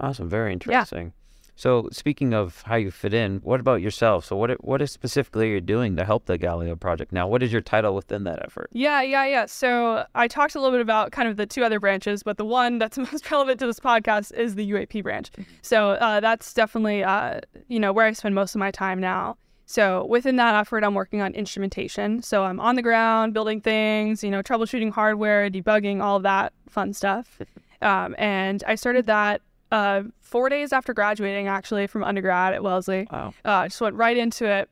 Awesome. 0.01 0.29
Very 0.29 0.53
interesting. 0.53 1.13
So 1.61 1.91
speaking 1.93 2.33
of 2.33 2.63
how 2.63 2.77
you 2.77 2.91
fit 2.91 3.13
in, 3.13 3.41
what 3.41 3.61
about 3.61 3.83
yourself? 3.83 4.25
So 4.25 4.35
what 4.35 4.65
what 4.65 4.81
is 4.81 4.91
specifically 4.91 5.51
you're 5.51 5.61
doing 5.61 5.95
to 5.97 6.07
help 6.07 6.25
the 6.25 6.39
Galileo 6.39 6.75
project 6.75 7.13
now? 7.13 7.29
What 7.29 7.43
is 7.43 7.53
your 7.53 7.61
title 7.61 7.95
within 7.95 8.25
that 8.25 8.43
effort? 8.43 8.71
Yeah, 8.73 9.03
yeah, 9.03 9.27
yeah. 9.27 9.45
So 9.45 10.07
I 10.15 10.27
talked 10.27 10.55
a 10.55 10.59
little 10.59 10.73
bit 10.73 10.81
about 10.81 11.13
kind 11.13 11.29
of 11.29 11.37
the 11.37 11.45
two 11.45 11.63
other 11.63 11.79
branches, 11.79 12.23
but 12.23 12.39
the 12.39 12.47
one 12.47 12.79
that's 12.79 12.97
most 13.13 13.31
relevant 13.31 13.61
to 13.61 13.67
this 13.67 13.79
podcast 13.79 14.33
is 14.33 14.55
the 14.55 14.71
UAP 14.71 15.03
branch. 15.03 15.33
Mm-hmm. 15.33 15.43
So 15.61 15.91
uh, 15.91 16.21
that's 16.21 16.55
definitely 16.55 17.05
uh, 17.05 17.41
you 17.69 17.79
know 17.79 17.93
where 17.93 18.07
I 18.07 18.13
spend 18.13 18.35
most 18.35 18.55
of 18.55 18.59
my 18.59 18.71
time 18.71 18.99
now. 18.99 19.37
So 19.67 20.07
within 20.07 20.37
that 20.37 20.55
effort, 20.55 20.83
I'm 20.83 20.95
working 20.95 21.21
on 21.21 21.35
instrumentation. 21.35 22.23
So 22.23 22.45
I'm 22.45 22.59
on 22.59 22.77
the 22.77 22.83
ground 22.83 23.35
building 23.35 23.61
things, 23.61 24.25
you 24.25 24.31
know, 24.31 24.43
troubleshooting 24.43 24.93
hardware, 24.93 25.51
debugging, 25.51 26.01
all 26.03 26.21
that 26.21 26.55
fun 26.71 26.95
stuff. 26.95 27.39
Um, 27.83 28.15
and 28.19 28.63
I 28.67 28.75
started 28.75 29.07
that 29.07 29.41
uh, 29.71 30.03
four 30.21 30.49
days 30.49 30.73
after 30.73 30.93
graduating, 30.93 31.49
actually, 31.49 31.87
from 31.87 32.05
undergrad 32.05 32.55
at 32.55 32.63
Wellesley. 32.63 33.07
Wow. 33.11 33.35
Uh, 33.45 33.69
just 33.69 33.81
went 33.81 33.97
right 33.97 34.17
into 34.17 34.47
it. 34.47 34.69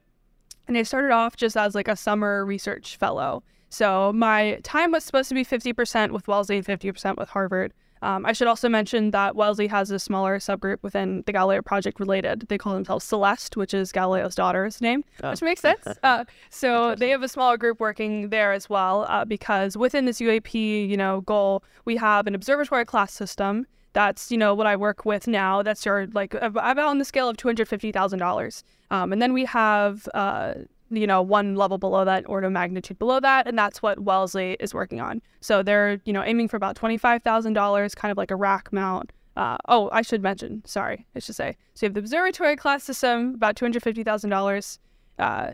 And 0.66 0.76
I 0.76 0.82
started 0.82 1.12
off 1.12 1.36
just 1.36 1.56
as 1.56 1.74
like 1.74 1.88
a 1.88 1.96
summer 1.96 2.44
research 2.44 2.96
fellow. 2.96 3.42
So 3.70 4.12
my 4.12 4.60
time 4.62 4.92
was 4.92 5.04
supposed 5.04 5.28
to 5.30 5.34
be 5.34 5.44
50% 5.44 6.10
with 6.10 6.28
Wellesley 6.28 6.56
and 6.58 6.66
50% 6.66 7.16
with 7.16 7.28
Harvard. 7.28 7.72
Um, 8.00 8.24
I 8.24 8.32
should 8.32 8.46
also 8.46 8.68
mention 8.68 9.10
that 9.10 9.34
Wellesley 9.34 9.66
has 9.66 9.90
a 9.90 9.98
smaller 9.98 10.38
subgroup 10.38 10.78
within 10.82 11.24
the 11.26 11.32
Galileo 11.32 11.62
Project 11.62 11.98
related. 11.98 12.46
They 12.48 12.58
call 12.58 12.74
themselves 12.74 13.04
Celeste, 13.04 13.56
which 13.56 13.74
is 13.74 13.90
Galileo's 13.90 14.34
daughter's 14.34 14.80
name, 14.80 15.04
oh. 15.22 15.30
which 15.30 15.42
makes 15.42 15.60
sense. 15.60 15.86
Uh, 16.04 16.24
so 16.48 16.94
they 16.94 17.10
have 17.10 17.22
a 17.22 17.28
smaller 17.28 17.56
group 17.56 17.80
working 17.80 18.28
there 18.28 18.52
as 18.52 18.70
well, 18.70 19.04
uh, 19.08 19.24
because 19.24 19.76
within 19.76 20.04
this 20.04 20.20
UAP, 20.20 20.88
you 20.88 20.96
know, 20.96 21.22
goal, 21.22 21.64
we 21.84 21.96
have 21.96 22.26
an 22.26 22.34
observatory 22.34 22.84
class 22.84 23.12
system 23.12 23.66
that's 23.92 24.30
you 24.30 24.38
know 24.38 24.54
what 24.54 24.66
I 24.66 24.76
work 24.76 25.04
with 25.04 25.26
now. 25.26 25.62
That's 25.62 25.84
your 25.84 26.06
like 26.08 26.34
about 26.34 26.78
on 26.78 26.98
the 26.98 27.04
scale 27.04 27.28
of 27.28 27.36
two 27.36 27.48
hundred 27.48 27.68
fifty 27.68 27.92
thousand 27.92 28.22
um, 28.22 28.28
dollars, 28.28 28.64
and 28.90 29.22
then 29.22 29.32
we 29.32 29.44
have 29.44 30.08
uh, 30.14 30.54
you 30.90 31.06
know 31.06 31.22
one 31.22 31.56
level 31.56 31.78
below 31.78 32.04
that, 32.04 32.28
order 32.28 32.46
of 32.46 32.52
magnitude 32.52 32.98
below 32.98 33.20
that, 33.20 33.46
and 33.46 33.58
that's 33.58 33.82
what 33.82 34.00
Wellesley 34.00 34.56
is 34.60 34.74
working 34.74 35.00
on. 35.00 35.22
So 35.40 35.62
they're 35.62 36.00
you 36.04 36.12
know 36.12 36.22
aiming 36.22 36.48
for 36.48 36.56
about 36.56 36.76
twenty 36.76 36.96
five 36.96 37.22
thousand 37.22 37.54
dollars, 37.54 37.94
kind 37.94 38.12
of 38.12 38.18
like 38.18 38.30
a 38.30 38.36
rack 38.36 38.72
mount. 38.72 39.12
Uh, 39.36 39.56
oh, 39.68 39.88
I 39.92 40.02
should 40.02 40.22
mention. 40.22 40.62
Sorry, 40.64 41.06
I 41.14 41.20
should 41.20 41.36
say. 41.36 41.56
So 41.74 41.86
you 41.86 41.88
have 41.88 41.94
the 41.94 42.00
observatory 42.00 42.56
class 42.56 42.82
system, 42.84 43.34
about 43.34 43.56
two 43.56 43.64
hundred 43.64 43.82
fifty 43.82 44.02
thousand 44.02 44.32
uh, 44.32 44.36
dollars. 44.36 44.78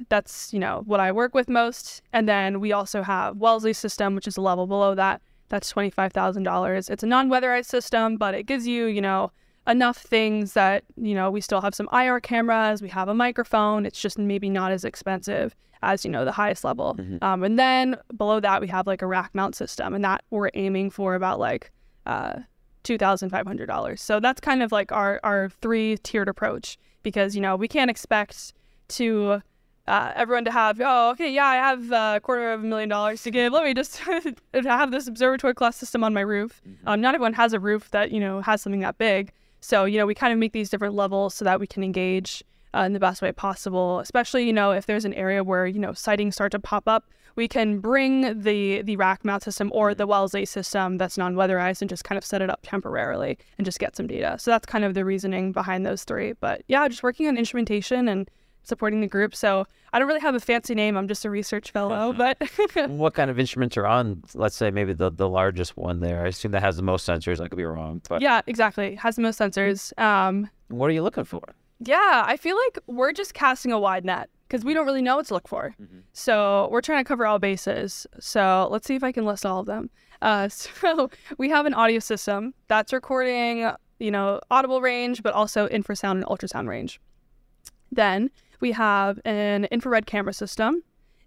That's 0.08 0.52
you 0.52 0.58
know 0.58 0.82
what 0.86 1.00
I 1.00 1.12
work 1.12 1.34
with 1.34 1.48
most, 1.48 2.02
and 2.12 2.28
then 2.28 2.60
we 2.60 2.72
also 2.72 3.02
have 3.02 3.36
Wellesley 3.36 3.72
system, 3.72 4.14
which 4.14 4.26
is 4.26 4.36
a 4.36 4.40
level 4.40 4.66
below 4.66 4.94
that, 4.94 5.22
That's 5.48 5.72
$25,000. 5.72 6.90
It's 6.90 7.02
a 7.02 7.06
non-weatherized 7.06 7.66
system, 7.66 8.16
but 8.16 8.34
it 8.34 8.44
gives 8.44 8.66
you, 8.66 8.86
you 8.86 9.00
know, 9.00 9.30
enough 9.66 9.98
things 9.98 10.52
that, 10.52 10.84
you 10.96 11.14
know, 11.14 11.30
we 11.30 11.40
still 11.40 11.60
have 11.60 11.74
some 11.74 11.88
IR 11.92 12.20
cameras, 12.20 12.82
we 12.82 12.88
have 12.88 13.08
a 13.08 13.14
microphone. 13.14 13.86
It's 13.86 14.00
just 14.00 14.18
maybe 14.18 14.50
not 14.50 14.72
as 14.72 14.84
expensive 14.84 15.54
as, 15.82 16.04
you 16.04 16.10
know, 16.10 16.24
the 16.24 16.32
highest 16.32 16.64
level. 16.64 16.96
Mm-hmm. 16.98 17.22
Um, 17.22 17.42
and 17.44 17.58
then 17.58 17.96
below 18.16 18.40
that, 18.40 18.60
we 18.60 18.68
have 18.68 18.86
like 18.86 19.02
a 19.02 19.06
rack 19.06 19.30
mount 19.34 19.54
system, 19.54 19.94
and 19.94 20.04
that 20.04 20.22
we're 20.30 20.50
aiming 20.54 20.90
for 20.90 21.14
about 21.14 21.38
like 21.38 21.70
uh, 22.06 22.40
$2,500. 22.84 23.98
So 23.98 24.20
that's 24.20 24.40
kind 24.40 24.62
of 24.62 24.72
like 24.72 24.92
our, 24.92 25.20
our 25.22 25.48
three 25.48 25.96
tiered 25.98 26.28
approach 26.28 26.78
because, 27.02 27.34
you 27.34 27.40
know, 27.40 27.56
we 27.56 27.68
can't 27.68 27.90
expect 27.90 28.52
to 28.88 29.40
uh, 29.86 30.12
everyone 30.14 30.44
to 30.44 30.50
have, 30.50 30.80
oh, 30.82 31.10
okay, 31.10 31.30
yeah, 31.30 31.46
I 31.46 31.56
have 31.56 31.92
a 31.92 32.20
quarter 32.20 32.52
of 32.52 32.64
a 32.64 32.66
million 32.66 32.88
dollars 32.88 33.22
to 33.24 33.30
give. 33.30 33.52
Let 33.52 33.64
me 33.64 33.74
just 33.74 33.98
have 34.54 34.90
this 34.90 35.06
observatory 35.06 35.54
class 35.54 35.76
system 35.76 36.02
on 36.02 36.14
my 36.14 36.22
roof. 36.22 36.62
Mm-hmm. 36.66 36.88
Um, 36.88 37.00
not 37.00 37.14
everyone 37.14 37.34
has 37.34 37.52
a 37.52 37.60
roof 37.60 37.90
that, 37.90 38.10
you 38.10 38.20
know, 38.20 38.40
has 38.40 38.62
something 38.62 38.80
that 38.80 38.98
big. 38.98 39.32
So, 39.60 39.84
you 39.84 39.98
know, 39.98 40.06
we 40.06 40.14
kind 40.14 40.32
of 40.32 40.38
make 40.38 40.52
these 40.52 40.70
different 40.70 40.94
levels 40.94 41.34
so 41.34 41.44
that 41.44 41.60
we 41.60 41.66
can 41.66 41.82
engage 41.84 42.42
uh, 42.74 42.80
in 42.80 42.92
the 42.92 43.00
best 43.00 43.22
way 43.22 43.30
possible, 43.32 44.00
especially, 44.00 44.44
you 44.44 44.52
know, 44.52 44.72
if 44.72 44.86
there's 44.86 45.04
an 45.04 45.14
area 45.14 45.44
where, 45.44 45.66
you 45.66 45.78
know, 45.78 45.92
sightings 45.92 46.34
start 46.34 46.52
to 46.52 46.58
pop 46.58 46.88
up, 46.88 47.10
we 47.36 47.48
can 47.48 47.80
bring 47.80 48.42
the 48.42 48.82
the 48.82 48.96
rack 48.96 49.24
mount 49.24 49.42
system 49.42 49.70
or 49.74 49.90
mm-hmm. 49.90 49.98
the 49.98 50.06
Wells 50.06 50.34
8 50.34 50.44
system 50.46 50.98
that's 50.98 51.18
non-weatherized 51.18 51.82
and 51.82 51.90
just 51.90 52.04
kind 52.04 52.16
of 52.16 52.24
set 52.24 52.42
it 52.42 52.50
up 52.50 52.60
temporarily 52.62 53.38
and 53.58 53.64
just 53.64 53.78
get 53.78 53.96
some 53.96 54.06
data. 54.06 54.36
So 54.38 54.50
that's 54.50 54.66
kind 54.66 54.84
of 54.84 54.94
the 54.94 55.04
reasoning 55.04 55.52
behind 55.52 55.84
those 55.84 56.04
three. 56.04 56.32
But 56.32 56.62
yeah, 56.68 56.86
just 56.88 57.02
working 57.02 57.26
on 57.26 57.36
instrumentation 57.36 58.08
and 58.08 58.30
supporting 58.64 59.00
the 59.00 59.06
group. 59.06 59.34
So 59.34 59.66
I 59.92 59.98
don't 59.98 60.08
really 60.08 60.20
have 60.20 60.34
a 60.34 60.40
fancy 60.40 60.74
name. 60.74 60.96
I'm 60.96 61.08
just 61.08 61.24
a 61.24 61.30
research 61.30 61.70
fellow. 61.70 62.12
But 62.24 62.38
what 62.88 63.14
kind 63.14 63.30
of 63.30 63.38
instruments 63.38 63.76
are 63.76 63.86
on? 63.86 64.22
Let's 64.34 64.56
say 64.56 64.70
maybe 64.70 64.92
the, 64.92 65.10
the 65.10 65.28
largest 65.28 65.76
one 65.76 66.00
there. 66.00 66.24
I 66.24 66.28
assume 66.28 66.52
that 66.52 66.62
has 66.62 66.76
the 66.76 66.82
most 66.82 67.06
sensors. 67.06 67.40
I 67.40 67.48
could 67.48 67.58
be 67.58 67.64
wrong, 67.64 68.00
but 68.08 68.22
yeah, 68.22 68.40
exactly. 68.46 68.94
Has 68.94 69.16
the 69.16 69.22
most 69.22 69.38
sensors. 69.38 69.96
Um, 70.00 70.48
what 70.68 70.88
are 70.88 70.92
you 70.92 71.02
looking 71.02 71.24
for? 71.24 71.42
Yeah, 71.80 72.24
I 72.26 72.36
feel 72.36 72.56
like 72.56 72.78
we're 72.86 73.12
just 73.12 73.34
casting 73.34 73.72
a 73.72 73.78
wide 73.78 74.04
net 74.04 74.30
because 74.48 74.64
we 74.64 74.74
don't 74.74 74.86
really 74.86 75.02
know 75.02 75.16
what 75.16 75.26
to 75.26 75.34
look 75.34 75.48
for. 75.48 75.74
Mm-hmm. 75.80 75.98
So 76.12 76.68
we're 76.70 76.80
trying 76.80 77.02
to 77.02 77.08
cover 77.08 77.26
all 77.26 77.38
bases. 77.38 78.06
So 78.20 78.68
let's 78.70 78.86
see 78.86 78.94
if 78.94 79.02
I 79.02 79.12
can 79.12 79.24
list 79.24 79.44
all 79.44 79.60
of 79.60 79.66
them. 79.66 79.90
Uh, 80.22 80.48
so 80.48 81.10
we 81.38 81.50
have 81.50 81.66
an 81.66 81.74
audio 81.74 81.98
system 81.98 82.54
that's 82.68 82.92
recording, 82.92 83.70
you 83.98 84.10
know, 84.10 84.40
audible 84.50 84.80
range, 84.80 85.22
but 85.22 85.34
also 85.34 85.68
infrasound 85.68 86.12
and 86.12 86.24
ultrasound 86.26 86.68
range. 86.68 87.00
Then 87.90 88.30
we 88.60 88.72
have 88.72 89.20
an 89.24 89.66
infrared 89.66 90.06
camera 90.06 90.32
system, 90.32 90.82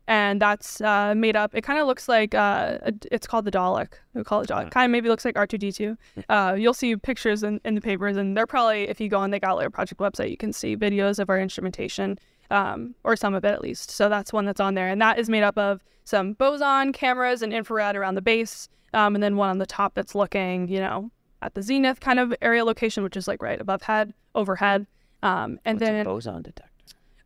and 0.08 0.42
that's 0.42 0.80
uh, 0.82 1.14
made 1.16 1.36
up. 1.36 1.54
It 1.54 1.62
kind 1.62 1.80
of 1.80 1.88
looks 1.88 2.08
like 2.08 2.34
uh, 2.34 2.78
it's 3.12 3.28
called 3.28 3.46
the 3.46 3.52
Dalek. 3.52 3.94
We 4.14 4.24
call 4.24 4.42
it 4.42 4.50
Dalek. 4.50 4.72
Kind 4.72 4.86
of 4.86 4.92
maybe 4.92 5.10
looks 5.10 5.26
like 5.26 5.38
R 5.38 5.46
two 5.46 5.58
D 5.58 5.72
two. 5.72 5.98
Uh, 6.30 6.56
you'll 6.58 6.74
see 6.74 6.96
pictures 6.96 7.44
in, 7.44 7.60
in 7.66 7.76
the 7.76 7.82
papers, 7.82 8.18
and 8.18 8.36
they're 8.36 8.48
probably 8.48 8.84
if 8.84 9.02
you 9.02 9.10
go 9.10 9.20
on 9.20 9.32
the 9.32 9.40
Galileo 9.40 9.70
Project 9.70 10.00
website, 10.00 10.30
you 10.30 10.38
can 10.38 10.54
see 10.54 10.78
videos 10.78 11.20
of 11.20 11.30
our 11.30 11.40
instrumentation, 11.40 12.18
um, 12.52 12.96
or 13.04 13.16
some 13.16 13.34
of 13.34 13.44
it 13.44 13.54
at 13.54 13.62
least. 13.62 13.92
So 13.92 14.10
that's 14.10 14.32
one 14.32 14.46
that's 14.46 14.62
on 14.62 14.76
there, 14.76 14.88
and 14.88 15.02
that 15.02 15.20
is 15.20 15.30
made 15.30 15.44
up 15.44 15.58
of 15.58 15.84
some 16.06 16.34
Boson 16.34 16.94
cameras 16.94 17.42
and 17.42 17.52
infrared 17.52 17.98
around 17.98 18.16
the 18.16 18.22
base, 18.22 18.70
um, 18.94 19.14
and 19.14 19.22
then 19.22 19.36
one 19.36 19.50
on 19.50 19.58
the 19.58 19.66
top 19.66 19.94
that's 19.94 20.16
looking, 20.16 20.70
you 20.70 20.80
know, 20.80 21.12
at 21.42 21.54
the 21.54 21.62
zenith 21.62 22.00
kind 22.00 22.18
of 22.18 22.34
area 22.42 22.64
location, 22.64 23.04
which 23.04 23.18
is 23.18 23.28
like 23.28 23.44
right 23.44 23.60
above 23.60 23.82
head, 23.82 24.14
overhead. 24.34 24.88
Um, 25.24 25.60
and 25.66 25.80
What's 25.80 25.90
then 25.90 26.06
Boson 26.06 26.42
detector. 26.44 26.67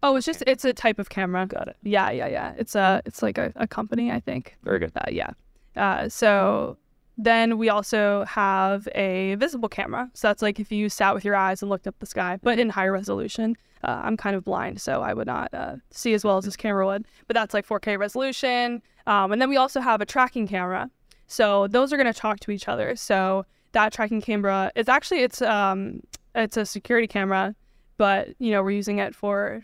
Oh, 0.04 0.16
it's 0.16 0.26
just 0.26 0.44
it's 0.48 0.66
a 0.66 0.74
type 0.74 1.00
of 1.00 1.10
camera. 1.10 1.46
Got 1.46 1.68
it. 1.68 1.78
Yeah, 1.84 2.10
yeah, 2.10 2.28
yeah. 2.28 2.54
It's 2.58 2.76
a 2.76 3.02
it's 3.06 3.22
like 3.22 3.38
a, 3.38 3.54
a 3.56 3.68
company, 3.68 4.12
I 4.12 4.20
think. 4.20 4.58
Very 4.64 4.80
good. 4.80 4.92
Uh, 4.96 5.06
yeah. 5.12 5.32
Uh, 5.76 6.10
so 6.10 6.78
then 7.18 7.58
we 7.58 7.70
also 7.70 8.26
have 8.26 8.88
a 8.96 9.36
visible 9.36 9.70
camera. 9.70 10.10
So 10.14 10.28
that's 10.28 10.42
like 10.42 10.60
if 10.60 10.72
you 10.72 10.90
sat 10.90 11.14
with 11.14 11.24
your 11.24 11.36
eyes 11.36 11.62
and 11.62 11.70
looked 11.70 11.88
up 11.88 11.96
the 12.00 12.06
sky, 12.06 12.40
but 12.42 12.60
in 12.60 12.70
higher 12.70 12.92
resolution. 12.92 13.56
Uh, 13.84 14.00
I'm 14.04 14.16
kind 14.16 14.36
of 14.36 14.44
blind, 14.44 14.80
so 14.80 15.02
I 15.02 15.16
would 15.16 15.26
not 15.26 15.52
uh, 15.56 15.78
see 15.90 16.14
as 16.14 16.24
well 16.24 16.38
as 16.38 16.46
this 16.46 16.56
camera 16.56 16.86
would. 16.86 17.06
But 17.28 17.34
that's 17.34 17.52
like 17.52 17.68
4K 17.68 17.98
resolution. 17.98 18.80
Um, 19.08 19.32
and 19.32 19.42
then 19.42 19.50
we 19.50 19.58
also 19.58 19.82
have 19.82 20.02
a 20.02 20.06
tracking 20.06 20.48
camera. 20.48 20.90
So 21.26 21.68
those 21.68 21.92
are 21.92 21.98
going 21.98 22.12
to 22.12 22.20
talk 22.20 22.40
to 22.42 22.52
each 22.52 22.68
other. 22.68 22.96
So 22.96 23.44
that 23.72 23.92
tracking 23.92 24.22
camera 24.22 24.72
is 24.76 24.90
actually 24.90 25.22
it's 25.22 25.42
um 25.42 26.02
it's 26.36 26.58
a 26.58 26.66
security 26.66 27.08
camera, 27.08 27.56
but 27.98 28.30
you 28.40 28.52
know 28.52 28.62
we're 28.62 28.72
using 28.72 29.00
it 29.00 29.16
for 29.16 29.62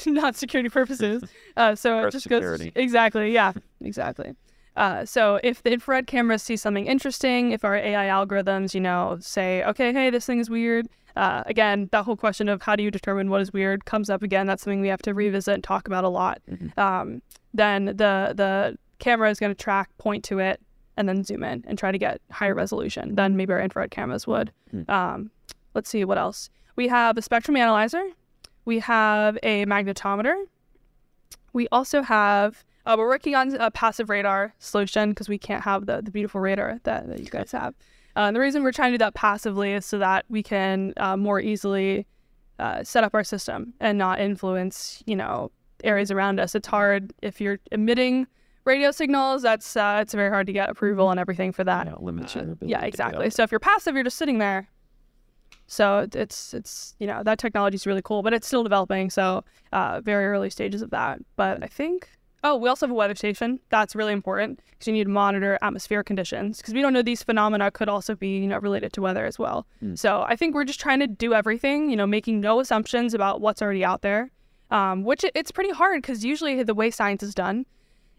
not 0.06 0.36
security 0.36 0.68
purposes. 0.68 1.22
Uh, 1.56 1.72
so 1.72 2.00
Earth 2.00 2.06
it 2.08 2.10
just 2.10 2.22
security. 2.24 2.64
goes 2.64 2.82
exactly. 2.82 3.32
Yeah, 3.32 3.52
exactly. 3.80 4.34
Uh, 4.74 5.04
so 5.04 5.38
if 5.44 5.62
the 5.62 5.72
infrared 5.72 6.08
cameras 6.08 6.42
see 6.42 6.56
something 6.56 6.88
interesting, 6.88 7.52
if 7.52 7.64
our 7.64 7.76
AI 7.76 8.06
algorithms, 8.06 8.74
you 8.74 8.80
know, 8.80 9.16
say, 9.20 9.62
okay, 9.62 9.92
hey, 9.92 10.10
this 10.10 10.26
thing 10.26 10.40
is 10.40 10.50
weird. 10.50 10.88
Uh, 11.14 11.44
again, 11.46 11.88
that 11.92 12.04
whole 12.04 12.16
question 12.16 12.48
of 12.48 12.60
how 12.62 12.74
do 12.74 12.82
you 12.82 12.90
determine 12.90 13.30
what 13.30 13.40
is 13.40 13.52
weird 13.52 13.84
comes 13.84 14.10
up 14.10 14.20
again. 14.20 14.48
That's 14.48 14.64
something 14.64 14.80
we 14.80 14.88
have 14.88 15.02
to 15.02 15.14
revisit 15.14 15.54
and 15.54 15.62
talk 15.62 15.86
about 15.86 16.02
a 16.02 16.08
lot. 16.08 16.42
Mm-hmm. 16.50 16.80
Um, 16.80 17.22
then 17.52 17.84
the 17.84 18.32
the 18.34 18.76
camera 18.98 19.30
is 19.30 19.38
going 19.38 19.54
to 19.54 19.62
track, 19.62 19.96
point 19.98 20.24
to 20.24 20.40
it, 20.40 20.60
and 20.96 21.08
then 21.08 21.22
zoom 21.22 21.44
in 21.44 21.64
and 21.68 21.78
try 21.78 21.92
to 21.92 21.98
get 21.98 22.20
higher 22.32 22.54
resolution 22.54 23.14
than 23.14 23.36
maybe 23.36 23.52
our 23.52 23.60
infrared 23.60 23.92
cameras 23.92 24.26
would. 24.26 24.50
Mm-hmm. 24.74 24.90
Um, 24.90 25.30
let's 25.74 25.88
see 25.88 26.04
what 26.04 26.18
else. 26.18 26.50
We 26.74 26.88
have 26.88 27.16
a 27.16 27.22
spectrum 27.22 27.56
analyzer 27.56 28.04
we 28.64 28.78
have 28.80 29.38
a 29.42 29.64
magnetometer. 29.66 30.34
We 31.52 31.68
also 31.70 32.02
have, 32.02 32.64
uh, 32.86 32.96
we're 32.98 33.08
working 33.08 33.34
on 33.34 33.54
a 33.54 33.70
passive 33.70 34.08
radar 34.10 34.54
solution 34.58 35.10
because 35.10 35.28
we 35.28 35.38
can't 35.38 35.62
have 35.62 35.86
the, 35.86 36.02
the 36.02 36.10
beautiful 36.10 36.40
radar 36.40 36.80
that, 36.84 37.08
that 37.08 37.20
you 37.20 37.26
guys 37.26 37.52
have. 37.52 37.74
Uh, 38.16 38.30
the 38.32 38.40
reason 38.40 38.62
we're 38.62 38.72
trying 38.72 38.92
to 38.92 38.98
do 38.98 39.04
that 39.04 39.14
passively 39.14 39.72
is 39.72 39.84
so 39.84 39.98
that 39.98 40.24
we 40.28 40.42
can 40.42 40.92
uh, 40.96 41.16
more 41.16 41.40
easily 41.40 42.06
uh, 42.58 42.84
set 42.84 43.04
up 43.04 43.14
our 43.14 43.24
system 43.24 43.74
and 43.80 43.98
not 43.98 44.20
influence, 44.20 45.02
you 45.06 45.16
know, 45.16 45.50
areas 45.82 46.10
around 46.10 46.38
us. 46.38 46.54
It's 46.54 46.68
hard 46.68 47.12
if 47.22 47.40
you're 47.40 47.58
emitting 47.72 48.26
radio 48.64 48.90
signals. 48.90 49.42
That's 49.42 49.76
uh, 49.76 49.98
it's 50.00 50.14
very 50.14 50.30
hard 50.30 50.46
to 50.46 50.52
get 50.52 50.70
approval 50.70 51.10
and 51.10 51.18
everything 51.18 51.52
for 51.52 51.64
that. 51.64 51.86
Yeah, 51.86 51.94
limits 51.98 52.34
your 52.34 52.44
ability. 52.44 52.68
Yeah, 52.68 52.82
exactly. 52.82 53.28
So 53.30 53.42
if 53.42 53.50
you're 53.50 53.58
passive, 53.58 53.94
you're 53.94 54.04
just 54.04 54.16
sitting 54.16 54.38
there. 54.38 54.68
So 55.74 56.06
it's 56.12 56.54
it's 56.54 56.94
you 57.00 57.06
know 57.06 57.22
that 57.24 57.38
technology 57.38 57.74
is 57.74 57.86
really 57.86 58.02
cool, 58.02 58.22
but 58.22 58.32
it's 58.32 58.46
still 58.46 58.62
developing. 58.62 59.10
So 59.10 59.44
uh, 59.72 60.00
very 60.00 60.26
early 60.26 60.48
stages 60.48 60.82
of 60.82 60.90
that. 60.90 61.18
But 61.34 61.62
I 61.64 61.66
think 61.66 62.08
oh 62.44 62.56
we 62.56 62.68
also 62.68 62.86
have 62.86 62.92
a 62.92 62.94
weather 62.94 63.16
station. 63.16 63.58
That's 63.70 63.96
really 63.96 64.12
important 64.12 64.60
because 64.70 64.86
you 64.86 64.92
need 64.92 65.04
to 65.04 65.10
monitor 65.10 65.58
atmospheric 65.62 66.06
conditions 66.06 66.58
because 66.58 66.74
we 66.74 66.80
don't 66.80 66.92
know 66.92 67.02
these 67.02 67.24
phenomena 67.24 67.72
could 67.72 67.88
also 67.88 68.14
be 68.14 68.38
you 68.38 68.46
know 68.46 68.58
related 68.58 68.92
to 68.92 69.02
weather 69.02 69.26
as 69.26 69.36
well. 69.36 69.66
Mm. 69.82 69.98
So 69.98 70.24
I 70.28 70.36
think 70.36 70.54
we're 70.54 70.64
just 70.64 70.80
trying 70.80 71.00
to 71.00 71.08
do 71.08 71.34
everything 71.34 71.90
you 71.90 71.96
know 71.96 72.06
making 72.06 72.40
no 72.40 72.60
assumptions 72.60 73.12
about 73.12 73.40
what's 73.40 73.60
already 73.60 73.84
out 73.84 74.02
there, 74.02 74.30
um, 74.70 75.02
which 75.02 75.24
it's 75.34 75.50
pretty 75.50 75.72
hard 75.72 76.02
because 76.02 76.24
usually 76.24 76.62
the 76.62 76.74
way 76.74 76.90
science 76.90 77.24
is 77.24 77.34
done 77.34 77.66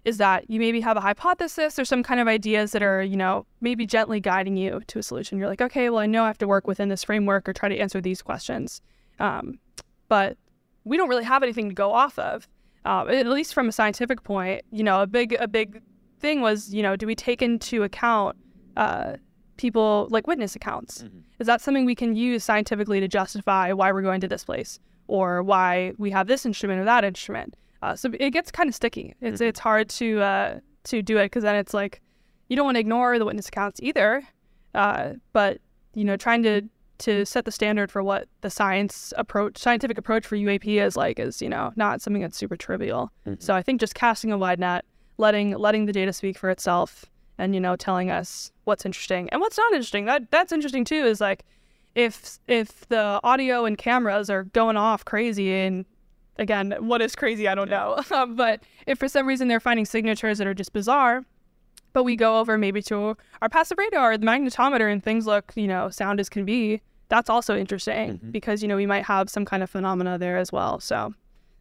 is 0.05 0.17
that 0.17 0.49
you 0.49 0.59
maybe 0.59 0.79
have 0.81 0.97
a 0.97 1.01
hypothesis 1.01 1.79
or 1.79 1.83
some 1.83 2.03
kind 2.03 2.19
of 2.19 2.27
ideas 2.27 2.71
that 2.71 2.83
are, 2.83 3.01
you 3.01 3.17
know, 3.17 3.45
maybe 3.59 3.87
gently 3.87 4.19
guiding 4.19 4.55
you 4.55 4.79
to 4.87 4.99
a 4.99 5.03
solution. 5.03 5.39
You're 5.39 5.49
like, 5.49 5.61
okay, 5.61 5.89
well, 5.89 5.99
I 5.99 6.05
know 6.05 6.23
I 6.23 6.27
have 6.27 6.37
to 6.37 6.47
work 6.47 6.67
within 6.67 6.89
this 6.89 7.03
framework 7.03 7.49
or 7.49 7.53
try 7.53 7.69
to 7.69 7.77
answer 7.77 7.99
these 7.99 8.21
questions. 8.21 8.81
Um, 9.19 9.59
but 10.07 10.37
we 10.83 10.95
don't 10.95 11.09
really 11.09 11.23
have 11.23 11.41
anything 11.41 11.69
to 11.69 11.75
go 11.75 11.91
off 11.91 12.19
of, 12.19 12.47
uh, 12.85 13.07
at 13.07 13.25
least 13.25 13.55
from 13.55 13.67
a 13.67 13.71
scientific 13.71 14.23
point. 14.23 14.61
You 14.71 14.83
know, 14.83 15.01
a 15.01 15.07
big 15.07 15.33
a 15.39 15.47
big 15.47 15.81
thing 16.19 16.41
was, 16.41 16.71
you 16.71 16.83
know, 16.83 16.95
do 16.95 17.07
we 17.07 17.15
take 17.15 17.41
into 17.41 17.81
account 17.81 18.37
uh, 18.77 19.13
people 19.57 20.07
like 20.11 20.27
witness 20.27 20.55
accounts? 20.55 21.01
Mm-hmm. 21.01 21.19
Is 21.39 21.47
that 21.47 21.61
something 21.61 21.83
we 21.83 21.95
can 21.95 22.15
use 22.15 22.43
scientifically 22.43 22.99
to 22.99 23.07
justify 23.07 23.73
why 23.73 23.91
we're 23.91 24.03
going 24.03 24.21
to 24.21 24.27
this 24.27 24.43
place 24.43 24.79
or 25.07 25.41
why 25.41 25.93
we 25.97 26.11
have 26.11 26.27
this 26.27 26.45
instrument 26.45 26.79
or 26.79 26.85
that 26.85 27.03
instrument? 27.03 27.55
Uh, 27.85 27.95
so 27.95 28.09
it 28.19 28.31
gets 28.31 28.49
kind 28.49 28.67
of 28.67 28.73
sticky. 28.73 29.13
It's 29.21 29.35
mm-hmm. 29.35 29.49
it's 29.49 29.59
hard 29.59 29.89
to 29.89 30.19
uh, 30.19 30.59
to 30.85 31.03
do 31.03 31.19
it 31.19 31.25
because 31.25 31.43
then 31.43 31.55
it's 31.55 31.71
like 31.71 32.01
you 32.47 32.55
don't 32.55 32.65
want 32.65 32.77
to 32.77 32.79
ignore 32.79 33.19
the 33.19 33.25
witness 33.25 33.47
accounts 33.47 33.79
either, 33.83 34.23
uh, 34.73 35.13
but 35.33 35.59
you 35.93 36.03
know 36.03 36.17
trying 36.17 36.41
to 36.43 36.63
to 36.97 37.25
set 37.25 37.45
the 37.45 37.51
standard 37.51 37.91
for 37.91 38.01
what 38.01 38.27
the 38.41 38.49
science 38.49 39.13
approach 39.17 39.59
scientific 39.59 39.99
approach 39.99 40.25
for 40.25 40.35
UAP 40.35 40.81
is 40.83 40.97
like 40.97 41.19
is 41.19 41.43
you 41.43 41.49
know 41.49 41.73
not 41.75 42.01
something 42.01 42.23
that's 42.23 42.35
super 42.35 42.55
trivial. 42.55 43.11
Mm-hmm. 43.27 43.39
So 43.39 43.53
I 43.53 43.61
think 43.61 43.79
just 43.79 43.93
casting 43.93 44.31
a 44.31 44.37
wide 44.37 44.59
net, 44.59 44.83
letting 45.19 45.51
letting 45.51 45.85
the 45.85 45.93
data 45.93 46.11
speak 46.11 46.39
for 46.39 46.49
itself, 46.49 47.05
and 47.37 47.53
you 47.53 47.61
know 47.61 47.75
telling 47.75 48.09
us 48.09 48.51
what's 48.63 48.83
interesting 48.83 49.29
and 49.29 49.41
what's 49.41 49.59
not 49.59 49.73
interesting. 49.73 50.05
That 50.05 50.31
that's 50.31 50.51
interesting 50.51 50.85
too. 50.85 51.05
Is 51.05 51.21
like 51.21 51.45
if 51.93 52.39
if 52.47 52.87
the 52.87 53.19
audio 53.23 53.65
and 53.65 53.77
cameras 53.77 54.31
are 54.31 54.45
going 54.45 54.75
off 54.75 55.05
crazy 55.05 55.53
and 55.53 55.85
again, 56.37 56.75
what 56.79 57.01
is 57.01 57.15
crazy, 57.15 57.47
I 57.47 57.55
don't 57.55 57.69
know. 57.69 58.01
Um, 58.11 58.35
but 58.35 58.61
if 58.87 58.99
for 58.99 59.09
some 59.09 59.27
reason 59.27 59.47
they're 59.47 59.59
finding 59.59 59.85
signatures 59.85 60.37
that 60.37 60.47
are 60.47 60.53
just 60.53 60.71
bizarre, 60.71 61.25
but 61.91 62.03
we 62.03 62.15
go 62.15 62.39
over 62.39 62.57
maybe 62.57 62.81
to 62.83 63.17
our 63.41 63.49
passive 63.49 63.77
radar 63.77 64.11
or 64.11 64.17
the 64.17 64.25
magnetometer 64.25 64.91
and 64.91 65.03
things 65.03 65.25
look, 65.25 65.51
you 65.55 65.67
know, 65.67 65.89
sound 65.89 66.19
as 66.19 66.29
can 66.29 66.45
be, 66.45 66.81
that's 67.09 67.29
also 67.29 67.57
interesting 67.57 68.13
mm-hmm. 68.13 68.31
because, 68.31 68.61
you 68.61 68.67
know, 68.67 68.75
we 68.75 68.85
might 68.85 69.05
have 69.05 69.29
some 69.29 69.43
kind 69.43 69.63
of 69.63 69.69
phenomena 69.69 70.17
there 70.17 70.37
as 70.37 70.51
well. 70.51 70.79
So 70.79 71.13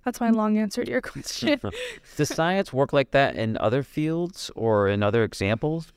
that's 0.05 0.21
my 0.21 0.31
long 0.31 0.59
answer 0.59 0.85
to 0.85 0.91
your 0.91 1.01
question. 1.13 1.61
Does 2.17 2.29
science 2.29 2.73
work 2.73 2.93
like 2.93 3.11
that 3.13 3.37
in 3.37 3.57
other 3.59 3.83
fields 3.83 4.51
or 4.55 4.89
in 4.89 5.03
other 5.03 5.25
examples? 5.25 5.93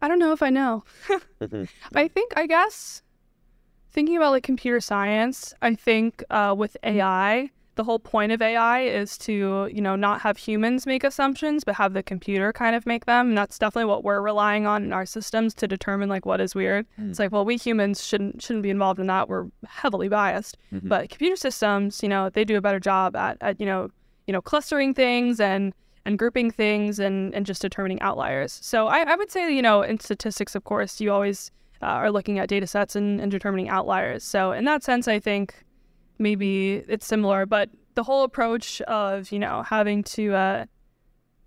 I 0.00 0.08
don't 0.08 0.18
know 0.18 0.32
if 0.32 0.42
I 0.42 0.50
know. 0.50 0.84
I 1.94 2.08
think, 2.08 2.32
I 2.36 2.46
guess, 2.46 3.02
thinking 3.98 4.16
about 4.16 4.30
like 4.30 4.44
computer 4.44 4.78
science, 4.78 5.52
I 5.60 5.74
think 5.74 6.22
uh, 6.30 6.54
with 6.56 6.76
AI, 6.84 7.50
the 7.74 7.82
whole 7.82 7.98
point 7.98 8.30
of 8.30 8.40
AI 8.40 8.82
is 8.82 9.18
to, 9.18 9.68
you 9.74 9.80
know, 9.80 9.96
not 9.96 10.20
have 10.20 10.36
humans 10.36 10.86
make 10.86 11.02
assumptions, 11.02 11.64
but 11.64 11.74
have 11.74 11.94
the 11.94 12.04
computer 12.04 12.52
kind 12.52 12.76
of 12.76 12.86
make 12.86 13.06
them. 13.06 13.30
And 13.30 13.36
that's 13.36 13.58
definitely 13.58 13.86
what 13.86 14.04
we're 14.04 14.20
relying 14.20 14.68
on 14.68 14.84
in 14.84 14.92
our 14.92 15.04
systems 15.04 15.52
to 15.54 15.66
determine 15.66 16.08
like 16.08 16.26
what 16.26 16.40
is 16.40 16.54
weird. 16.54 16.86
Mm. 16.96 17.10
It's 17.10 17.18
like, 17.18 17.32
well, 17.32 17.44
we 17.44 17.56
humans 17.56 18.06
shouldn't 18.06 18.40
shouldn't 18.40 18.62
be 18.62 18.70
involved 18.70 19.00
in 19.00 19.08
that. 19.08 19.28
We're 19.28 19.46
heavily 19.66 20.08
biased. 20.08 20.58
Mm-hmm. 20.72 20.86
But 20.86 21.08
computer 21.08 21.34
systems, 21.34 22.00
you 22.00 22.08
know, 22.08 22.30
they 22.30 22.44
do 22.44 22.56
a 22.56 22.60
better 22.60 22.78
job 22.78 23.16
at, 23.16 23.36
at 23.40 23.58
you 23.58 23.66
know, 23.66 23.88
you 24.28 24.32
know, 24.32 24.40
clustering 24.40 24.94
things 24.94 25.40
and 25.40 25.74
and 26.04 26.20
grouping 26.20 26.52
things 26.52 27.00
and, 27.00 27.34
and 27.34 27.44
just 27.44 27.62
determining 27.62 28.00
outliers. 28.00 28.60
So 28.62 28.86
I, 28.86 29.00
I 29.00 29.16
would 29.16 29.32
say, 29.32 29.52
you 29.52 29.60
know, 29.60 29.82
in 29.82 29.98
statistics, 29.98 30.54
of 30.54 30.62
course, 30.62 31.00
you 31.00 31.10
always 31.10 31.50
uh, 31.82 31.86
are 31.86 32.10
looking 32.10 32.38
at 32.38 32.48
data 32.48 32.66
sets 32.66 32.96
and, 32.96 33.20
and 33.20 33.30
determining 33.30 33.68
outliers. 33.68 34.24
So 34.24 34.52
in 34.52 34.64
that 34.64 34.82
sense, 34.82 35.08
I 35.08 35.18
think 35.20 35.54
maybe 36.18 36.84
it's 36.88 37.06
similar, 37.06 37.46
but 37.46 37.70
the 37.94 38.02
whole 38.02 38.24
approach 38.24 38.80
of, 38.82 39.32
you 39.32 39.38
know, 39.38 39.62
having 39.62 40.02
to, 40.04 40.34
uh, 40.34 40.64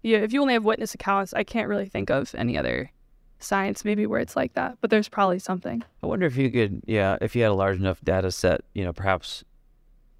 yeah, 0.03 0.19
if 0.19 0.33
you 0.33 0.41
only 0.41 0.53
have 0.53 0.65
witness 0.65 0.93
accounts, 0.93 1.33
I 1.33 1.43
can't 1.43 1.67
really 1.67 1.87
think 1.87 2.09
of 2.09 2.33
any 2.35 2.57
other 2.57 2.91
science 3.39 3.83
maybe 3.83 4.05
where 4.05 4.19
it's 4.19 4.35
like 4.35 4.53
that, 4.53 4.77
but 4.81 4.89
there's 4.89 5.09
probably 5.09 5.39
something. 5.39 5.83
I 6.03 6.07
wonder 6.07 6.25
if 6.25 6.37
you 6.37 6.49
could, 6.51 6.81
yeah, 6.85 7.17
if 7.21 7.35
you 7.35 7.41
had 7.41 7.51
a 7.51 7.55
large 7.55 7.77
enough 7.77 7.99
data 8.03 8.31
set, 8.31 8.61
you 8.73 8.83
know, 8.83 8.93
perhaps 8.93 9.43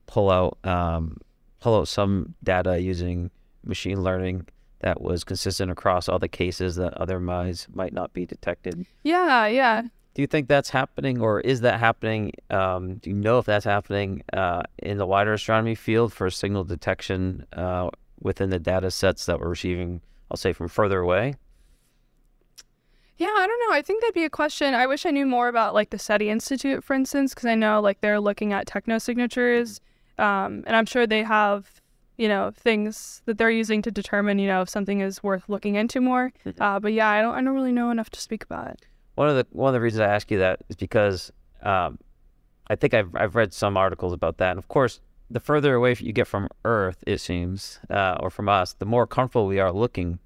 pull 0.07 0.29
out, 0.29 0.57
um, 0.63 1.17
pull 1.59 1.77
out 1.79 1.87
some 1.87 2.33
data 2.43 2.79
using 2.79 3.29
machine 3.63 4.01
learning 4.01 4.47
that 4.79 4.99
was 5.01 5.23
consistent 5.23 5.69
across 5.69 6.09
all 6.09 6.17
the 6.17 6.27
cases 6.27 6.75
that 6.75 6.93
otherwise 6.95 7.67
might 7.73 7.93
not 7.93 8.13
be 8.13 8.25
detected. 8.25 8.85
Yeah, 9.03 9.45
yeah. 9.45 9.83
Do 10.13 10.21
you 10.21 10.27
think 10.27 10.49
that's 10.49 10.69
happening, 10.69 11.21
or 11.21 11.39
is 11.39 11.61
that 11.61 11.79
happening? 11.79 12.33
Um, 12.49 12.95
do 12.95 13.09
you 13.09 13.15
know 13.15 13.39
if 13.39 13.45
that's 13.45 13.63
happening 13.63 14.23
uh, 14.33 14.63
in 14.79 14.97
the 14.97 15.05
wider 15.05 15.33
astronomy 15.33 15.75
field 15.75 16.11
for 16.11 16.29
signal 16.29 16.65
detection 16.65 17.45
uh, 17.53 17.89
within 18.19 18.49
the 18.49 18.59
data 18.59 18.91
sets 18.91 19.25
that 19.27 19.39
we're 19.39 19.49
receiving, 19.49 20.01
I'll 20.29 20.37
say, 20.37 20.51
from 20.51 20.67
further 20.67 20.99
away? 20.99 21.35
Yeah, 23.17 23.27
I 23.27 23.47
don't 23.47 23.69
know. 23.69 23.75
I 23.75 23.81
think 23.81 24.01
that'd 24.01 24.15
be 24.15 24.25
a 24.25 24.29
question. 24.29 24.73
I 24.73 24.87
wish 24.87 25.05
I 25.05 25.11
knew 25.11 25.25
more 25.25 25.47
about 25.47 25.73
like 25.73 25.91
the 25.91 25.99
SETI 25.99 26.29
Institute, 26.29 26.83
for 26.83 26.93
instance, 26.93 27.33
because 27.33 27.45
I 27.45 27.55
know 27.55 27.79
like 27.79 28.01
they're 28.01 28.19
looking 28.19 28.51
at 28.51 28.65
technosignatures, 28.65 29.79
um, 30.17 30.63
and 30.65 30.75
I'm 30.75 30.85
sure 30.85 31.07
they 31.07 31.23
have 31.23 31.81
you 32.17 32.27
know 32.27 32.51
things 32.53 33.21
that 33.25 33.37
they're 33.37 33.49
using 33.49 33.81
to 33.83 33.91
determine 33.91 34.39
you 34.39 34.47
know 34.47 34.61
if 34.61 34.69
something 34.69 34.99
is 35.01 35.23
worth 35.23 35.47
looking 35.47 35.75
into 35.75 36.01
more. 36.01 36.33
Mm-hmm. 36.45 36.61
Uh, 36.61 36.79
but 36.79 36.93
yeah, 36.93 37.09
I 37.09 37.21
don't 37.21 37.35
I 37.35 37.41
don't 37.41 37.53
really 37.53 37.71
know 37.71 37.91
enough 37.91 38.09
to 38.09 38.19
speak 38.19 38.43
about 38.43 38.67
it. 38.71 38.85
One 39.15 39.29
of 39.29 39.35
the 39.35 39.45
one 39.51 39.69
of 39.69 39.73
the 39.73 39.81
reasons 39.81 40.01
I 40.01 40.07
ask 40.07 40.31
you 40.31 40.39
that 40.39 40.61
is 40.69 40.75
because 40.75 41.31
um, 41.61 41.99
I 42.67 42.75
think 42.75 42.93
I've 42.93 43.15
I've 43.15 43.35
read 43.35 43.53
some 43.53 43.77
articles 43.77 44.13
about 44.13 44.37
that, 44.37 44.51
and 44.51 44.57
of 44.57 44.67
course, 44.67 44.99
the 45.29 45.39
further 45.39 45.75
away 45.75 45.95
you 45.99 46.13
get 46.13 46.27
from 46.27 46.47
Earth, 46.65 47.03
it 47.07 47.19
seems, 47.19 47.79
uh, 47.89 48.17
or 48.19 48.29
from 48.29 48.49
us, 48.49 48.73
the 48.73 48.85
more 48.85 49.07
comfortable 49.07 49.47
we 49.47 49.59
are 49.59 49.71
looking 49.71 50.19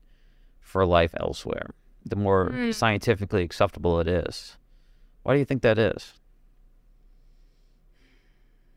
for 0.62 0.86
life 0.86 1.14
elsewhere. 1.20 1.72
The 2.06 2.16
more 2.16 2.50
mm. 2.50 2.74
scientifically 2.74 3.44
acceptable 3.44 4.00
it 4.00 4.08
is. 4.08 4.58
Why 5.24 5.34
do 5.34 5.40
you 5.40 5.46
think 5.46 5.64
that 5.64 5.80
is? 5.80 6.14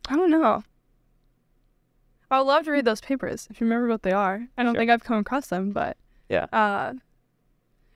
I 0.08 0.16
don't 0.16 0.30
know. 0.30 0.62
I 2.30 2.38
would 2.38 2.46
love 2.46 2.64
to 2.64 2.72
read 2.72 2.84
those 2.84 3.00
papers 3.00 3.48
if 3.50 3.60
you 3.60 3.66
remember 3.66 3.88
what 3.88 4.02
they 4.02 4.12
are. 4.12 4.46
I 4.56 4.62
don't 4.62 4.74
sure. 4.74 4.80
think 4.80 4.90
I've 4.90 5.04
come 5.04 5.18
across 5.18 5.48
them, 5.48 5.72
but 5.72 5.96
yeah. 6.28 6.46
Uh, 6.52 6.94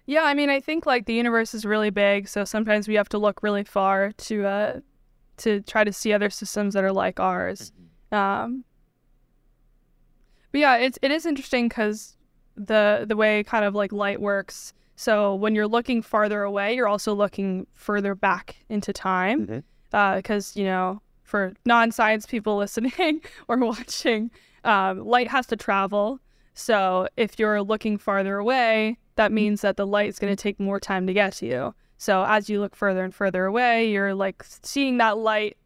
yeah, 0.07 0.23
I 0.23 0.35
mean, 0.35 0.51
I 0.51 0.61
think 0.61 0.85
like 0.85 1.07
the 1.07 1.15
universe 1.15 1.55
is 1.55 1.65
really 1.65 1.91
big, 1.91 2.29
so 2.29 2.45
sometimes 2.45 2.89
we 2.89 2.95
have 2.95 3.09
to 3.11 3.19
look 3.19 3.43
really 3.43 3.65
far 3.65 4.13
to 4.13 4.47
uh, 4.47 4.81
to 5.39 5.61
try 5.63 5.85
to 5.85 5.93
see 5.93 6.13
other 6.13 6.31
systems 6.31 6.75
that 6.75 6.85
are 6.85 6.93
like 6.93 7.21
ours. 7.21 7.73
Mm-hmm. 8.11 8.15
Um, 8.15 8.65
but 10.51 10.61
yeah, 10.61 10.77
it's 10.77 10.99
it 11.03 11.11
is 11.11 11.25
interesting 11.25 11.69
because 11.69 12.17
the 12.57 13.05
the 13.09 13.17
way 13.17 13.45
kind 13.45 13.65
of 13.65 13.75
like 13.75 13.93
light 13.93 14.21
works. 14.21 14.73
So 14.97 15.35
when 15.35 15.55
you're 15.55 15.69
looking 15.69 16.03
farther 16.03 16.43
away, 16.43 16.75
you're 16.75 16.89
also 16.89 17.15
looking 17.15 17.67
further 17.75 18.15
back 18.15 18.57
into 18.69 18.93
time, 18.93 19.63
because 19.91 20.53
mm-hmm. 20.53 20.59
uh, 20.59 20.61
you 20.61 20.67
know 20.67 21.03
for 21.23 21.55
non-science 21.65 22.27
people 22.27 22.57
listening 22.59 23.23
or 23.49 23.57
watching, 23.57 24.31
um, 24.65 25.01
light 25.01 25.29
has 25.29 25.47
to 25.47 25.57
travel. 25.57 26.21
So 26.55 27.09
if 27.17 27.39
you're 27.39 27.63
looking 27.63 27.99
farther 27.99 28.39
away, 28.39 28.99
that 29.17 29.27
mm-hmm. 29.27 29.35
means 29.35 29.61
that 29.63 29.77
the 29.77 29.87
light 29.87 30.09
is 30.09 30.19
going 30.19 30.35
to 30.35 30.41
take 30.41 30.61
more 30.61 30.81
time 30.81 31.07
to 31.07 31.13
get 31.13 31.35
to 31.35 31.47
you. 31.47 31.75
So 31.99 32.25
as 32.25 32.51
you 32.51 32.61
look 32.61 32.75
further 32.75 33.05
and 33.05 33.15
further 33.15 33.45
away, 33.45 33.91
you're 33.91 34.15
like 34.15 34.43
seeing 34.45 34.99
that 34.99 35.19
light. 35.19 35.57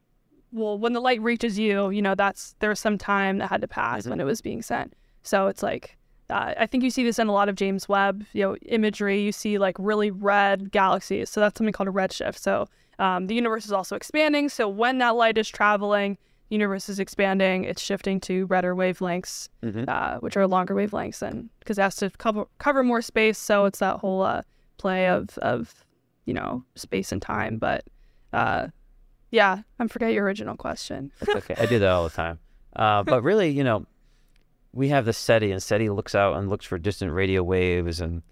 Well, 0.52 0.78
when 0.78 0.92
the 0.92 1.00
light 1.00 1.20
reaches 1.20 1.58
you, 1.58 1.90
you 1.90 2.02
know 2.02 2.14
that's 2.14 2.54
there's 2.60 2.80
some 2.80 2.98
time 2.98 3.38
that 3.38 3.48
had 3.48 3.60
to 3.62 3.68
pass 3.68 4.02
mm-hmm. 4.02 4.10
when 4.10 4.20
it 4.20 4.24
was 4.24 4.40
being 4.40 4.62
sent. 4.62 4.94
So 5.22 5.48
it's 5.48 5.62
like 5.62 5.96
uh, 6.28 6.54
I 6.58 6.66
think 6.66 6.82
you 6.82 6.90
see 6.90 7.04
this 7.04 7.18
in 7.18 7.28
a 7.28 7.32
lot 7.32 7.48
of 7.48 7.54
James 7.54 7.88
Webb, 7.88 8.24
you 8.32 8.42
know, 8.42 8.56
imagery. 8.66 9.20
You 9.20 9.32
see 9.32 9.58
like 9.58 9.76
really 9.78 10.10
red 10.10 10.72
galaxies. 10.72 11.30
So 11.30 11.40
that's 11.40 11.56
something 11.58 11.72
called 11.72 11.88
a 11.88 11.92
redshift. 11.92 12.38
So 12.38 12.68
um, 12.98 13.28
the 13.28 13.34
universe 13.34 13.64
is 13.64 13.72
also 13.72 13.96
expanding. 13.96 14.48
So 14.48 14.68
when 14.68 14.98
that 14.98 15.16
light 15.16 15.38
is 15.38 15.48
traveling, 15.48 16.18
universe 16.48 16.88
is 16.88 16.98
expanding, 16.98 17.64
it's 17.64 17.82
shifting 17.82 18.20
to 18.20 18.46
redder 18.46 18.74
wavelengths, 18.74 19.48
mm-hmm. 19.62 19.84
uh, 19.88 20.18
which 20.18 20.36
are 20.36 20.46
longer 20.46 20.74
wavelengths, 20.74 21.22
and 21.22 21.48
because 21.58 21.78
it 21.78 21.82
has 21.82 21.96
to 21.96 22.10
cover 22.10 22.46
cover 22.58 22.82
more 22.82 23.02
space. 23.02 23.38
So 23.38 23.64
it's 23.64 23.80
that 23.80 23.98
whole 23.98 24.22
uh, 24.22 24.42
play 24.78 25.08
of 25.08 25.36
of 25.38 25.74
you 26.24 26.34
know 26.34 26.64
space 26.74 27.12
and 27.12 27.20
time. 27.20 27.58
But 27.58 27.84
uh, 28.32 28.68
yeah, 29.30 29.62
I 29.78 29.86
forget 29.88 30.12
your 30.12 30.24
original 30.24 30.56
question. 30.56 31.10
okay, 31.28 31.54
I 31.58 31.66
do 31.66 31.78
that 31.78 31.90
all 31.90 32.04
the 32.04 32.10
time. 32.14 32.38
Uh, 32.74 33.02
but 33.02 33.22
really, 33.22 33.50
you 33.50 33.64
know, 33.64 33.86
we 34.72 34.88
have 34.88 35.04
the 35.04 35.12
SETI, 35.12 35.50
and 35.50 35.62
SETI 35.62 35.88
looks 35.88 36.14
out 36.14 36.36
and 36.36 36.48
looks 36.48 36.66
for 36.66 36.78
distant 36.78 37.12
radio 37.12 37.42
waves 37.42 38.00
and 38.00 38.22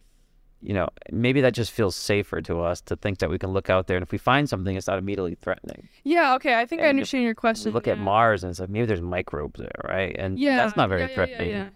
you 0.64 0.72
know, 0.72 0.88
maybe 1.12 1.42
that 1.42 1.52
just 1.52 1.70
feels 1.70 1.94
safer 1.94 2.40
to 2.40 2.60
us 2.62 2.80
to 2.80 2.96
think 2.96 3.18
that 3.18 3.28
we 3.28 3.38
can 3.38 3.50
look 3.50 3.68
out 3.68 3.86
there 3.86 3.98
and 3.98 4.02
if 4.02 4.10
we 4.10 4.18
find 4.18 4.48
something, 4.48 4.74
it's 4.74 4.86
not 4.86 4.98
immediately 4.98 5.34
threatening. 5.34 5.88
Yeah, 6.04 6.34
okay. 6.36 6.54
I 6.54 6.64
think 6.64 6.80
and 6.80 6.86
I 6.86 6.90
understand 6.90 7.24
your 7.24 7.34
question. 7.34 7.72
look 7.72 7.86
yeah. 7.86 7.92
at 7.92 7.98
Mars 7.98 8.42
and 8.42 8.50
it's 8.50 8.60
like 8.60 8.70
maybe 8.70 8.86
there's 8.86 9.02
microbes 9.02 9.60
there, 9.60 9.70
right? 9.84 10.16
And 10.18 10.38
yeah, 10.38 10.56
that's 10.56 10.74
not 10.74 10.88
very 10.88 11.02
yeah, 11.02 11.14
threatening. 11.14 11.50
Yeah, 11.50 11.68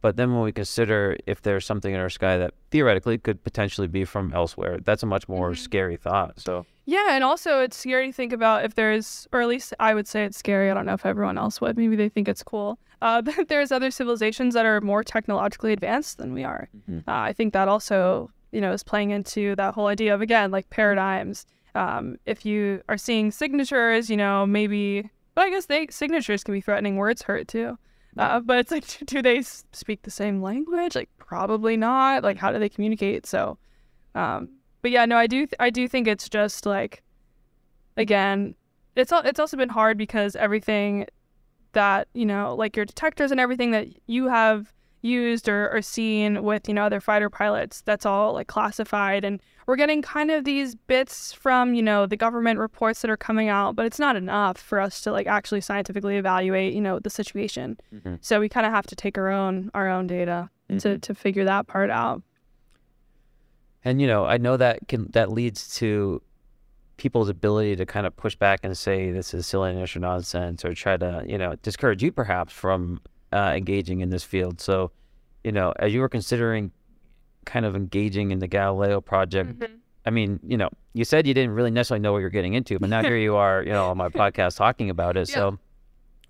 but 0.00 0.16
then 0.16 0.32
when 0.32 0.42
we 0.42 0.52
consider 0.52 1.16
if 1.26 1.42
there's 1.42 1.66
something 1.66 1.92
in 1.92 1.98
our 1.98 2.08
sky 2.08 2.38
that 2.38 2.54
theoretically 2.70 3.18
could 3.18 3.42
potentially 3.42 3.88
be 3.88 4.04
from 4.04 4.32
elsewhere, 4.32 4.78
that's 4.84 5.02
a 5.02 5.06
much 5.06 5.28
more 5.28 5.50
mm-hmm. 5.50 5.62
scary 5.62 5.96
thought. 5.96 6.38
So 6.38 6.66
yeah, 6.90 7.08
and 7.10 7.24
also 7.24 7.60
it's 7.60 7.76
scary 7.76 8.08
to 8.08 8.12
think 8.12 8.32
about 8.32 8.64
if 8.64 8.74
there's, 8.74 9.28
or 9.32 9.40
at 9.40 9.48
least 9.48 9.74
I 9.78 9.94
would 9.94 10.08
say 10.08 10.24
it's 10.24 10.38
scary. 10.38 10.70
I 10.70 10.74
don't 10.74 10.86
know 10.86 10.94
if 10.94 11.06
everyone 11.06 11.38
else 11.38 11.60
would. 11.60 11.76
Maybe 11.76 11.96
they 11.96 12.08
think 12.08 12.28
it's 12.28 12.42
cool. 12.42 12.78
Uh, 13.00 13.22
but 13.26 13.48
there's 13.48 13.72
other 13.72 13.90
civilizations 13.90 14.54
that 14.54 14.66
are 14.66 14.80
more 14.80 15.04
technologically 15.04 15.72
advanced 15.72 16.18
than 16.18 16.32
we 16.32 16.44
are. 16.44 16.68
Mm-hmm. 16.76 17.08
Uh, 17.08 17.20
I 17.22 17.32
think 17.32 17.52
that 17.52 17.68
also 17.68 18.30
you 18.52 18.60
know, 18.60 18.72
is 18.72 18.82
playing 18.82 19.10
into 19.10 19.54
that 19.56 19.74
whole 19.74 19.86
idea 19.86 20.14
of 20.14 20.20
again 20.20 20.50
like 20.50 20.68
paradigms. 20.70 21.46
Um, 21.74 22.16
if 22.26 22.44
you 22.44 22.82
are 22.88 22.98
seeing 22.98 23.30
signatures, 23.30 24.10
you 24.10 24.16
know, 24.16 24.44
maybe, 24.44 25.08
but 25.34 25.42
I 25.42 25.50
guess 25.50 25.66
they 25.66 25.86
signatures 25.90 26.42
can 26.42 26.54
be 26.54 26.60
threatening. 26.60 26.96
Words 26.96 27.22
hurt 27.22 27.48
too. 27.48 27.78
Uh, 28.16 28.40
but 28.40 28.58
it's 28.58 28.72
like, 28.72 28.84
do 29.04 29.22
they 29.22 29.42
speak 29.42 30.02
the 30.02 30.10
same 30.10 30.42
language? 30.42 30.96
Like, 30.96 31.08
probably 31.18 31.76
not. 31.76 32.24
Like, 32.24 32.38
how 32.38 32.50
do 32.50 32.58
they 32.58 32.68
communicate? 32.68 33.24
So, 33.24 33.56
um, 34.16 34.48
but 34.82 34.90
yeah, 34.90 35.04
no, 35.04 35.16
I 35.16 35.26
do, 35.26 35.46
th- 35.46 35.56
I 35.58 35.70
do 35.70 35.86
think 35.88 36.08
it's 36.08 36.28
just 36.28 36.66
like, 36.66 37.02
again, 37.96 38.54
it's 38.96 39.12
all, 39.12 39.22
it's 39.22 39.40
also 39.40 39.56
been 39.56 39.68
hard 39.68 39.98
because 39.98 40.36
everything 40.36 41.06
that 41.72 42.08
you 42.14 42.26
know, 42.26 42.54
like 42.54 42.76
your 42.76 42.84
detectors 42.84 43.30
and 43.30 43.40
everything 43.40 43.70
that 43.70 43.88
you 44.06 44.28
have 44.28 44.72
used 45.02 45.48
or, 45.48 45.70
or 45.70 45.80
seen 45.80 46.42
with 46.42 46.68
you 46.68 46.74
know 46.74 46.84
other 46.84 47.00
fighter 47.00 47.30
pilots 47.30 47.80
that's 47.86 48.04
all 48.04 48.34
like 48.34 48.48
classified 48.48 49.24
and 49.24 49.40
we're 49.66 49.76
getting 49.76 50.02
kind 50.02 50.30
of 50.30 50.44
these 50.44 50.74
bits 50.74 51.32
from 51.32 51.72
you 51.72 51.82
know 51.82 52.04
the 52.04 52.18
government 52.18 52.58
reports 52.58 53.00
that 53.00 53.10
are 53.10 53.16
coming 53.16 53.48
out 53.48 53.74
but 53.74 53.86
it's 53.86 53.98
not 53.98 54.14
enough 54.14 54.58
for 54.58 54.78
us 54.78 55.00
to 55.00 55.10
like 55.10 55.26
actually 55.26 55.60
scientifically 55.60 56.16
evaluate 56.16 56.74
you 56.74 56.82
know 56.82 56.98
the 56.98 57.08
situation 57.08 57.78
mm-hmm. 57.94 58.16
so 58.20 58.40
we 58.40 58.48
kind 58.48 58.66
of 58.66 58.72
have 58.72 58.86
to 58.86 58.94
take 58.94 59.16
our 59.16 59.30
own 59.30 59.70
our 59.72 59.88
own 59.88 60.06
data 60.06 60.50
mm-hmm. 60.68 60.76
to 60.76 60.98
to 60.98 61.14
figure 61.14 61.44
that 61.44 61.66
part 61.66 61.88
out 61.88 62.22
and 63.84 64.00
you 64.00 64.06
know 64.06 64.24
i 64.24 64.36
know 64.36 64.56
that 64.56 64.86
can 64.88 65.08
that 65.12 65.30
leads 65.30 65.74
to 65.76 66.22
people's 66.96 67.28
ability 67.28 67.74
to 67.76 67.86
kind 67.86 68.06
of 68.06 68.14
push 68.16 68.36
back 68.36 68.60
and 68.62 68.76
say 68.76 69.10
this 69.10 69.32
is 69.32 69.46
silly 69.46 69.70
or 69.70 69.86
nonsense 69.98 70.64
or 70.64 70.74
try 70.74 70.96
to 70.96 71.24
you 71.26 71.38
know 71.38 71.54
discourage 71.62 72.02
you 72.02 72.12
perhaps 72.12 72.52
from 72.52 73.00
uh, 73.32 73.52
engaging 73.56 74.00
in 74.00 74.10
this 74.10 74.24
field. 74.24 74.60
So, 74.60 74.90
you 75.44 75.52
know, 75.52 75.72
as 75.78 75.94
you 75.94 76.00
were 76.00 76.08
considering 76.08 76.72
kind 77.44 77.64
of 77.64 77.76
engaging 77.76 78.30
in 78.30 78.38
the 78.38 78.48
Galileo 78.48 79.00
project, 79.00 79.58
mm-hmm. 79.58 79.74
I 80.04 80.10
mean, 80.10 80.40
you 80.46 80.56
know, 80.56 80.70
you 80.94 81.04
said 81.04 81.26
you 81.26 81.34
didn't 81.34 81.52
really 81.52 81.70
necessarily 81.70 82.00
know 82.00 82.12
what 82.12 82.18
you're 82.18 82.30
getting 82.30 82.54
into, 82.54 82.78
but 82.78 82.88
now 82.88 83.02
here 83.02 83.16
you 83.16 83.36
are, 83.36 83.62
you 83.62 83.70
know, 83.70 83.90
on 83.90 83.96
my 83.96 84.08
podcast 84.10 84.56
talking 84.56 84.90
about 84.90 85.16
it. 85.16 85.28
Yeah. 85.28 85.34
So, 85.34 85.58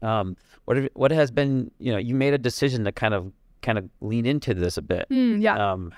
um, 0.02 0.36
what 0.64 0.76
have, 0.76 0.88
what 0.94 1.10
has 1.10 1.30
been, 1.30 1.70
you 1.78 1.92
know, 1.92 1.98
you 1.98 2.14
made 2.14 2.34
a 2.34 2.38
decision 2.38 2.84
to 2.84 2.92
kind 2.92 3.14
of 3.14 3.32
kind 3.62 3.78
of 3.78 3.88
lean 4.00 4.26
into 4.26 4.54
this 4.54 4.76
a 4.76 4.82
bit. 4.82 5.06
Mm, 5.10 5.42
yeah. 5.42 5.72
Um, 5.72 5.92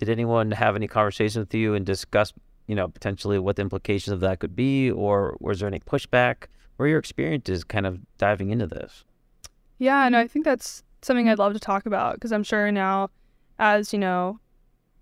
did 0.00 0.08
anyone 0.08 0.50
have 0.50 0.76
any 0.76 0.88
conversations 0.88 1.36
with 1.36 1.54
you 1.54 1.74
and 1.74 1.84
discuss, 1.84 2.32
you 2.66 2.74
know, 2.74 2.88
potentially 2.88 3.38
what 3.38 3.56
the 3.56 3.62
implications 3.62 4.12
of 4.14 4.20
that 4.20 4.40
could 4.40 4.56
be, 4.56 4.90
or 4.90 5.36
was 5.40 5.60
there 5.60 5.68
any 5.68 5.78
pushback? 5.80 6.46
Or 6.78 6.88
your 6.88 6.98
experiences 6.98 7.62
kind 7.62 7.86
of 7.86 8.00
diving 8.16 8.48
into 8.48 8.66
this? 8.66 9.04
Yeah, 9.78 10.08
no, 10.08 10.18
I 10.18 10.26
think 10.26 10.46
that's 10.46 10.82
something 11.02 11.28
I'd 11.28 11.38
love 11.38 11.52
to 11.52 11.60
talk 11.60 11.84
about 11.84 12.14
because 12.14 12.32
I'm 12.32 12.42
sure 12.42 12.72
now, 12.72 13.10
as 13.58 13.92
you 13.92 13.98
know, 13.98 14.40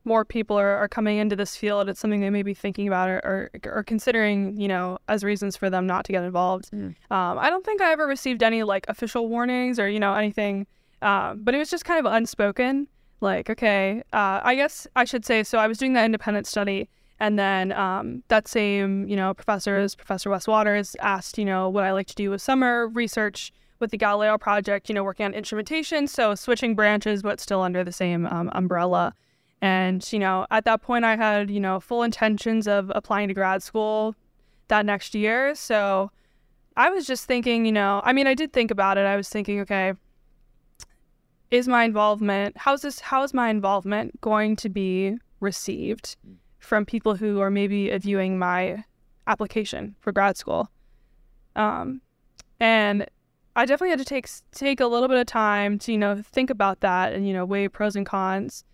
more 0.04 0.24
people 0.24 0.58
are, 0.58 0.76
are 0.76 0.88
coming 0.88 1.18
into 1.18 1.36
this 1.36 1.54
field, 1.54 1.88
it's 1.88 2.00
something 2.00 2.20
they 2.20 2.30
may 2.30 2.42
be 2.42 2.54
thinking 2.54 2.88
about 2.88 3.08
or, 3.08 3.18
or, 3.18 3.50
or 3.64 3.84
considering, 3.84 4.56
you 4.60 4.66
know, 4.66 4.98
as 5.06 5.22
reasons 5.22 5.56
for 5.56 5.70
them 5.70 5.86
not 5.86 6.04
to 6.06 6.12
get 6.12 6.24
involved. 6.24 6.72
Mm. 6.72 6.96
Um, 7.12 7.38
I 7.38 7.48
don't 7.48 7.64
think 7.64 7.80
I 7.80 7.92
ever 7.92 8.08
received 8.08 8.42
any 8.42 8.64
like 8.64 8.84
official 8.88 9.28
warnings 9.28 9.78
or, 9.78 9.88
you 9.88 10.00
know, 10.00 10.14
anything, 10.14 10.66
um, 11.02 11.42
but 11.44 11.54
it 11.54 11.58
was 11.58 11.70
just 11.70 11.84
kind 11.84 12.04
of 12.04 12.12
unspoken. 12.12 12.88
Like, 13.20 13.50
okay, 13.50 14.02
uh, 14.12 14.40
I 14.42 14.54
guess 14.54 14.86
I 14.94 15.04
should 15.04 15.24
say, 15.24 15.42
so 15.42 15.58
I 15.58 15.66
was 15.66 15.78
doing 15.78 15.94
that 15.94 16.04
independent 16.04 16.46
study. 16.46 16.88
And 17.20 17.36
then 17.36 17.72
um, 17.72 18.22
that 18.28 18.46
same, 18.46 19.08
you 19.08 19.16
know, 19.16 19.34
professors, 19.34 19.96
Professor 19.96 20.30
Wes 20.30 20.46
Watters 20.46 20.94
asked, 21.00 21.36
you 21.36 21.44
know, 21.44 21.68
what 21.68 21.82
I 21.82 21.92
like 21.92 22.06
to 22.08 22.14
do 22.14 22.30
with 22.30 22.40
summer 22.40 22.86
research 22.86 23.52
with 23.80 23.90
the 23.90 23.96
Galileo 23.96 24.38
project, 24.38 24.88
you 24.88 24.94
know, 24.94 25.02
working 25.02 25.26
on 25.26 25.34
instrumentation. 25.34 26.06
So 26.06 26.36
switching 26.36 26.76
branches, 26.76 27.22
but 27.22 27.40
still 27.40 27.62
under 27.62 27.82
the 27.82 27.92
same 27.92 28.26
um, 28.26 28.50
umbrella. 28.54 29.14
And, 29.60 30.06
you 30.12 30.20
know, 30.20 30.46
at 30.52 30.64
that 30.66 30.82
point, 30.82 31.04
I 31.04 31.16
had, 31.16 31.50
you 31.50 31.58
know, 31.58 31.80
full 31.80 32.04
intentions 32.04 32.68
of 32.68 32.92
applying 32.94 33.26
to 33.28 33.34
grad 33.34 33.64
school 33.64 34.14
that 34.68 34.86
next 34.86 35.14
year. 35.14 35.56
So 35.56 36.12
I 36.76 36.90
was 36.90 37.04
just 37.04 37.24
thinking, 37.24 37.66
you 37.66 37.72
know, 37.72 38.00
I 38.04 38.12
mean, 38.12 38.28
I 38.28 38.34
did 38.34 38.52
think 38.52 38.70
about 38.70 38.96
it. 38.96 39.06
I 39.06 39.16
was 39.16 39.28
thinking, 39.28 39.58
okay, 39.60 39.94
is 41.50 41.68
my 41.68 41.84
involvement, 41.84 42.56
how's 42.56 42.82
this, 42.82 43.00
how 43.00 43.22
is 43.22 43.32
my 43.32 43.48
involvement 43.48 44.20
going 44.20 44.56
to 44.56 44.68
be 44.68 45.16
received 45.40 46.16
from 46.58 46.84
people 46.84 47.14
who 47.14 47.40
are 47.40 47.50
maybe 47.50 47.96
viewing 47.98 48.38
my 48.38 48.84
application 49.26 49.94
for 50.00 50.12
grad 50.12 50.36
school? 50.36 50.70
Um, 51.56 52.00
and 52.60 53.06
I 53.56 53.64
definitely 53.64 53.90
had 53.90 53.98
to 53.98 54.04
take 54.04 54.28
take 54.52 54.80
a 54.80 54.86
little 54.86 55.08
bit 55.08 55.18
of 55.18 55.26
time 55.26 55.80
to 55.80 55.92
you 55.92 55.98
know 55.98 56.22
think 56.22 56.48
about 56.48 56.78
that 56.80 57.12
and 57.12 57.26
you 57.26 57.32
know 57.32 57.44
weigh 57.44 57.66
pros 57.66 57.96
and 57.96 58.06
cons 58.06 58.64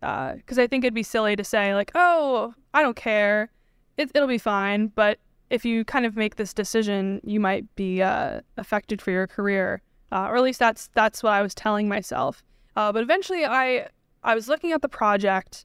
because 0.00 0.58
uh, 0.58 0.62
I 0.62 0.66
think 0.66 0.84
it'd 0.84 0.94
be 0.94 1.04
silly 1.04 1.36
to 1.36 1.44
say 1.44 1.74
like, 1.74 1.92
oh, 1.94 2.54
I 2.74 2.82
don't 2.82 2.96
care, 2.96 3.52
it, 3.96 4.10
it'll 4.14 4.26
be 4.26 4.38
fine. 4.38 4.88
But 4.88 5.18
if 5.50 5.64
you 5.64 5.84
kind 5.84 6.04
of 6.04 6.16
make 6.16 6.36
this 6.36 6.52
decision, 6.52 7.20
you 7.22 7.38
might 7.38 7.72
be 7.76 8.02
uh, 8.02 8.40
affected 8.56 9.00
for 9.00 9.12
your 9.12 9.28
career, 9.28 9.80
uh, 10.12 10.28
or 10.28 10.36
at 10.36 10.42
least 10.42 10.58
that's 10.58 10.88
that's 10.94 11.22
what 11.22 11.32
I 11.32 11.42
was 11.42 11.54
telling 11.54 11.88
myself. 11.88 12.44
Uh, 12.76 12.92
but 12.92 13.02
eventually, 13.02 13.44
I 13.44 13.88
I 14.22 14.34
was 14.34 14.46
looking 14.46 14.72
at 14.72 14.82
the 14.82 14.88
project, 14.88 15.64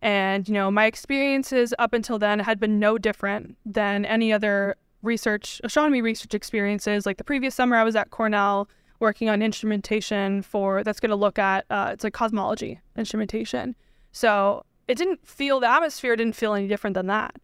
and 0.00 0.48
you 0.48 0.54
know 0.54 0.70
my 0.70 0.86
experiences 0.86 1.74
up 1.78 1.92
until 1.92 2.18
then 2.18 2.38
had 2.38 2.60
been 2.60 2.78
no 2.78 2.96
different 2.96 3.56
than 3.66 4.04
any 4.04 4.32
other 4.32 4.76
research 5.02 5.60
astronomy 5.64 6.00
research 6.00 6.34
experiences. 6.34 7.04
Like 7.04 7.18
the 7.18 7.24
previous 7.24 7.54
summer, 7.54 7.76
I 7.76 7.82
was 7.82 7.96
at 7.96 8.10
Cornell 8.10 8.68
working 9.00 9.28
on 9.28 9.42
instrumentation 9.42 10.42
for 10.42 10.84
that's 10.84 11.00
going 11.00 11.10
to 11.10 11.16
look 11.16 11.38
at 11.38 11.64
uh, 11.70 11.90
it's 11.92 12.04
like 12.04 12.12
cosmology 12.12 12.80
instrumentation. 12.96 13.74
So 14.12 14.64
it 14.86 14.96
didn't 14.98 15.26
feel 15.26 15.58
the 15.58 15.68
atmosphere 15.68 16.14
didn't 16.16 16.36
feel 16.36 16.54
any 16.54 16.68
different 16.68 16.94
than 16.94 17.06
that. 17.06 17.34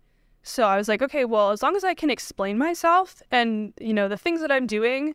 So 0.42 0.64
I 0.64 0.76
was 0.76 0.86
like, 0.86 1.02
okay, 1.02 1.24
well, 1.24 1.50
as 1.50 1.60
long 1.60 1.74
as 1.74 1.82
I 1.82 1.94
can 1.94 2.08
explain 2.08 2.56
myself 2.56 3.20
and 3.32 3.72
you 3.80 3.92
know 3.92 4.06
the 4.06 4.16
things 4.16 4.40
that 4.42 4.52
I'm 4.52 4.68
doing 4.68 5.14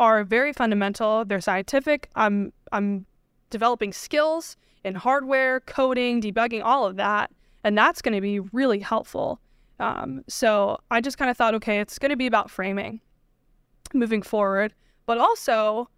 are 0.00 0.24
very 0.24 0.52
fundamental, 0.52 1.24
they're 1.24 1.40
scientific. 1.40 2.08
I'm 2.16 2.52
I'm 2.72 3.06
developing 3.50 3.92
skills 3.92 4.56
in 4.82 4.94
hardware, 4.94 5.60
coding, 5.60 6.20
debugging, 6.20 6.64
all 6.64 6.86
of 6.86 6.96
that, 6.96 7.30
and 7.62 7.78
that's 7.78 8.02
going 8.02 8.14
to 8.14 8.20
be 8.20 8.40
really 8.40 8.80
helpful. 8.80 9.40
Um, 9.78 10.22
so 10.26 10.78
I 10.90 11.00
just 11.00 11.18
kind 11.18 11.30
of 11.30 11.36
thought, 11.36 11.54
okay, 11.54 11.80
it's 11.80 11.98
going 11.98 12.10
to 12.10 12.16
be 12.16 12.26
about 12.26 12.50
framing 12.50 13.00
moving 13.92 14.22
forward. 14.22 14.74
But 15.06 15.18
also, 15.18 15.88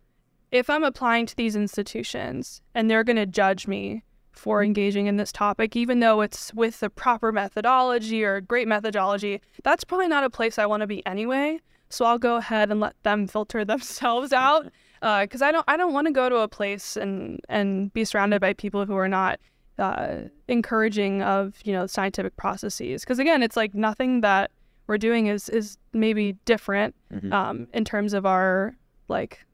if 0.51 0.69
I'm 0.69 0.85
applying 0.85 1.27
to 1.27 1.37
these 1.37 1.57
institutions 1.57 2.61
and 2.75 2.91
they're 2.91 3.05
going 3.05 3.17
to 3.17 3.27
judge 3.27 3.67
me 3.67 4.03
for 4.33 4.59
mm-hmm. 4.59 4.67
engaging 4.67 5.07
in 5.07 5.17
this 5.17 5.33
topic, 5.33 5.77
even 5.77 6.01
though 6.01 6.21
it's 6.21 6.53
with 6.55 6.81
the 6.81 6.91
proper 6.91 7.33
methodology 7.33 8.25
or 8.25 8.41
great 8.41 8.69
methodology, 8.69 9.41
that's 9.63 9.85
probably 9.85 10.09
not 10.09 10.25
a 10.25 10.31
place 10.31 10.59
I 10.59 10.67
want 10.67 10.81
to 10.81 10.87
be 10.87 11.05
anyway. 11.07 11.61
So 11.93 12.05
I'll 12.05 12.19
go 12.19 12.37
ahead 12.37 12.71
and 12.71 12.81
let 12.81 12.95
them 13.03 13.27
filter 13.27 13.65
themselves 13.73 14.33
out 14.33 14.71
because 15.01 15.43
uh, 15.43 15.47
I 15.47 15.53
don't 15.53 15.65
I 15.69 15.77
don't 15.77 15.93
want 15.93 16.07
to 16.07 16.13
go 16.13 16.29
to 16.29 16.37
a 16.37 16.49
place 16.49 16.97
and 16.97 17.41
and 17.49 17.93
be 17.93 18.05
surrounded 18.05 18.41
by 18.41 18.53
people 18.53 18.87
who 18.87 18.97
are 18.97 19.09
not 19.09 19.41
uh, 19.79 20.23
encouraging 20.49 21.23
of 21.23 21.55
you 21.65 21.73
know 21.73 21.87
scientific 21.87 22.37
processes. 22.37 23.03
Because 23.03 23.19
again, 23.19 23.43
it's 23.43 23.57
like 23.57 23.75
nothing 23.75 24.21
that 24.21 24.51
we're 24.87 24.99
doing 24.99 25.27
is 25.27 25.49
is 25.49 25.77
maybe 25.93 26.35
different 26.45 26.95
mm-hmm. 27.13 27.33
um, 27.33 27.67
in 27.73 27.85
terms 27.85 28.13
of 28.13 28.27
our 28.27 28.77
like 29.09 29.45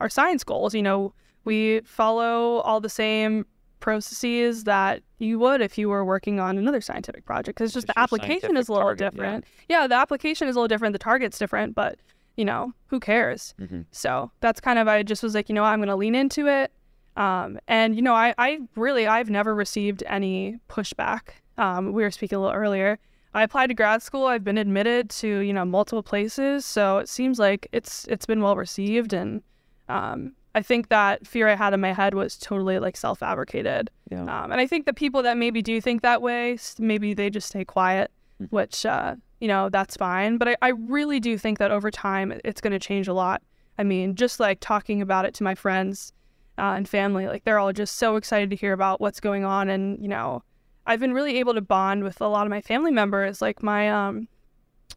our 0.00 0.08
science 0.08 0.44
goals. 0.44 0.74
You 0.74 0.82
know, 0.82 1.14
we 1.44 1.80
follow 1.80 2.58
all 2.58 2.80
the 2.80 2.88
same 2.88 3.46
processes 3.80 4.64
that 4.64 5.02
you 5.18 5.38
would 5.38 5.60
if 5.60 5.78
you 5.78 5.88
were 5.88 6.04
working 6.04 6.40
on 6.40 6.58
another 6.58 6.80
scientific 6.80 7.24
project. 7.24 7.58
Because 7.58 7.70
it's 7.70 7.74
just 7.74 7.86
the 7.86 7.98
application 7.98 8.56
is 8.56 8.68
a 8.68 8.72
little 8.72 8.86
target, 8.86 9.12
different. 9.12 9.44
Yeah. 9.68 9.82
yeah. 9.82 9.86
the 9.86 9.94
application 9.94 10.48
is 10.48 10.56
a 10.56 10.58
little 10.58 10.68
different. 10.68 10.92
The 10.92 10.98
target's 10.98 11.38
different, 11.38 11.74
but 11.74 11.98
you 12.36 12.44
know, 12.44 12.72
who 12.86 13.00
cares? 13.00 13.54
Mm-hmm. 13.60 13.82
So 13.90 14.30
that's 14.40 14.60
kind 14.60 14.78
of 14.78 14.86
I 14.86 15.02
just 15.02 15.22
was 15.22 15.34
like, 15.34 15.48
you 15.48 15.54
know, 15.54 15.64
I'm 15.64 15.80
going 15.80 15.88
to 15.88 15.96
lean 15.96 16.14
into 16.14 16.46
it. 16.46 16.72
Um, 17.16 17.58
and 17.66 17.96
you 17.96 18.02
know, 18.02 18.14
I, 18.14 18.32
I 18.38 18.60
really 18.76 19.06
I've 19.06 19.28
never 19.28 19.54
received 19.54 20.04
any 20.06 20.56
pushback. 20.68 21.30
Um, 21.58 21.92
we 21.92 22.02
were 22.02 22.12
speaking 22.12 22.36
a 22.36 22.40
little 22.40 22.54
earlier. 22.54 22.98
I 23.34 23.42
applied 23.42 23.66
to 23.66 23.74
grad 23.74 24.02
school. 24.02 24.26
I've 24.26 24.44
been 24.44 24.56
admitted 24.56 25.10
to 25.10 25.38
you 25.38 25.52
know 25.52 25.64
multiple 25.64 26.02
places, 26.02 26.64
so 26.64 26.98
it 26.98 27.08
seems 27.08 27.38
like 27.38 27.66
it's 27.72 28.06
it's 28.06 28.24
been 28.24 28.40
well 28.40 28.56
received, 28.56 29.12
and 29.12 29.42
um, 29.88 30.34
I 30.58 30.62
think 30.62 30.88
that 30.88 31.24
fear 31.24 31.46
I 31.46 31.54
had 31.54 31.72
in 31.72 31.80
my 31.80 31.92
head 31.92 32.14
was 32.14 32.36
totally 32.36 32.80
like 32.80 32.96
self 32.96 33.20
fabricated. 33.20 33.92
Yeah. 34.10 34.22
Um, 34.22 34.50
and 34.50 34.60
I 34.60 34.66
think 34.66 34.86
the 34.86 34.92
people 34.92 35.22
that 35.22 35.36
maybe 35.36 35.62
do 35.62 35.80
think 35.80 36.02
that 36.02 36.20
way, 36.20 36.58
maybe 36.80 37.14
they 37.14 37.30
just 37.30 37.46
stay 37.46 37.64
quiet, 37.64 38.10
mm-hmm. 38.42 38.56
which 38.56 38.84
uh, 38.84 39.14
you 39.40 39.46
know 39.46 39.68
that's 39.68 39.96
fine. 39.96 40.36
But 40.36 40.48
I, 40.48 40.56
I 40.60 40.68
really 40.70 41.20
do 41.20 41.38
think 41.38 41.58
that 41.58 41.70
over 41.70 41.92
time 41.92 42.40
it's 42.44 42.60
going 42.60 42.72
to 42.72 42.80
change 42.80 43.06
a 43.06 43.14
lot. 43.14 43.40
I 43.78 43.84
mean, 43.84 44.16
just 44.16 44.40
like 44.40 44.58
talking 44.58 45.00
about 45.00 45.26
it 45.26 45.34
to 45.34 45.44
my 45.44 45.54
friends 45.54 46.12
uh, 46.58 46.74
and 46.76 46.88
family, 46.88 47.28
like 47.28 47.44
they're 47.44 47.60
all 47.60 47.72
just 47.72 47.94
so 47.94 48.16
excited 48.16 48.50
to 48.50 48.56
hear 48.56 48.72
about 48.72 49.00
what's 49.00 49.20
going 49.20 49.44
on, 49.44 49.68
and 49.68 50.02
you 50.02 50.08
know 50.08 50.42
I've 50.86 50.98
been 50.98 51.14
really 51.14 51.38
able 51.38 51.54
to 51.54 51.60
bond 51.60 52.02
with 52.02 52.20
a 52.20 52.26
lot 52.26 52.48
of 52.48 52.50
my 52.50 52.62
family 52.62 52.90
members. 52.90 53.40
Like 53.40 53.62
my 53.62 53.88
um, 53.88 54.26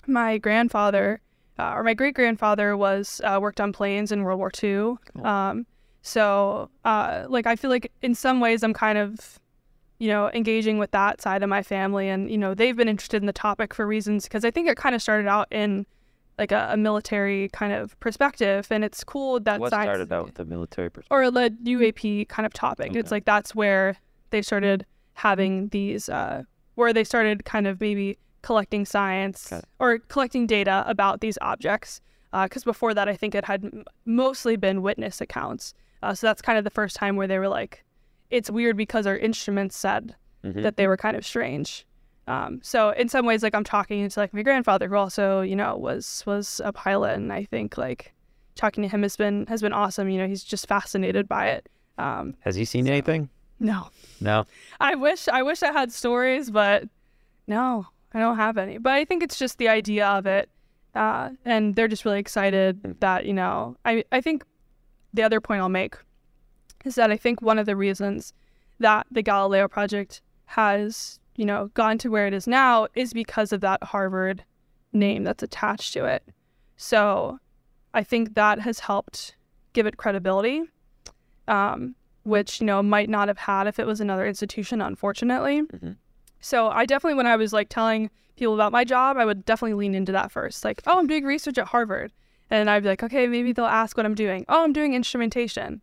my 0.08 0.40
grandfather 0.40 1.22
uh, 1.60 1.74
or 1.76 1.84
my 1.84 1.94
great 1.94 2.16
grandfather 2.16 2.76
was 2.76 3.22
uh, 3.24 3.40
worked 3.42 3.62
on 3.62 3.72
planes 3.72 4.12
in 4.12 4.24
World 4.24 4.40
War 4.40 4.52
II. 4.64 4.96
Cool. 5.14 5.26
Um, 5.26 5.66
so 6.02 6.70
uh, 6.86 7.26
like 7.30 7.46
I 7.46 7.56
feel 7.56 7.70
like 7.70 7.92
in 8.02 8.16
some 8.16 8.40
ways 8.40 8.64
I'm 8.64 8.74
kind 8.74 8.98
of 8.98 9.40
you 10.00 10.08
know 10.08 10.32
engaging 10.34 10.80
with 10.80 10.92
that 10.92 11.22
side 11.22 11.44
of 11.44 11.50
my 11.50 11.62
family, 11.62 12.10
and 12.10 12.30
you 12.32 12.38
know 12.38 12.54
they've 12.54 12.76
been 12.76 12.88
interested 12.88 13.22
in 13.22 13.28
the 13.28 13.34
topic 13.34 13.74
for 13.74 13.86
reasons 13.86 14.24
because 14.24 14.44
I 14.44 14.52
think 14.52 14.68
it 14.68 14.78
kind 14.78 14.96
of 14.96 15.02
started 15.02 15.28
out 15.28 15.48
in 15.52 15.86
like 16.40 16.52
a, 16.52 16.70
a, 16.72 16.78
military 16.78 17.50
kind 17.50 17.72
of 17.72 18.00
perspective, 18.00 18.68
and 18.72 18.84
it's 18.84 19.04
cool 19.04 19.40
that 19.42 19.60
what 19.60 19.70
science, 19.70 19.86
started 19.86 20.12
out 20.12 20.26
with 20.26 20.36
the 20.36 20.46
military 20.46 20.90
perspective 20.90 21.12
or 21.12 21.30
the 21.30 21.56
UAP 21.66 22.28
kind 22.30 22.46
of 22.48 22.54
topic. 22.54 22.90
Okay. 22.92 23.00
It's 23.00 23.12
like 23.12 23.26
that's 23.26 23.54
where 23.54 23.96
they 24.32 24.42
started 24.42 24.86
having 25.14 25.68
these 25.68 26.10
uh, 26.10 26.44
where 26.76 26.94
they 26.94 27.04
started 27.04 27.46
kind 27.46 27.68
of 27.68 27.80
maybe 27.80 28.18
collecting 28.42 28.86
science 28.86 29.52
or 29.80 30.00
collecting 30.00 30.48
data 30.48 30.84
about 30.88 31.22
these 31.22 31.38
objects. 31.42 32.02
Because 32.32 32.64
uh, 32.64 32.72
before 32.72 32.94
that, 32.94 33.10
I 33.10 33.16
think 33.16 33.36
it 33.36 33.44
had 33.44 33.66
m- 33.66 33.84
mostly 34.06 34.56
been 34.56 34.82
witness 34.82 35.20
accounts. 35.20 35.74
Uh, 36.02 36.14
so 36.14 36.28
that's 36.28 36.42
kind 36.42 36.58
of 36.58 36.64
the 36.64 36.70
first 36.70 36.96
time 36.96 37.18
where 37.18 37.28
they 37.28 37.38
were 37.38 37.50
like, 37.50 37.84
it's 38.30 38.50
weird 38.50 38.78
because 38.78 39.06
our 39.06 39.18
instruments 39.18 39.76
said 39.76 40.16
mm-hmm. 40.44 40.62
that 40.62 40.78
they 40.78 40.88
were 40.88 40.98
kind 40.98 41.18
of 41.18 41.26
strange. 41.26 41.86
Um, 42.28 42.62
so 42.64 42.92
in 42.92 43.10
some 43.10 43.26
ways, 43.26 43.44
like 43.44 43.54
I'm 43.54 43.64
talking 43.64 44.08
to 44.08 44.20
like 44.20 44.34
my 44.34 44.44
grandfather, 44.44 44.88
who 44.88 44.96
also 44.96 45.42
you 45.42 45.56
know 45.56 45.76
was 45.76 46.24
was 46.26 46.62
a 46.64 46.72
pilot, 46.72 47.16
and 47.16 47.34
I 47.34 47.44
think 47.44 47.78
like 47.78 48.14
talking 48.56 48.84
to 48.84 48.88
him 48.88 49.02
has 49.02 49.18
been 49.18 49.46
has 49.48 49.62
been 49.62 49.74
awesome. 49.74 50.10
You 50.10 50.20
know, 50.20 50.28
he's 50.28 50.44
just 50.44 50.68
fascinated 50.68 51.28
by 51.28 51.48
it. 51.48 51.68
Um, 51.98 52.36
has 52.42 52.56
he 52.56 52.64
seen 52.64 52.86
so. 52.86 52.92
anything? 52.92 53.30
No. 53.60 53.90
No. 54.20 54.46
I 54.80 54.96
wish 54.96 55.28
I 55.28 55.44
wish 55.44 55.62
I 55.62 55.72
had 55.72 55.92
stories, 55.92 56.50
but 56.50 56.86
no, 57.48 57.88
I 58.14 58.20
don't 58.20 58.38
have 58.38 58.58
any. 58.58 58.78
But 58.78 58.94
I 58.94 59.06
think 59.06 59.24
it's 59.24 59.40
just 59.40 59.58
the 59.58 59.70
idea 59.70 60.08
of 60.08 60.26
it. 60.26 60.50
Uh, 60.94 61.30
and 61.46 61.76
they're 61.76 61.88
just 61.88 62.04
really 62.04 62.20
excited 62.20 62.80
hmm. 62.84 62.92
that, 63.00 63.26
you 63.26 63.34
know, 63.34 63.78
I, 63.86 64.04
I 64.12 64.22
think 64.22 64.44
the 65.14 65.24
other 65.24 65.40
point 65.40 65.62
I'll 65.62 65.70
make 65.70 65.96
is 66.84 66.96
that 66.96 67.12
I 67.12 67.18
think 67.18 67.42
one 67.42 67.60
of 67.60 67.66
the 67.66 67.76
reasons 67.76 68.34
that 68.80 69.08
the 69.12 69.22
Galileo 69.22 69.68
project 69.68 70.22
has, 70.46 71.20
you 71.36 71.46
know, 71.46 71.70
gone 71.74 71.98
to 72.00 72.10
where 72.10 72.28
it 72.28 72.34
is 72.34 72.48
now 72.48 72.88
is 72.96 73.14
because 73.14 73.54
of 73.54 73.62
that 73.62 73.84
Harvard 73.84 74.44
name 74.92 75.24
that's 75.24 75.44
attached 75.44 75.94
to 75.94 76.06
it. 76.06 76.24
So 76.76 77.40
I 77.94 78.04
think 78.04 78.34
that 78.34 78.60
has 78.60 78.80
helped 78.80 79.36
give 79.74 79.86
it 79.86 79.98
credibility. 79.98 80.64
Um, 81.48 81.96
which 82.24 82.60
you 82.62 82.66
know 82.66 82.84
might 82.84 83.10
not 83.10 83.28
have 83.28 83.38
had 83.38 83.68
if 83.68 83.80
it 83.80 83.88
was 83.88 84.02
another 84.02 84.28
institution, 84.28 84.82
unfortunately. 84.82 85.62
Mm-hmm. 85.62 85.92
So 86.42 86.70
I 86.70 86.86
definitely, 86.86 87.16
when 87.16 87.28
I 87.28 87.36
was 87.36 87.54
like 87.54 87.70
telling 87.70 88.10
people 88.36 88.54
about 88.54 88.72
my 88.72 88.84
job, 88.84 89.18
I 89.18 89.26
would 89.26 89.46
definitely 89.46 89.76
lean 89.76 89.96
into 89.96 90.12
that 90.12 90.32
first. 90.32 90.66
Like, 90.66 90.82
oh, 90.88 91.00
I'm 91.00 91.08
doing 91.08 91.24
research 91.24 91.58
at 91.58 91.68
Harvard. 91.68 92.12
And 92.50 92.70
I'd 92.70 92.84
be 92.84 92.90
like, 92.90 93.04
okay, 93.04 93.28
maybe 93.28 93.54
they'll 93.54 93.66
ask 93.66 93.96
what 93.96 94.06
I'm 94.06 94.16
doing. 94.16 94.46
Oh, 94.50 94.64
I'm 94.64 94.74
doing 94.74 94.94
instrumentation. 94.94 95.82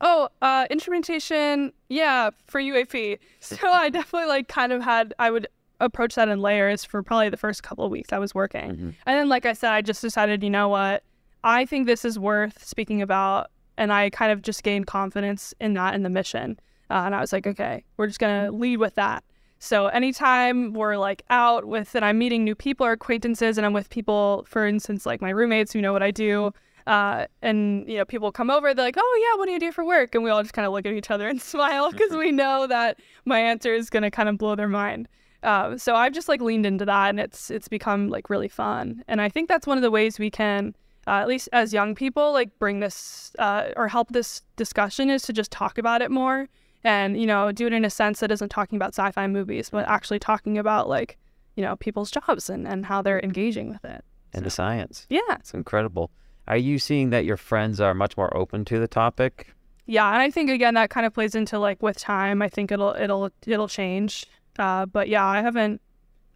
Oh, 0.00 0.28
uh, 0.42 0.66
instrumentation, 0.70 1.72
yeah, 1.88 2.30
for 2.46 2.60
UAP. 2.60 3.18
So 3.40 3.70
I 3.70 3.88
definitely 3.88 4.28
like 4.28 4.48
kind 4.48 4.72
of 4.72 4.82
had, 4.82 5.14
I 5.18 5.30
would 5.30 5.46
approach 5.78 6.16
that 6.16 6.28
in 6.28 6.40
layers 6.40 6.84
for 6.84 7.02
probably 7.02 7.28
the 7.28 7.36
first 7.36 7.62
couple 7.62 7.84
of 7.84 7.90
weeks 7.90 8.12
I 8.12 8.18
was 8.18 8.34
working. 8.34 8.70
Mm-hmm. 8.70 8.90
And 9.06 9.18
then, 9.18 9.28
like 9.28 9.46
I 9.46 9.52
said, 9.52 9.70
I 9.70 9.82
just 9.82 10.02
decided, 10.02 10.42
you 10.42 10.50
know 10.50 10.68
what? 10.68 11.04
I 11.44 11.64
think 11.64 11.86
this 11.86 12.04
is 12.04 12.18
worth 12.18 12.64
speaking 12.64 13.00
about. 13.02 13.50
And 13.78 13.92
I 13.92 14.10
kind 14.10 14.32
of 14.32 14.42
just 14.42 14.62
gained 14.62 14.86
confidence 14.86 15.54
in 15.60 15.74
that 15.74 15.94
in 15.94 16.02
the 16.02 16.10
mission. 16.10 16.58
Uh, 16.90 17.02
and 17.04 17.14
I 17.14 17.20
was 17.20 17.32
like, 17.32 17.46
okay, 17.46 17.84
we're 17.96 18.06
just 18.06 18.18
going 18.18 18.46
to 18.46 18.50
lead 18.50 18.78
with 18.78 18.94
that. 18.94 19.22
So 19.58 19.86
anytime 19.86 20.74
we're 20.74 20.96
like 20.96 21.22
out 21.30 21.64
with 21.64 21.94
and 21.94 22.04
I'm 22.04 22.18
meeting 22.18 22.44
new 22.44 22.54
people 22.54 22.86
or 22.86 22.92
acquaintances 22.92 23.56
and 23.56 23.66
I'm 23.66 23.72
with 23.72 23.90
people, 23.90 24.44
for 24.48 24.66
instance, 24.66 25.06
like 25.06 25.20
my 25.20 25.30
roommates 25.30 25.72
who 25.72 25.80
know 25.80 25.92
what 25.92 26.02
I 26.02 26.10
do, 26.10 26.52
uh, 26.86 27.26
and 27.42 27.88
you 27.88 27.96
know 27.96 28.04
people 28.04 28.30
come 28.30 28.50
over, 28.50 28.72
they're 28.72 28.84
like, 28.84 28.96
"Oh 28.98 29.20
yeah, 29.22 29.38
what 29.38 29.46
do 29.46 29.52
you 29.52 29.58
do 29.58 29.72
for 29.72 29.84
work?" 29.84 30.14
And 30.14 30.22
we 30.22 30.30
all 30.30 30.42
just 30.42 30.54
kind 30.54 30.66
of 30.66 30.72
look 30.72 30.86
at 30.86 30.92
each 30.92 31.10
other 31.10 31.28
and 31.28 31.40
smile 31.54 31.90
because 31.90 32.12
we 32.12 32.30
know 32.30 32.66
that 32.66 32.98
my 33.24 33.40
answer 33.40 33.74
is 33.74 33.90
gonna 33.90 34.10
kind 34.10 34.28
of 34.28 34.38
blow 34.38 34.54
their 34.54 34.68
mind. 34.68 35.08
Uh, 35.42 35.76
so 35.76 35.94
I've 35.94 36.12
just 36.12 36.28
like 36.28 36.40
leaned 36.40 36.66
into 36.66 36.84
that, 36.84 37.10
and 37.10 37.18
it's 37.18 37.50
it's 37.50 37.68
become 37.68 38.08
like 38.08 38.30
really 38.30 38.48
fun. 38.48 39.02
And 39.08 39.20
I 39.20 39.28
think 39.28 39.48
that's 39.48 39.66
one 39.66 39.78
of 39.78 39.82
the 39.82 39.90
ways 39.90 40.18
we 40.18 40.30
can, 40.30 40.74
uh, 41.06 41.12
at 41.12 41.28
least 41.28 41.48
as 41.52 41.72
young 41.72 41.94
people, 41.94 42.32
like 42.32 42.56
bring 42.58 42.80
this 42.80 43.32
uh, 43.38 43.70
or 43.76 43.88
help 43.88 44.10
this 44.10 44.42
discussion 44.56 45.10
is 45.10 45.22
to 45.22 45.32
just 45.32 45.50
talk 45.50 45.78
about 45.78 46.02
it 46.02 46.10
more 46.10 46.48
and 46.86 47.20
you 47.20 47.26
know 47.26 47.50
do 47.52 47.66
it 47.66 47.72
in 47.72 47.84
a 47.84 47.90
sense 47.90 48.20
that 48.20 48.30
isn't 48.30 48.48
talking 48.48 48.76
about 48.76 48.94
sci-fi 48.94 49.26
movies 49.26 49.70
but 49.70 49.86
actually 49.88 50.20
talking 50.20 50.56
about 50.56 50.88
like 50.88 51.18
you 51.56 51.62
know 51.62 51.76
people's 51.76 52.10
jobs 52.10 52.48
and, 52.48 52.66
and 52.66 52.86
how 52.86 53.02
they're 53.02 53.20
engaging 53.20 53.68
with 53.68 53.84
it. 53.84 54.04
And 54.32 54.42
so. 54.42 54.44
the 54.44 54.50
science. 54.50 55.06
yeah. 55.10 55.20
It's 55.40 55.52
incredible. 55.54 56.10
Are 56.46 56.56
you 56.56 56.78
seeing 56.78 57.10
that 57.10 57.24
your 57.24 57.36
friends 57.36 57.80
are 57.80 57.94
much 57.94 58.16
more 58.16 58.34
open 58.36 58.64
to 58.66 58.78
the 58.78 58.88
topic? 58.88 59.52
Yeah 59.86 60.08
and 60.08 60.20
i 60.22 60.30
think 60.30 60.50
again 60.50 60.74
that 60.74 60.90
kind 60.90 61.06
of 61.06 61.12
plays 61.12 61.34
into 61.34 61.58
like 61.58 61.80
with 61.82 61.96
time 61.96 62.42
i 62.42 62.48
think 62.48 62.72
it'll 62.72 62.94
it'll 62.94 63.30
it'll 63.46 63.68
change. 63.68 64.26
Uh, 64.58 64.86
but 64.86 65.08
yeah 65.08 65.26
i 65.26 65.42
haven't 65.42 65.82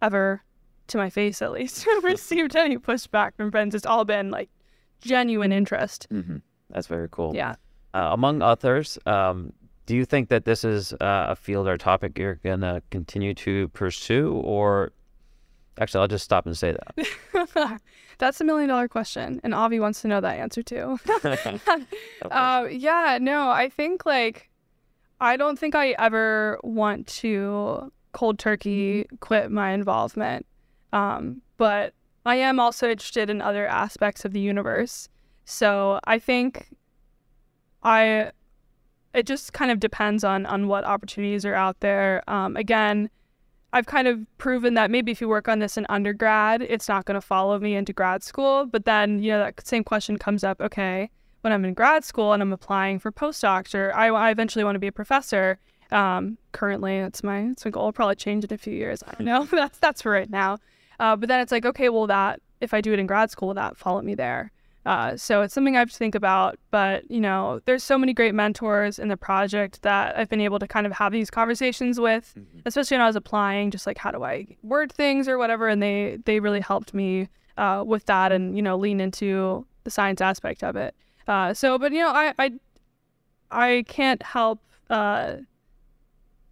ever 0.01 0.43
to 0.87 0.97
my 0.97 1.09
face 1.09 1.41
at 1.41 1.51
least 1.51 1.87
received 2.03 2.55
any 2.55 2.77
pushback 2.77 3.35
from 3.35 3.51
friends. 3.51 3.73
It's 3.73 3.85
all 3.85 4.05
been 4.05 4.29
like 4.29 4.49
genuine 5.01 5.51
interest. 5.51 6.07
Mm-hmm. 6.11 6.37
that's 6.69 6.87
very 6.87 7.07
cool. 7.09 7.33
Yeah. 7.35 7.55
Uh, 7.93 8.09
among 8.11 8.41
others 8.41 8.97
um, 9.05 9.51
do 9.85 9.95
you 9.95 10.05
think 10.05 10.29
that 10.29 10.45
this 10.45 10.63
is 10.63 10.93
uh, 10.93 11.27
a 11.29 11.35
field 11.35 11.67
or 11.67 11.77
topic 11.77 12.17
you're 12.17 12.35
going 12.35 12.61
to 12.61 12.81
continue 12.91 13.33
to 13.33 13.67
pursue 13.69 14.33
or 14.43 14.91
actually 15.79 16.01
i'll 16.01 16.07
just 16.07 16.25
stop 16.25 16.45
and 16.45 16.57
say 16.57 16.73
that. 16.73 17.81
That's 18.17 18.39
a 18.39 18.43
million 18.43 18.69
dollar 18.69 18.87
question 18.87 19.41
and 19.43 19.53
Avi 19.53 19.79
wants 19.79 20.01
to 20.01 20.07
know 20.07 20.21
that 20.21 20.37
answer 20.37 20.61
too. 20.61 20.99
Uh, 22.29 22.67
yeah 22.69 23.17
no 23.19 23.49
i 23.49 23.67
think 23.67 24.05
like 24.05 24.49
i 25.19 25.35
don't 25.35 25.57
think 25.57 25.73
i 25.75 25.89
ever 25.91 26.59
want 26.63 27.07
to 27.07 27.91
cold 28.11 28.37
turkey 28.37 29.03
mm-hmm. 29.03 29.15
quit 29.17 29.51
my 29.51 29.71
involvement. 29.71 30.45
Um, 30.93 31.41
but 31.57 31.93
i 32.25 32.35
am 32.35 32.59
also 32.59 32.89
interested 32.89 33.29
in 33.29 33.41
other 33.41 33.65
aspects 33.65 34.25
of 34.25 34.33
the 34.33 34.39
universe. 34.39 35.09
So 35.45 35.99
i 36.03 36.19
think 36.19 36.67
i 37.83 38.31
it 39.13 39.25
just 39.25 39.53
kind 39.53 39.71
of 39.71 39.79
depends 39.79 40.23
on 40.23 40.45
on 40.45 40.67
what 40.67 40.83
opportunities 40.83 41.45
are 41.45 41.53
out 41.53 41.79
there. 41.79 42.23
Um, 42.27 42.55
again, 42.55 43.09
I've 43.73 43.85
kind 43.85 44.07
of 44.07 44.25
proven 44.37 44.73
that 44.73 44.91
maybe 44.91 45.11
if 45.11 45.21
you 45.21 45.29
work 45.29 45.47
on 45.47 45.59
this 45.59 45.77
in 45.77 45.85
undergrad, 45.89 46.61
it's 46.61 46.87
not 46.87 47.05
going 47.05 47.15
to 47.15 47.21
follow 47.21 47.57
me 47.59 47.75
into 47.75 47.93
grad 47.93 48.23
school. 48.23 48.65
But 48.65 48.85
then, 48.85 49.21
you 49.23 49.31
know, 49.31 49.39
that 49.39 49.65
same 49.65 49.83
question 49.83 50.17
comes 50.17 50.43
up. 50.43 50.61
Okay, 50.61 51.09
when 51.41 51.53
I'm 51.53 51.65
in 51.65 51.73
grad 51.73 52.03
school 52.03 52.33
and 52.33 52.41
I'm 52.41 52.53
applying 52.53 52.99
for 52.99 53.11
postdocs, 53.11 53.73
or 53.73 53.93
I, 53.93 54.07
I 54.07 54.31
eventually 54.31 54.63
want 54.63 54.75
to 54.75 54.79
be 54.79 54.87
a 54.87 54.91
professor. 54.91 55.59
Um, 55.91 56.37
currently, 56.53 57.01
that's 57.01 57.23
my 57.23 57.47
that's 57.47 57.65
my 57.65 57.71
goal. 57.71 57.85
I'll 57.85 57.93
probably 57.93 58.15
change 58.15 58.43
in 58.43 58.53
a 58.53 58.57
few 58.57 58.73
years. 58.73 59.03
I 59.07 59.13
don't 59.13 59.25
know. 59.25 59.45
that's 59.51 59.77
that's 59.79 60.01
for 60.01 60.11
right 60.11 60.29
now. 60.29 60.57
Uh, 60.99 61.15
but 61.15 61.29
then 61.29 61.39
it's 61.41 61.51
like, 61.51 61.65
okay, 61.65 61.89
well, 61.89 62.07
that 62.07 62.41
if 62.61 62.73
I 62.73 62.81
do 62.81 62.93
it 62.93 62.99
in 62.99 63.07
grad 63.07 63.31
school, 63.31 63.49
will 63.49 63.55
that 63.55 63.77
follow 63.77 64.01
me 64.01 64.15
there? 64.15 64.51
Uh, 64.85 65.15
so 65.15 65.41
it's 65.41 65.53
something 65.53 65.75
I 65.75 65.79
have 65.79 65.91
to 65.91 65.97
think 65.97 66.15
about. 66.15 66.57
But, 66.71 67.09
you 67.09 67.19
know, 67.19 67.61
there's 67.65 67.83
so 67.83 67.97
many 67.97 68.13
great 68.13 68.33
mentors 68.33 68.99
in 68.99 69.09
the 69.09 69.17
project 69.17 69.81
that 69.83 70.17
I've 70.17 70.29
been 70.29 70.41
able 70.41 70.59
to 70.59 70.67
kind 70.67 70.85
of 70.85 70.93
have 70.93 71.11
these 71.11 71.29
conversations 71.29 71.99
with, 71.99 72.33
mm-hmm. 72.37 72.59
especially 72.65 72.95
when 72.95 73.01
I 73.01 73.07
was 73.07 73.15
applying, 73.15 73.71
just 73.71 73.85
like 73.85 73.97
how 73.97 74.11
do 74.11 74.23
I 74.23 74.47
word 74.63 74.91
things 74.91 75.27
or 75.27 75.37
whatever. 75.37 75.67
And 75.67 75.81
they, 75.81 76.17
they 76.25 76.39
really 76.39 76.61
helped 76.61 76.93
me 76.93 77.29
uh, 77.57 77.83
with 77.85 78.05
that 78.05 78.31
and, 78.31 78.55
you 78.55 78.61
know, 78.61 78.77
lean 78.77 78.99
into 78.99 79.65
the 79.83 79.91
science 79.91 80.21
aspect 80.21 80.63
of 80.63 80.75
it. 80.75 80.95
Uh, 81.27 81.53
so, 81.53 81.77
but, 81.77 81.91
you 81.91 81.99
know, 81.99 82.09
I, 82.09 82.33
I, 82.39 82.51
I 83.51 83.85
can't 83.87 84.23
help 84.23 84.61
uh, 84.89 85.35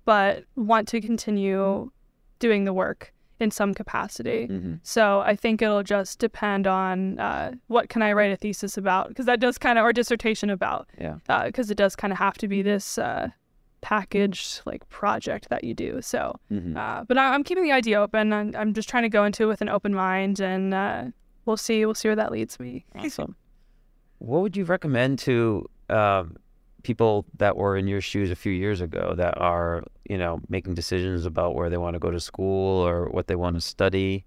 but 0.05 0.43
want 0.55 0.87
to 0.87 1.01
continue 1.01 1.91
doing 2.39 2.65
the 2.65 2.73
work 2.73 3.13
in 3.39 3.51
some 3.51 3.73
capacity. 3.73 4.47
Mm-hmm. 4.49 4.75
So 4.83 5.21
I 5.21 5.35
think 5.35 5.61
it'll 5.61 5.83
just 5.83 6.19
depend 6.19 6.67
on 6.67 7.19
uh, 7.19 7.53
what 7.67 7.89
can 7.89 8.01
I 8.01 8.13
write 8.13 8.31
a 8.31 8.35
thesis 8.35 8.77
about 8.77 9.09
because 9.09 9.25
that 9.25 9.39
does 9.39 9.57
kind 9.57 9.79
of 9.79 9.85
or 9.85 9.93
dissertation 9.93 10.49
about. 10.49 10.89
Yeah. 10.99 11.15
Because 11.45 11.69
uh, 11.69 11.73
it 11.73 11.77
does 11.77 11.95
kind 11.95 12.11
of 12.11 12.19
have 12.19 12.37
to 12.39 12.47
be 12.47 12.61
this 12.61 12.97
uh, 12.97 13.29
packaged 13.81 14.61
like 14.65 14.87
project 14.89 15.49
that 15.49 15.63
you 15.63 15.73
do. 15.73 16.01
So, 16.01 16.39
mm-hmm. 16.51 16.75
Uh, 16.77 17.03
but 17.05 17.17
I, 17.17 17.33
am 17.33 17.43
keeping 17.43 17.63
the 17.63 17.71
idea 17.71 17.99
open. 18.01 18.33
I'm, 18.33 18.55
I'm, 18.55 18.73
just 18.73 18.89
trying 18.89 19.03
to 19.03 19.09
go 19.09 19.23
into 19.23 19.43
it 19.43 19.47
with 19.47 19.61
an 19.61 19.69
open 19.69 19.93
mind, 19.93 20.39
and 20.39 20.73
uh, 20.73 21.05
we'll 21.45 21.57
see. 21.57 21.85
We'll 21.85 21.95
see 21.95 22.09
where 22.09 22.15
that 22.15 22.31
leads 22.31 22.59
me. 22.59 22.85
Awesome. 22.95 23.35
what 24.19 24.41
would 24.41 24.57
you 24.57 24.65
recommend 24.65 25.19
to? 25.19 25.69
Um, 25.89 26.37
people 26.83 27.25
that 27.37 27.57
were 27.57 27.77
in 27.77 27.87
your 27.87 28.01
shoes 28.01 28.31
a 28.31 28.35
few 28.35 28.51
years 28.51 28.81
ago 28.81 29.13
that 29.17 29.37
are 29.37 29.83
you 30.09 30.17
know 30.17 30.41
making 30.49 30.73
decisions 30.73 31.25
about 31.25 31.55
where 31.55 31.69
they 31.69 31.77
want 31.77 31.93
to 31.93 31.99
go 31.99 32.11
to 32.11 32.19
school 32.19 32.85
or 32.85 33.09
what 33.09 33.27
they 33.27 33.35
want 33.35 33.55
to 33.55 33.61
study. 33.61 34.25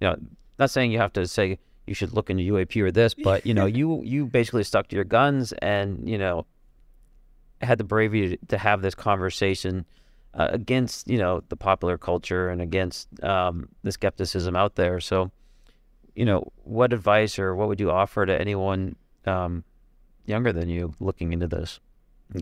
You 0.00 0.08
know 0.08 0.16
not 0.58 0.70
saying 0.70 0.92
you 0.92 0.98
have 0.98 1.12
to 1.14 1.26
say 1.26 1.58
you 1.86 1.94
should 1.94 2.12
look 2.12 2.30
into 2.30 2.42
UAP 2.52 2.80
or 2.82 2.92
this 2.92 3.14
but 3.14 3.44
you 3.46 3.54
know 3.54 3.66
you 3.66 4.02
you 4.04 4.26
basically 4.26 4.64
stuck 4.64 4.88
to 4.88 4.96
your 4.96 5.04
guns 5.04 5.52
and 5.54 6.08
you 6.08 6.18
know 6.18 6.46
had 7.62 7.78
the 7.78 7.84
bravery 7.84 8.38
to, 8.48 8.58
have 8.58 8.80
this 8.80 8.94
conversation 8.94 9.84
uh, 10.34 10.48
against 10.50 11.08
you 11.08 11.18
know 11.18 11.42
the 11.48 11.56
popular 11.56 11.98
culture 11.98 12.48
and 12.48 12.62
against 12.62 13.08
um, 13.22 13.68
the 13.82 13.92
skepticism 13.92 14.56
out 14.56 14.76
there. 14.76 15.00
So 15.00 15.30
you 16.14 16.24
know 16.24 16.50
what 16.64 16.92
advice 16.92 17.38
or 17.38 17.54
what 17.54 17.68
would 17.68 17.80
you 17.80 17.90
offer 17.90 18.24
to 18.24 18.40
anyone 18.40 18.96
um, 19.26 19.64
younger 20.26 20.52
than 20.52 20.68
you 20.68 20.94
looking 21.00 21.32
into 21.32 21.46
this 21.46 21.80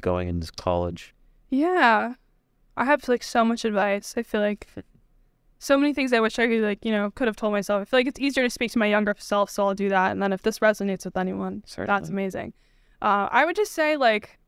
going 0.00 0.28
into 0.28 0.50
college? 0.52 1.14
Yeah. 1.50 2.14
I 2.76 2.84
have 2.84 3.08
like 3.08 3.22
so 3.22 3.44
much 3.44 3.64
advice. 3.64 4.14
I 4.16 4.22
feel 4.22 4.40
like 4.40 4.68
so 5.58 5.76
many 5.76 5.92
things 5.92 6.12
I 6.12 6.20
wish 6.20 6.38
I 6.38 6.46
could 6.46 6.62
like, 6.62 6.84
you 6.84 6.92
know, 6.92 7.10
could 7.10 7.26
have 7.26 7.36
told 7.36 7.52
myself. 7.52 7.82
I 7.82 7.84
feel 7.84 7.98
like 8.00 8.06
it's 8.06 8.20
easier 8.20 8.44
to 8.44 8.50
speak 8.50 8.70
to 8.72 8.78
my 8.78 8.86
younger 8.86 9.14
self, 9.18 9.50
so 9.50 9.66
I'll 9.66 9.74
do 9.74 9.88
that. 9.88 10.12
And 10.12 10.22
then 10.22 10.32
if 10.32 10.42
this 10.42 10.60
resonates 10.60 11.04
with 11.04 11.16
anyone, 11.16 11.64
Certainly. 11.66 11.98
that's 11.98 12.08
amazing. 12.08 12.52
Uh, 13.02 13.28
I 13.30 13.44
would 13.44 13.56
just 13.56 13.72
say 13.72 13.96
like 13.96 14.38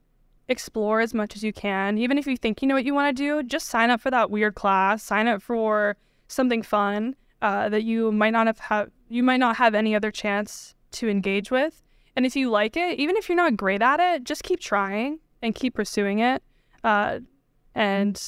explore 0.49 1.01
as 1.01 1.14
much 1.14 1.36
as 1.36 1.43
you 1.43 1.53
can. 1.53 1.99
Even 1.99 2.18
if 2.18 2.26
you 2.26 2.36
think 2.36 2.62
you 2.62 2.68
know 2.68 2.74
what 2.74 2.84
you 2.84 2.95
want 2.95 3.16
to 3.16 3.22
do, 3.22 3.43
just 3.43 3.66
sign 3.66 3.91
up 3.91 4.01
for 4.01 4.11
that 4.11 4.30
weird 4.30 4.55
class. 4.55 5.03
Sign 5.03 5.26
up 5.26 5.43
for 5.43 5.97
something 6.28 6.62
fun 6.62 7.16
uh, 7.43 7.68
that 7.68 7.82
you 7.82 8.12
might 8.12 8.30
not 8.30 8.47
have 8.47 8.59
have 8.59 8.91
you 9.09 9.22
might 9.22 9.38
not 9.38 9.57
have 9.57 9.74
any 9.74 9.95
other 9.95 10.11
chance 10.11 10.74
to 10.93 11.09
engage 11.09 11.51
with. 11.51 11.82
And 12.16 12.26
if 12.26 12.36
you 12.36 12.51
like 12.51 12.76
it, 12.76 12.99
even 12.99 13.16
if 13.16 13.28
you're 13.28 13.36
not 13.36 13.57
great 13.57 13.82
at 13.82 14.01
it, 14.01 14.24
just 14.24 14.43
keep 14.43 14.61
trying 14.61 15.20
and 15.43 15.55
keep 15.55 15.74
pursuing 15.74 16.18
it. 16.18 16.43
Uh, 16.84 17.20
and 17.74 18.22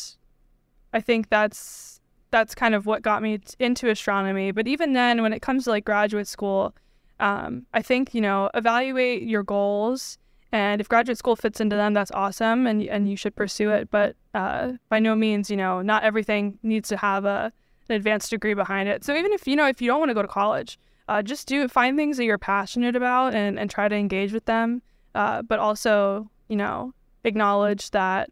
I 0.93 1.01
think 1.01 1.29
that's 1.29 2.01
that's 2.31 2.55
kind 2.55 2.75
of 2.75 2.87
what 2.87 3.03
got 3.03 3.23
me 3.23 3.39
t- 3.39 3.55
into 3.59 3.91
astronomy. 3.91 4.51
But 4.53 4.67
even 4.67 4.95
then, 4.95 5.23
when 5.23 5.33
it 5.33 5.43
comes 5.43 5.65
to 5.65 5.71
like 5.71 5.85
graduate 5.85 6.27
school, 6.27 6.75
um, 7.21 7.67
I 7.73 7.83
think 7.83 8.15
you 8.15 8.21
know 8.21 8.51
evaluate 8.55 9.23
your 9.23 9.43
goals, 9.43 10.19
and 10.51 10.81
if 10.81 10.89
graduate 10.89 11.19
school 11.19 11.37
fits 11.37 11.61
into 11.61 11.77
them, 11.77 11.95
that's 11.95 12.11
awesome, 12.13 12.67
and 12.67 12.83
and 12.83 13.09
you 13.09 13.17
should 13.17 13.37
pursue 13.37 13.71
it. 13.71 13.91
But 13.91 14.17
uh, 14.35 14.73
by 14.89 14.99
no 14.99 15.15
means, 15.15 15.51
you 15.51 15.57
know, 15.57 15.83
not 15.83 16.05
everything 16.05 16.59
needs 16.63 16.89
to 16.89 16.97
have 16.97 17.25
a 17.25 17.53
an 17.89 17.97
advanced 17.97 18.31
degree 18.31 18.55
behind 18.55 18.89
it. 18.89 19.05
So 19.05 19.15
even 19.15 19.33
if 19.33 19.47
you 19.47 19.57
know 19.57 19.67
if 19.67 19.81
you 19.81 19.89
don't 19.89 20.01
want 20.01 20.11
to 20.11 20.15
go 20.15 20.23
to 20.23 20.29
college, 20.29 20.79
uh, 21.09 21.23
just 21.23 21.47
do 21.47 21.69
find 21.69 21.97
things 21.97 22.17
that 22.17 22.25
you're 22.25 22.39
passionate 22.39 22.97
about 22.97 23.35
and 23.35 23.59
and 23.59 23.71
try 23.71 23.89
to 23.89 23.97
engage 23.97 24.33
with 24.33 24.47
them. 24.47 24.83
Uh, 25.15 25.43
but 25.43 25.59
also, 25.59 26.31
you 26.49 26.57
know, 26.57 26.95
acknowledge 27.25 27.91
that 27.93 28.31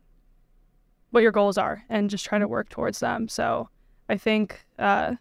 what 1.11 1.23
your 1.23 1.33
goals 1.33 1.59
are 1.59 1.83
and 1.89 2.09
just 2.11 2.25
try 2.25 2.39
to 2.39 2.47
work 2.49 2.69
towards 2.69 3.01
them. 3.01 3.29
So 3.29 3.69
I 4.09 4.17
think, 4.17 4.65
uh, 4.79 5.15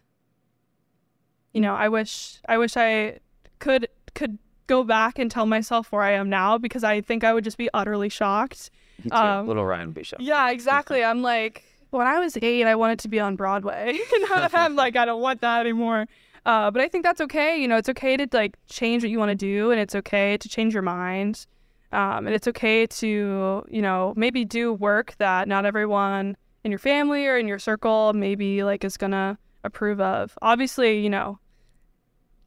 you 1.52 1.60
know, 1.60 1.74
I 1.74 1.88
wish 1.88 2.38
I 2.48 2.58
wish 2.58 2.76
I 2.76 3.18
could 3.58 3.88
could 4.14 4.38
go 4.66 4.84
back 4.84 5.18
and 5.18 5.30
tell 5.30 5.46
myself 5.46 5.90
where 5.90 6.02
I 6.02 6.12
am 6.12 6.30
now 6.30 6.56
because 6.58 6.84
I 6.84 7.00
think 7.00 7.24
I 7.24 7.32
would 7.32 7.42
just 7.44 7.58
be 7.58 7.68
utterly 7.74 8.08
shocked 8.08 8.70
Um, 9.10 9.48
Little 9.48 9.64
Ryan 9.64 9.90
Bishop. 9.92 10.20
Yeah, 10.20 10.50
exactly. 10.50 11.02
I'm 11.02 11.22
like, 11.22 11.64
when 11.90 12.06
I 12.06 12.20
was 12.20 12.36
eight, 12.40 12.64
I 12.66 12.76
wanted 12.76 13.00
to 13.00 13.08
be 13.08 13.18
on 13.18 13.34
Broadway. 13.34 13.98
I'm 14.30 14.76
like, 14.76 14.94
I 14.94 15.04
don't 15.04 15.20
want 15.20 15.40
that 15.40 15.60
anymore. 15.60 16.06
Uh, 16.46 16.70
but 16.70 16.80
I 16.82 16.88
think 16.88 17.04
that's 17.04 17.20
okay. 17.20 17.60
You 17.60 17.66
know, 17.66 17.76
it's 17.76 17.88
okay 17.88 18.16
to 18.16 18.28
like 18.32 18.56
change 18.68 19.02
what 19.02 19.10
you 19.10 19.18
want 19.18 19.30
to 19.30 19.34
do, 19.34 19.70
and 19.72 19.80
it's 19.80 19.94
okay 19.94 20.36
to 20.36 20.48
change 20.48 20.72
your 20.72 20.82
mind. 20.82 21.46
Um, 21.92 22.26
and 22.26 22.34
it's 22.34 22.46
okay 22.48 22.86
to, 22.86 23.64
you 23.68 23.82
know, 23.82 24.14
maybe 24.16 24.44
do 24.44 24.72
work 24.72 25.14
that 25.18 25.48
not 25.48 25.66
everyone 25.66 26.36
in 26.64 26.70
your 26.70 26.78
family 26.78 27.26
or 27.26 27.36
in 27.36 27.48
your 27.48 27.58
circle 27.58 28.12
maybe 28.12 28.62
like 28.62 28.84
is 28.84 28.96
gonna 28.96 29.38
approve 29.64 30.00
of. 30.00 30.36
Obviously, 30.42 31.00
you 31.00 31.10
know, 31.10 31.38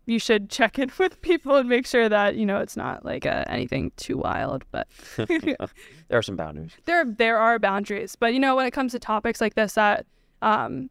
you 0.05 0.19
should 0.19 0.49
check 0.49 0.79
in 0.79 0.91
with 0.99 1.21
people 1.21 1.55
and 1.55 1.69
make 1.69 1.85
sure 1.85 2.09
that 2.09 2.35
you 2.35 2.45
know 2.45 2.59
it's 2.59 2.77
not 2.77 3.05
like 3.05 3.25
uh, 3.25 3.43
anything 3.47 3.91
too 3.97 4.17
wild. 4.17 4.63
But 4.71 4.87
there 5.17 5.57
are 6.11 6.21
some 6.21 6.35
boundaries. 6.35 6.71
There, 6.85 7.05
there 7.05 7.37
are 7.37 7.59
boundaries. 7.59 8.15
But 8.15 8.33
you 8.33 8.39
know, 8.39 8.55
when 8.55 8.65
it 8.65 8.71
comes 8.71 8.91
to 8.93 8.99
topics 8.99 9.41
like 9.41 9.55
this 9.55 9.73
that 9.73 10.05
um, 10.41 10.89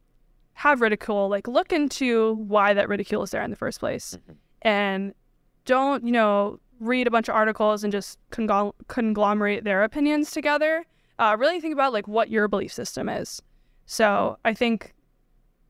have 0.55 0.81
ridicule, 0.81 1.29
like 1.29 1.49
look 1.49 1.73
into 1.73 2.35
why 2.35 2.75
that 2.75 2.89
ridicule 2.89 3.23
is 3.23 3.31
there 3.31 3.43
in 3.43 3.51
the 3.51 3.57
first 3.57 3.81
place, 3.81 4.17
mm-hmm. 4.17 4.33
and 4.63 5.15
don't 5.65 6.05
you 6.05 6.13
know 6.13 6.59
read 6.83 7.07
a 7.07 7.11
bunch 7.11 7.29
of 7.29 7.35
articles 7.35 7.85
and 7.85 7.93
just 7.93 8.19
congl- 8.31 8.75
conglomerate 8.89 9.65
their 9.65 9.85
opinions 9.85 10.31
together. 10.31 10.85
Uh, 11.19 11.37
really 11.39 11.61
think 11.61 11.73
about 11.73 11.93
like 11.93 12.09
what 12.09 12.31
your 12.31 12.49
belief 12.49 12.73
system 12.73 13.09
is. 13.09 13.41
So 13.87 14.39
I 14.45 14.55
think 14.55 14.95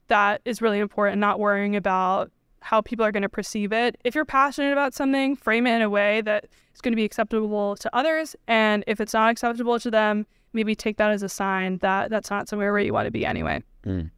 that 0.09 0.41
is 0.45 0.63
really 0.63 0.79
important. 0.79 1.19
Not 1.19 1.39
worrying 1.39 1.77
about 1.77 2.31
how 2.61 2.81
people 2.81 3.05
are 3.05 3.13
going 3.13 3.23
to 3.23 3.29
perceive 3.29 3.73
it. 3.73 3.97
If 4.05 4.15
you're 4.15 4.25
passionate 4.25 4.73
about 4.73 4.95
something, 4.95 5.37
frame 5.37 5.67
it 5.67 5.77
in 5.77 5.83
a 5.83 5.91
way 5.91 6.21
that 6.23 6.47
is 6.75 6.81
going 6.81 6.93
to 6.93 6.97
be 6.97 7.05
acceptable 7.05 7.77
to 7.77 7.97
others. 7.97 8.37
And 8.47 8.85
if 8.87 9.01
it's 9.01 9.13
not 9.13 9.31
acceptable 9.31 9.79
to 9.81 9.91
them, 9.91 10.27
maybe 10.53 10.75
take 10.75 10.97
that 10.97 11.11
as 11.11 11.23
a 11.23 11.29
sign 11.29 11.79
that 11.79 12.11
that's 12.11 12.31
not 12.31 12.49
somewhere 12.49 12.73
where 12.73 12.81
you 12.81 12.93
want 12.93 13.07
to 13.07 13.11
be 13.11 13.27
anyway. 13.27 13.63
Mm, 13.85 14.11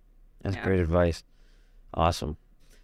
that's 0.42 0.56
yeah. 0.56 0.64
great 0.64 0.80
advice. 0.80 1.22
Awesome. 1.94 2.36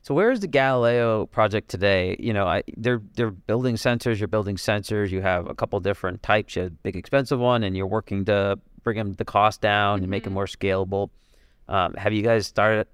So 0.02 0.14
where 0.14 0.30
is 0.30 0.40
the 0.40 0.46
Galileo 0.46 1.26
project 1.26 1.68
today? 1.68 2.16
You 2.18 2.32
know, 2.32 2.46
I, 2.46 2.62
they're 2.76 3.02
they're 3.14 3.30
building 3.30 3.76
sensors. 3.76 4.18
You're 4.18 4.28
building 4.28 4.56
sensors. 4.56 5.10
You 5.10 5.20
have 5.20 5.48
a 5.48 5.54
couple 5.54 5.78
different 5.80 6.22
types. 6.22 6.56
You 6.56 6.62
have 6.62 6.82
big 6.82 6.96
expensive 6.96 7.38
one, 7.38 7.62
and 7.62 7.76
you're 7.76 7.86
working 7.86 8.24
to 8.24 8.58
bring 8.82 8.96
them 8.96 9.12
the 9.14 9.24
cost 9.24 9.60
down 9.60 9.98
mm-hmm. 9.98 10.04
and 10.04 10.10
make 10.10 10.24
them 10.24 10.30
mm-hmm. 10.30 10.36
more 10.36 10.46
scalable. 10.46 11.10
Um, 11.68 11.94
have 11.94 12.12
you 12.12 12.22
guys 12.22 12.46
started 12.46 12.86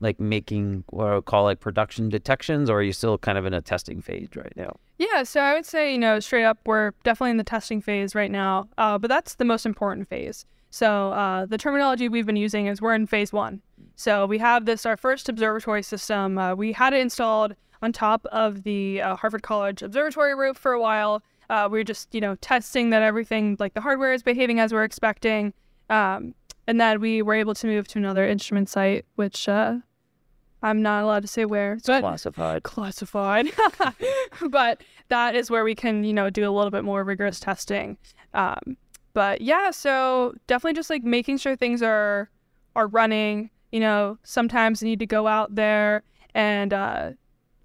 like 0.00 0.20
making 0.20 0.84
what 0.90 1.06
I 1.06 1.14
would 1.14 1.24
call 1.24 1.44
like 1.44 1.60
production 1.60 2.08
detections, 2.08 2.68
or 2.68 2.78
are 2.78 2.82
you 2.82 2.92
still 2.92 3.18
kind 3.18 3.38
of 3.38 3.46
in 3.46 3.54
a 3.54 3.62
testing 3.62 4.02
phase 4.02 4.28
right 4.34 4.52
now? 4.56 4.76
Yeah, 4.98 5.22
so 5.22 5.40
I 5.40 5.54
would 5.54 5.64
say 5.64 5.92
you 5.92 5.98
know 5.98 6.18
straight 6.18 6.44
up 6.44 6.58
we're 6.66 6.90
definitely 7.04 7.30
in 7.30 7.36
the 7.36 7.44
testing 7.44 7.80
phase 7.80 8.16
right 8.16 8.30
now, 8.30 8.68
uh, 8.78 8.98
but 8.98 9.08
that's 9.08 9.36
the 9.36 9.44
most 9.44 9.64
important 9.64 10.08
phase. 10.08 10.44
So 10.70 11.12
uh, 11.12 11.46
the 11.46 11.58
terminology 11.58 12.08
we've 12.08 12.26
been 12.26 12.36
using 12.36 12.66
is 12.66 12.80
we're 12.80 12.94
in 12.94 13.06
phase 13.06 13.32
one. 13.32 13.62
So 13.96 14.26
we 14.26 14.38
have 14.38 14.64
this 14.64 14.86
our 14.86 14.96
first 14.96 15.28
observatory 15.28 15.82
system. 15.82 16.38
Uh, 16.38 16.54
we 16.54 16.72
had 16.72 16.92
it 16.92 17.00
installed 17.00 17.54
on 17.82 17.92
top 17.92 18.26
of 18.26 18.62
the 18.64 19.00
uh, 19.02 19.16
Harvard 19.16 19.42
College 19.42 19.82
observatory 19.82 20.34
roof 20.34 20.56
for 20.56 20.72
a 20.72 20.80
while. 20.80 21.22
Uh, 21.50 21.68
we 21.70 21.78
were 21.78 21.84
just 21.84 22.14
you 22.14 22.20
know 22.20 22.34
testing 22.36 22.90
that 22.90 23.02
everything 23.02 23.56
like 23.58 23.74
the 23.74 23.80
hardware 23.80 24.12
is 24.12 24.22
behaving 24.22 24.60
as 24.60 24.72
we're 24.72 24.84
expecting. 24.84 25.52
Um, 25.90 26.34
and 26.66 26.78
then 26.80 27.00
we 27.00 27.22
were 27.22 27.34
able 27.34 27.54
to 27.54 27.66
move 27.66 27.88
to 27.88 27.98
another 27.98 28.28
instrument 28.28 28.68
site, 28.68 29.06
which 29.16 29.48
uh, 29.48 29.76
I'm 30.62 30.82
not 30.82 31.02
allowed 31.02 31.22
to 31.22 31.28
say 31.28 31.46
where. 31.46 31.74
It's 31.74 31.86
classified. 31.86 32.62
Classified. 32.62 33.46
but 34.50 34.82
that 35.08 35.34
is 35.34 35.50
where 35.50 35.64
we 35.64 35.74
can, 35.74 36.04
you 36.04 36.12
know, 36.12 36.28
do 36.30 36.48
a 36.48 36.52
little 36.52 36.70
bit 36.70 36.84
more 36.84 37.04
rigorous 37.04 37.40
testing. 37.40 37.96
Um, 38.34 38.76
but 39.14 39.40
yeah, 39.40 39.70
so 39.70 40.34
definitely 40.46 40.74
just 40.74 40.90
like 40.90 41.02
making 41.02 41.38
sure 41.38 41.56
things 41.56 41.82
are 41.82 42.30
are 42.76 42.86
running. 42.86 43.50
You 43.72 43.80
know, 43.80 44.18
sometimes 44.22 44.82
you 44.82 44.88
need 44.88 44.98
to 45.00 45.06
go 45.06 45.26
out 45.26 45.54
there 45.54 46.02
and 46.34 46.72
uh, 46.72 47.10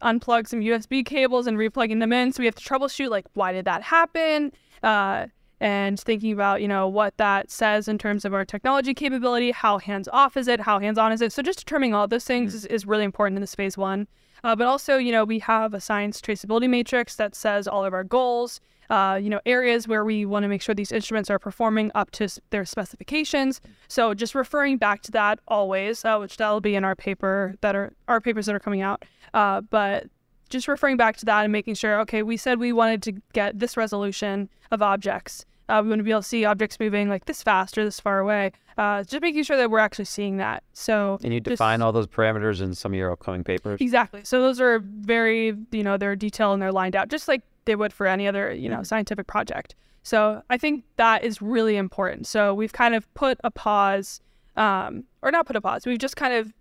unplug 0.02 0.48
some 0.48 0.60
USB 0.60 1.06
cables 1.06 1.48
and 1.48 1.58
replugging 1.58 2.00
them 2.00 2.12
in. 2.12 2.32
So 2.32 2.41
we 2.41 2.46
have 2.46 2.56
to 2.56 2.64
troubleshoot 2.64 3.10
like 3.10 3.26
why 3.34 3.54
did 3.54 3.66
that 3.66 3.84
happen? 3.84 4.52
Uh, 4.82 5.28
and 5.60 5.98
thinking 5.98 6.34
about, 6.34 6.62
you 6.62 6.68
know, 6.68 6.89
what 6.89 7.16
that 7.16 7.50
says 7.50 7.88
in 7.88 7.98
terms 7.98 8.26
of 8.26 8.34
our 8.34 8.44
technology 8.44 8.94
capability, 8.94 9.52
how 9.52 9.78
hands 9.78 10.10
off 10.12 10.36
is 10.36 10.50
it, 10.50 10.60
how 10.60 10.78
hands 10.78 10.98
on 10.98 11.14
is 11.14 11.22
it. 11.22 11.32
So 11.32 11.41
just 11.41 11.60
determining 11.60 11.94
all 11.94 12.06
those 12.06 12.26
things 12.26 12.52
mm-hmm. 12.52 12.58
is, 12.58 12.66
is 12.66 12.86
really 12.86 13.06
important 13.06 13.38
in 13.38 13.41
this 13.41 13.56
phase 13.56 13.78
one. 13.78 14.08
Uh, 14.44 14.58
but 14.58 14.68
also, 14.68 14.98
you 14.98 15.12
know, 15.12 15.24
we 15.24 15.39
have 15.39 15.74
a 15.74 15.80
science 15.80 16.20
traceability 16.20 16.70
matrix 16.70 17.16
that 17.16 17.34
says 17.34 17.66
all 17.66 17.86
of 17.86 17.94
our 17.94 18.04
goals, 18.04 18.60
uh, 18.90 19.20
you 19.22 19.30
know, 19.30 19.40
areas 19.46 19.88
where 19.88 20.06
we 20.06 20.26
want 20.26 20.44
to 20.44 20.48
make 20.48 20.62
sure 20.62 20.76
these 20.76 20.92
instruments 20.92 21.30
are 21.30 21.40
performing 21.40 21.92
up 21.96 22.12
to 22.12 22.28
their 22.50 22.66
specifications. 22.66 23.62
So 23.88 24.14
just 24.14 24.36
referring 24.36 24.78
back 24.78 25.02
to 25.04 25.12
that 25.12 25.40
always, 25.48 26.04
uh, 26.06 26.18
which 26.18 26.38
that'll 26.38 26.62
be 26.62 26.76
in 26.76 26.84
our 26.84 26.96
paper 26.96 27.56
that 27.62 27.76
are 27.76 27.94
our 28.08 28.22
papers 28.22 28.46
that 28.46 28.56
are 28.56 28.60
coming 28.60 28.82
out. 28.82 29.06
Uh, 29.34 29.62
but 29.62 30.08
just 30.50 30.68
referring 30.68 30.98
back 30.98 31.18
to 31.18 31.26
that 31.26 31.44
and 31.44 31.52
making 31.52 31.74
sure, 31.74 32.00
okay, 32.02 32.24
we 32.24 32.38
said 32.38 32.60
we 32.60 32.72
wanted 32.72 33.02
to 33.04 33.14
get 33.34 33.60
this 33.60 33.76
resolution 33.76 34.50
of 34.72 34.82
objects. 34.82 35.46
Uh, 35.70 35.80
we 35.82 35.90
want 35.90 36.00
to 36.00 36.04
be 36.04 36.12
able 36.12 36.22
to 36.22 36.28
see 36.28 36.46
objects 36.46 36.80
moving 36.80 37.10
like 37.10 37.26
this 37.26 37.42
fast 37.42 37.78
or 37.78 37.86
this 37.86 38.00
far 38.00 38.20
away. 38.20 38.52
Uh, 38.78 39.04
just 39.04 39.22
making 39.22 39.44
sure 39.44 39.56
that 39.56 39.72
we're 39.72 39.80
actually 39.80 40.06
seeing 40.06 40.38
that. 40.38 40.64
So 40.74 41.18
and 41.24 41.34
you 41.34 41.40
define 41.40 41.80
just, 41.80 41.86
all 41.86 41.92
those 41.92 42.08
parameters 42.08 42.62
in 42.62 42.74
some 42.74 42.92
of 42.92 42.98
your 42.98 43.12
upcoming 43.12 43.44
papers. 43.44 43.80
Exactly. 43.80 44.22
So 44.24 44.42
those 44.42 44.60
are 44.60 44.80
very 44.80 45.56
you 45.72 45.84
know 45.84 45.98
they're 45.98 46.16
detailed 46.16 46.54
and 46.54 46.62
they're 46.62 46.72
lined 46.72 46.96
out 46.96 47.08
just 47.08 47.28
like 47.28 47.44
they 47.66 47.76
would 47.76 47.93
for 47.93 48.07
any 48.07 48.28
other 48.28 48.51
you 48.53 48.70
know 48.70 48.78
mm-hmm. 48.78 48.84
scientific 48.84 49.28
project. 49.28 49.76
So 50.03 50.41
I 50.49 50.57
think 50.57 50.84
that 50.97 51.24
is 51.24 51.41
really 51.41 51.78
important. 51.78 52.28
So 52.28 52.53
we've 52.53 52.74
kind 52.74 52.93
of 52.93 53.11
put 53.14 53.39
a 53.43 53.49
pause, 53.51 54.20
um, 54.57 55.05
or 55.22 55.32
not 55.32 55.45
put 55.45 55.55
a 55.55 55.61
pause. 55.61 55.86
We've 55.86 55.97
just 55.97 56.18
kind 56.18 56.34
of 56.34 56.53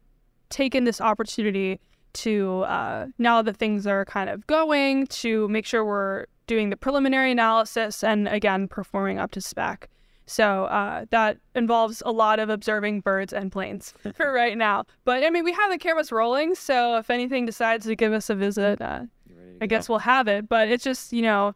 taken 0.48 0.84
this 0.84 1.00
opportunity 1.00 1.80
to 2.12 2.62
uh, 2.62 3.06
now 3.18 3.42
that 3.42 3.56
things 3.56 3.86
are 3.86 4.04
kind 4.04 4.30
of 4.30 4.46
going 4.46 5.06
to 5.08 5.48
make 5.48 5.66
sure 5.66 5.84
we're 5.84 6.26
doing 6.46 6.70
the 6.70 6.76
preliminary 6.76 7.32
analysis 7.32 8.04
and 8.04 8.28
again 8.28 8.68
performing 8.68 9.18
up 9.18 9.30
to 9.32 9.40
spec. 9.40 9.88
So 10.26 10.64
uh, 10.64 11.06
that 11.10 11.38
involves 11.54 12.02
a 12.06 12.12
lot 12.12 12.38
of 12.38 12.48
observing 12.48 13.00
birds 13.00 13.32
and 13.32 13.50
planes 13.50 13.92
for 14.14 14.32
right 14.32 14.56
now. 14.56 14.84
But 15.04 15.24
I 15.24 15.30
mean, 15.30 15.44
we 15.44 15.52
have 15.52 15.70
the 15.70 15.78
cameras 15.78 16.12
rolling, 16.12 16.54
so 16.54 16.96
if 16.96 17.10
anything 17.10 17.44
decides 17.44 17.86
to 17.86 17.96
give 17.96 18.12
us 18.12 18.30
a 18.30 18.34
visit, 18.34 18.80
uh, 18.80 19.02
I 19.60 19.66
guess 19.66 19.88
we'll 19.88 19.98
have 19.98 20.28
it. 20.28 20.48
But 20.48 20.68
it's 20.68 20.84
just 20.84 21.12
you 21.12 21.22
know, 21.22 21.54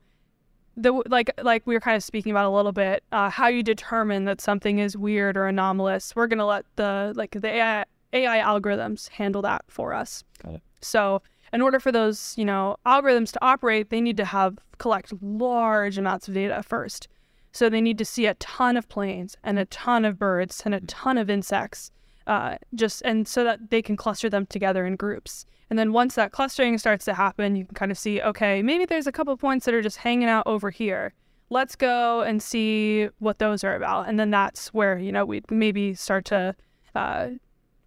the 0.77 0.93
like 1.09 1.31
like 1.43 1.67
we 1.67 1.75
were 1.75 1.81
kind 1.81 1.97
of 1.97 2.05
speaking 2.05 2.31
about 2.31 2.47
a 2.47 2.55
little 2.55 2.73
bit, 2.73 3.03
uh, 3.13 3.31
how 3.31 3.49
you 3.49 3.63
determine 3.63 4.25
that 4.27 4.41
something 4.41 4.79
is 4.79 4.97
weird 4.97 5.37
or 5.37 5.47
anomalous. 5.47 6.15
We're 6.15 6.27
gonna 6.27 6.47
let 6.47 6.65
the 6.77 7.13
like 7.17 7.33
the 7.33 7.49
AI, 7.49 7.85
AI 8.13 8.39
algorithms 8.39 9.09
handle 9.09 9.43
that 9.43 9.65
for 9.69 9.95
us. 9.95 10.25
Got 10.43 10.55
it. 10.55 10.63
So 10.81 11.23
in 11.53 11.63
order 11.63 11.81
for 11.81 11.93
those, 11.93 12.35
you 12.37 12.45
know, 12.45 12.77
algorithms 12.85 13.33
to 13.33 13.45
operate, 13.45 13.91
they 13.91 14.01
need 14.01 14.17
to 14.19 14.25
have 14.25 14.59
collect 14.79 15.13
large 15.23 15.97
amounts 15.97 16.29
of 16.29 16.35
data 16.35 16.63
first. 16.63 17.09
So 17.53 17.71
they 17.71 17.81
need 17.81 17.97
to 17.99 18.05
see 18.05 18.27
a 18.27 18.35
ton 18.35 18.77
of 18.77 18.89
planes 18.89 19.37
and 19.43 19.59
a 19.59 19.65
ton 19.65 20.05
of 20.05 20.19
birds 20.19 20.63
and 20.65 20.75
a 20.75 20.81
ton 20.81 21.17
of 21.17 21.31
insects, 21.31 21.91
uh, 22.27 22.57
just 22.75 23.03
and 23.03 23.27
so 23.27 23.45
that 23.45 23.71
they 23.71 23.83
can 23.83 23.97
cluster 23.97 24.29
them 24.29 24.47
together 24.47 24.87
in 24.87 24.97
groups. 24.97 25.47
And 25.71 25.79
then 25.79 25.93
once 25.93 26.15
that 26.15 26.33
clustering 26.33 26.79
starts 26.79 27.05
to 27.07 27.15
happen, 27.15 27.57
you 27.57 27.65
can 27.65 27.75
kind 27.75 27.91
of 27.91 27.99
see, 27.99 28.21
okay, 28.23 28.63
maybe 28.63 28.85
there's 28.85 29.07
a 29.07 29.13
couple 29.13 29.37
points 29.37 29.67
that 29.67 29.75
are 29.75 29.83
just 29.83 29.97
hanging 29.97 30.29
out 30.29 30.47
over 30.47 30.71
here. 30.71 31.13
Let's 31.51 31.75
go 31.75 32.23
and 32.23 32.43
see 32.43 33.09
what 33.19 33.39
those 33.39 33.65
are 33.65 33.75
about. 33.75 34.09
And 34.09 34.19
then 34.19 34.31
that's 34.31 34.75
where 34.75 34.99
you 34.99 35.13
know 35.13 35.25
we 35.25 35.43
maybe 35.51 35.95
start 35.95 36.25
to 36.27 36.55
uh, 36.95 37.29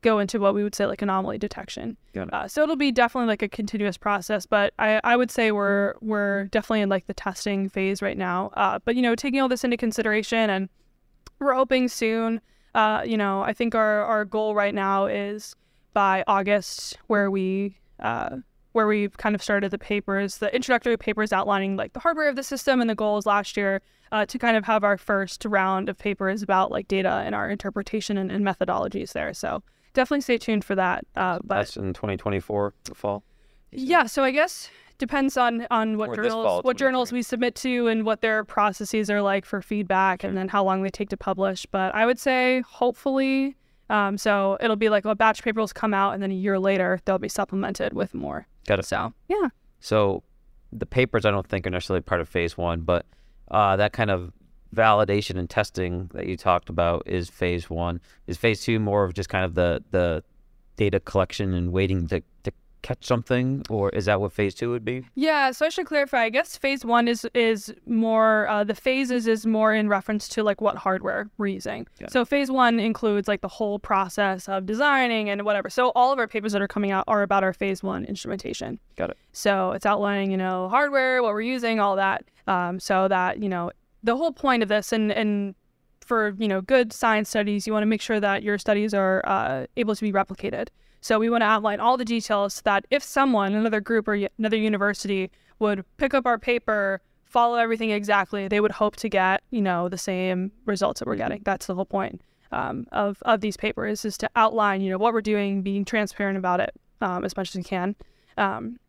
go 0.01 0.19
into 0.19 0.39
what 0.39 0.53
we 0.53 0.63
would 0.63 0.75
say 0.75 0.85
like 0.85 1.01
anomaly 1.01 1.37
detection. 1.37 1.97
It. 2.13 2.33
Uh, 2.33 2.47
so 2.47 2.63
it'll 2.63 2.75
be 2.75 2.91
definitely 2.91 3.27
like 3.27 3.41
a 3.41 3.49
continuous 3.49 3.97
process, 3.97 4.45
but 4.45 4.73
I, 4.79 5.01
I 5.03 5.15
would 5.15 5.31
say 5.31 5.51
we're 5.51 5.95
we're 6.01 6.45
definitely 6.45 6.81
in 6.81 6.89
like 6.89 7.07
the 7.07 7.13
testing 7.13 7.69
phase 7.69 8.01
right 8.01 8.17
now. 8.17 8.51
Uh, 8.53 8.79
but 8.83 8.95
you 8.95 9.01
know, 9.01 9.15
taking 9.15 9.41
all 9.41 9.49
this 9.49 9.63
into 9.63 9.77
consideration, 9.77 10.49
and 10.49 10.69
we're 11.39 11.53
hoping 11.53 11.87
soon. 11.87 12.41
Uh, 12.75 13.03
you 13.05 13.17
know, 13.17 13.41
I 13.41 13.53
think 13.53 13.75
our 13.75 14.03
our 14.03 14.25
goal 14.25 14.55
right 14.55 14.73
now 14.73 15.05
is 15.05 15.55
by 15.93 16.23
August, 16.27 16.97
where 17.07 17.31
we 17.31 17.77
uh, 17.99 18.37
where 18.73 18.87
we've 18.87 19.17
kind 19.17 19.35
of 19.35 19.43
started 19.43 19.71
the 19.71 19.77
papers, 19.77 20.37
the 20.37 20.53
introductory 20.53 20.97
papers 20.97 21.33
outlining 21.33 21.75
like 21.75 21.93
the 21.93 21.99
hardware 21.99 22.29
of 22.29 22.35
the 22.35 22.43
system 22.43 22.81
and 22.81 22.89
the 22.89 22.95
goals 22.95 23.25
last 23.25 23.57
year. 23.57 23.81
Uh, 24.11 24.25
to 24.25 24.39
kind 24.39 24.57
of 24.57 24.65
have 24.65 24.83
our 24.83 24.97
first 24.97 25.45
round 25.45 25.87
of 25.87 25.95
papers 25.95 26.41
about 26.41 26.71
like 26.71 26.87
data 26.87 27.21
and 27.23 27.35
our 27.35 27.47
interpretation 27.47 28.17
and, 28.17 28.31
and 28.31 28.43
methodologies 28.43 29.13
there. 29.13 29.35
So 29.35 29.61
definitely 29.93 30.21
stay 30.21 30.39
tuned 30.39 30.65
for 30.65 30.73
that. 30.73 31.05
Uh, 31.15 31.37
but 31.43 31.57
that's 31.57 31.77
in 31.77 31.93
2024, 31.93 32.73
the 32.85 32.95
fall. 32.95 33.23
Yeah, 33.71 34.07
so 34.07 34.23
I 34.23 34.31
guess 34.31 34.69
depends 34.99 35.37
on 35.37 35.65
on 35.71 35.97
what 35.97 36.09
or 36.09 36.15
journals 36.15 36.63
what 36.63 36.77
journals 36.77 37.11
we 37.11 37.23
submit 37.23 37.55
to 37.55 37.87
and 37.87 38.05
what 38.05 38.21
their 38.21 38.43
processes 38.43 39.09
are 39.09 39.21
like 39.21 39.45
for 39.45 39.61
feedback, 39.61 40.21
sure. 40.21 40.29
and 40.29 40.37
then 40.37 40.47
how 40.49 40.63
long 40.63 40.83
they 40.83 40.89
take 40.89 41.09
to 41.09 41.17
publish. 41.17 41.65
But 41.65 41.95
I 41.95 42.05
would 42.05 42.19
say 42.19 42.61
hopefully. 42.61 43.55
Um, 43.89 44.19
so 44.19 44.55
it'll 44.61 44.75
be 44.75 44.89
like 44.89 45.05
a 45.05 45.15
batch 45.15 45.41
paper 45.41 45.59
will 45.59 45.67
come 45.69 45.95
out, 45.95 46.13
and 46.13 46.21
then 46.21 46.29
a 46.29 46.35
year 46.35 46.59
later 46.59 46.99
they'll 47.05 47.17
be 47.17 47.29
supplemented 47.29 47.93
with 47.93 48.13
more. 48.13 48.45
Got 48.67 48.77
it. 48.77 48.85
So 48.85 49.13
yeah. 49.27 49.49
So 49.79 50.21
the 50.71 50.85
papers 50.85 51.25
I 51.25 51.31
don't 51.31 51.47
think 51.47 51.65
are 51.65 51.71
necessarily 51.71 52.01
part 52.01 52.21
of 52.21 52.29
phase 52.29 52.55
one, 52.55 52.81
but 52.81 53.07
uh, 53.49 53.75
that 53.77 53.93
kind 53.93 54.11
of 54.11 54.31
validation 54.75 55.39
and 55.39 55.49
testing 55.49 56.11
that 56.13 56.27
you 56.27 56.37
talked 56.37 56.69
about 56.69 57.01
is 57.07 57.29
phase 57.29 57.69
one. 57.69 57.99
Is 58.27 58.37
phase 58.37 58.61
two 58.63 58.79
more 58.79 59.03
of 59.03 59.13
just 59.13 59.29
kind 59.29 59.43
of 59.45 59.55
the 59.55 59.83
the 59.89 60.23
data 60.75 60.99
collection 60.99 61.53
and 61.53 61.71
waiting 61.71 62.07
to 62.07 62.21
catch 62.81 63.05
something, 63.05 63.63
or 63.69 63.89
is 63.89 64.05
that 64.05 64.21
what 64.21 64.31
phase 64.31 64.55
two 64.55 64.69
would 64.71 64.85
be? 64.85 65.05
Yeah, 65.15 65.51
so 65.51 65.65
I 65.65 65.69
should 65.69 65.85
clarify. 65.85 66.23
I 66.23 66.29
guess 66.29 66.57
phase 66.57 66.85
one 66.85 67.07
is 67.07 67.27
is 67.33 67.73
more 67.85 68.47
uh, 68.47 68.63
the 68.63 68.75
phases 68.75 69.27
is 69.27 69.45
more 69.45 69.73
in 69.73 69.89
reference 69.89 70.27
to 70.29 70.43
like 70.43 70.61
what 70.61 70.77
hardware 70.77 71.29
we're 71.37 71.47
using. 71.47 71.87
Yeah. 71.99 72.07
So 72.09 72.25
phase 72.25 72.49
one 72.49 72.79
includes 72.79 73.27
like 73.27 73.41
the 73.41 73.47
whole 73.47 73.79
process 73.79 74.47
of 74.47 74.65
designing 74.65 75.29
and 75.29 75.43
whatever. 75.43 75.69
So 75.69 75.89
all 75.95 76.11
of 76.11 76.19
our 76.19 76.27
papers 76.27 76.53
that 76.53 76.61
are 76.61 76.67
coming 76.67 76.91
out 76.91 77.03
are 77.07 77.21
about 77.21 77.43
our 77.43 77.53
phase 77.53 77.83
one 77.83 78.05
instrumentation. 78.05 78.79
Got 78.95 79.11
it. 79.11 79.17
So 79.33 79.71
it's 79.71 79.85
outlining 79.85 80.31
you 80.31 80.37
know 80.37 80.69
hardware, 80.69 81.21
what 81.21 81.33
we're 81.33 81.41
using, 81.41 81.79
all 81.79 81.95
that. 81.95 82.25
Um, 82.47 82.79
so 82.79 83.07
that 83.07 83.41
you 83.41 83.49
know 83.49 83.71
the 84.03 84.15
whole 84.15 84.31
point 84.31 84.63
of 84.63 84.69
this 84.69 84.91
and 84.91 85.11
and 85.11 85.55
for 86.09 86.33
you 86.39 86.47
know 86.47 86.61
good 86.61 86.91
science 86.91 87.29
studies, 87.29 87.67
you 87.67 87.73
want 87.73 87.83
to 87.83 87.87
make 87.87 88.01
sure 88.01 88.19
that 88.19 88.41
your 88.41 88.57
studies 88.57 88.93
are 88.93 89.21
uh, 89.25 89.67
able 89.77 89.95
to 89.95 90.01
be 90.01 90.11
replicated. 90.11 90.69
So 91.01 91.19
we 91.19 91.29
want 91.29 91.41
to 91.41 91.45
outline 91.45 91.79
all 91.79 91.97
the 91.97 92.05
details 92.05 92.55
so 92.55 92.61
that 92.65 92.85
if 92.89 93.03
someone, 93.03 93.53
another 93.53 93.81
group 93.81 94.07
or 94.07 94.27
another 94.37 94.57
university 94.57 95.31
would 95.59 95.85
pick 95.97 96.13
up 96.13 96.25
our 96.25 96.37
paper, 96.37 97.01
follow 97.25 97.57
everything 97.57 97.91
exactly, 97.91 98.47
they 98.47 98.59
would 98.59 98.71
hope 98.71 98.95
to 98.97 99.09
get, 99.09 99.43
you 99.51 99.61
know, 99.61 99.87
the 99.87 99.97
same 99.97 100.51
results 100.65 100.99
that 100.99 101.07
we're 101.07 101.15
getting. 101.15 101.41
That's 101.43 101.67
the 101.67 101.75
whole 101.75 101.85
point 101.85 102.21
um, 102.51 102.87
of, 102.91 103.21
of 103.23 103.41
these 103.41 103.57
papers 103.57 104.03
is 104.05 104.17
to 104.17 104.29
outline, 104.35 104.81
you 104.81 104.89
know, 104.89 104.97
what 104.97 105.13
we're 105.13 105.21
doing, 105.21 105.61
being 105.61 105.85
transparent 105.85 106.37
about 106.37 106.59
it 106.59 106.73
um, 107.01 107.23
as 107.23 107.37
much 107.37 107.49
as 107.49 107.55
we 107.55 107.63
can. 107.63 107.95
Um, 108.37 108.79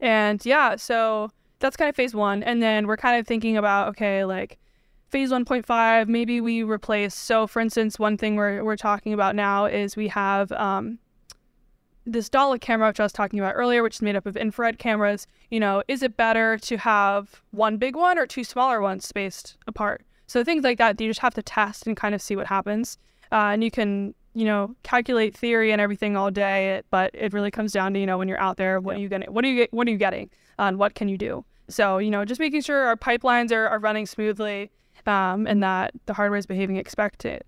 and 0.00 0.44
yeah, 0.44 0.76
so 0.76 1.30
that's 1.60 1.76
kind 1.76 1.88
of 1.88 1.96
phase 1.96 2.14
one. 2.14 2.42
And 2.42 2.62
then 2.62 2.86
we're 2.86 2.96
kind 2.96 3.18
of 3.18 3.26
thinking 3.26 3.56
about, 3.56 3.88
okay, 3.90 4.24
like 4.24 4.58
phase 5.10 5.30
1.5, 5.30 6.08
maybe 6.08 6.40
we 6.40 6.62
replace. 6.62 7.14
So 7.14 7.46
for 7.46 7.60
instance, 7.60 7.98
one 7.98 8.16
thing 8.16 8.34
we're, 8.36 8.64
we're 8.64 8.76
talking 8.76 9.12
about 9.12 9.36
now 9.36 9.66
is 9.66 9.94
we 9.94 10.08
have 10.08 10.50
um, 10.52 10.98
this 12.06 12.28
Dalek 12.28 12.60
camera, 12.60 12.88
which 12.88 13.00
I 13.00 13.04
was 13.04 13.12
talking 13.12 13.38
about 13.38 13.54
earlier, 13.54 13.82
which 13.82 13.96
is 13.96 14.02
made 14.02 14.16
up 14.16 14.26
of 14.26 14.36
infrared 14.36 14.78
cameras, 14.78 15.26
you 15.50 15.60
know, 15.60 15.82
is 15.88 16.02
it 16.02 16.16
better 16.16 16.58
to 16.58 16.76
have 16.78 17.42
one 17.50 17.76
big 17.76 17.96
one 17.96 18.18
or 18.18 18.26
two 18.26 18.44
smaller 18.44 18.80
ones 18.80 19.06
spaced 19.06 19.56
apart? 19.66 20.04
So 20.26 20.42
things 20.42 20.64
like 20.64 20.78
that, 20.78 21.00
you 21.00 21.08
just 21.08 21.20
have 21.20 21.34
to 21.34 21.42
test 21.42 21.86
and 21.86 21.96
kind 21.96 22.14
of 22.14 22.22
see 22.22 22.36
what 22.36 22.46
happens. 22.46 22.98
Uh, 23.30 23.50
and 23.52 23.64
you 23.64 23.70
can, 23.70 24.14
you 24.34 24.44
know, 24.44 24.74
calculate 24.82 25.36
theory 25.36 25.72
and 25.72 25.80
everything 25.80 26.16
all 26.16 26.30
day, 26.30 26.82
but 26.90 27.10
it 27.14 27.32
really 27.32 27.50
comes 27.50 27.72
down 27.72 27.94
to, 27.94 28.00
you 28.00 28.06
know, 28.06 28.18
when 28.18 28.28
you're 28.28 28.40
out 28.40 28.56
there, 28.56 28.80
what 28.80 28.92
yeah. 28.92 28.98
are 28.98 29.02
you 29.02 29.08
getting? 29.08 29.32
What 29.32 29.44
are 29.44 29.48
you 29.48 29.56
get, 29.56 29.72
what 29.72 29.86
are 29.86 29.90
you 29.90 29.98
getting? 29.98 30.30
and 30.58 30.78
what 30.78 30.94
can 30.94 31.08
you 31.08 31.18
do? 31.18 31.44
So, 31.68 31.98
you 31.98 32.10
know, 32.10 32.24
just 32.24 32.40
making 32.40 32.62
sure 32.62 32.84
our 32.84 32.96
pipelines 32.96 33.52
are, 33.52 33.68
are 33.68 33.78
running 33.78 34.06
smoothly 34.06 34.70
um, 35.06 35.46
and 35.46 35.62
that 35.62 35.92
the 36.06 36.14
hardware 36.14 36.38
is 36.38 36.46
behaving 36.46 36.76
expected 36.76 37.42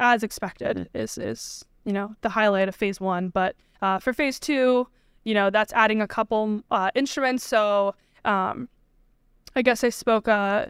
as 0.00 0.22
expected 0.22 0.88
is 0.94 1.18
is 1.18 1.64
you 1.88 1.94
know 1.94 2.14
the 2.20 2.28
highlight 2.28 2.68
of 2.68 2.76
phase 2.76 3.00
one. 3.00 3.30
But 3.30 3.56
uh, 3.80 3.98
for 3.98 4.12
phase 4.12 4.38
two, 4.38 4.86
you 5.24 5.32
know, 5.32 5.48
that's 5.48 5.72
adding 5.72 6.02
a 6.02 6.06
couple 6.06 6.62
uh, 6.70 6.90
instruments. 6.94 7.46
So 7.46 7.94
um, 8.26 8.68
I 9.56 9.62
guess 9.62 9.82
I 9.82 9.88
spoke 9.88 10.28
uh, 10.28 10.66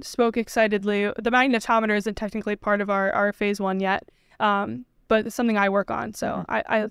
spoke 0.00 0.36
excitedly. 0.36 1.12
The 1.18 1.30
magnetometer 1.32 1.96
isn't 1.96 2.14
technically 2.14 2.54
part 2.54 2.80
of 2.80 2.88
our, 2.88 3.10
our 3.12 3.32
phase 3.32 3.60
one 3.60 3.80
yet, 3.80 4.08
um, 4.38 4.86
but 5.08 5.26
it's 5.26 5.34
something 5.34 5.58
I 5.58 5.68
work 5.68 5.90
on. 5.90 6.14
So 6.14 6.28
mm-hmm. 6.28 6.50
I, 6.50 6.62
I, 6.68 6.88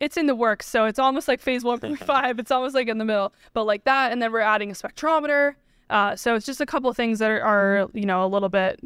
it's 0.00 0.16
in 0.16 0.26
the 0.26 0.34
works. 0.34 0.68
So 0.68 0.86
it's 0.86 0.98
almost 0.98 1.28
like 1.28 1.40
phase 1.40 1.62
one 1.62 1.78
point 1.78 1.98
five. 2.04 2.40
It's 2.40 2.50
almost 2.50 2.74
like 2.74 2.88
in 2.88 2.98
the 2.98 3.04
middle, 3.04 3.32
but 3.52 3.64
like 3.64 3.84
that. 3.84 4.10
And 4.10 4.20
then 4.20 4.32
we're 4.32 4.40
adding 4.40 4.72
a 4.72 4.74
spectrometer. 4.74 5.54
Uh, 5.90 6.16
so 6.16 6.34
it's 6.34 6.44
just 6.44 6.60
a 6.60 6.66
couple 6.66 6.92
things 6.92 7.20
that 7.20 7.30
are, 7.30 7.40
are, 7.40 7.88
you 7.94 8.04
know 8.04 8.24
a 8.24 8.26
little 8.26 8.48
bit 8.48 8.80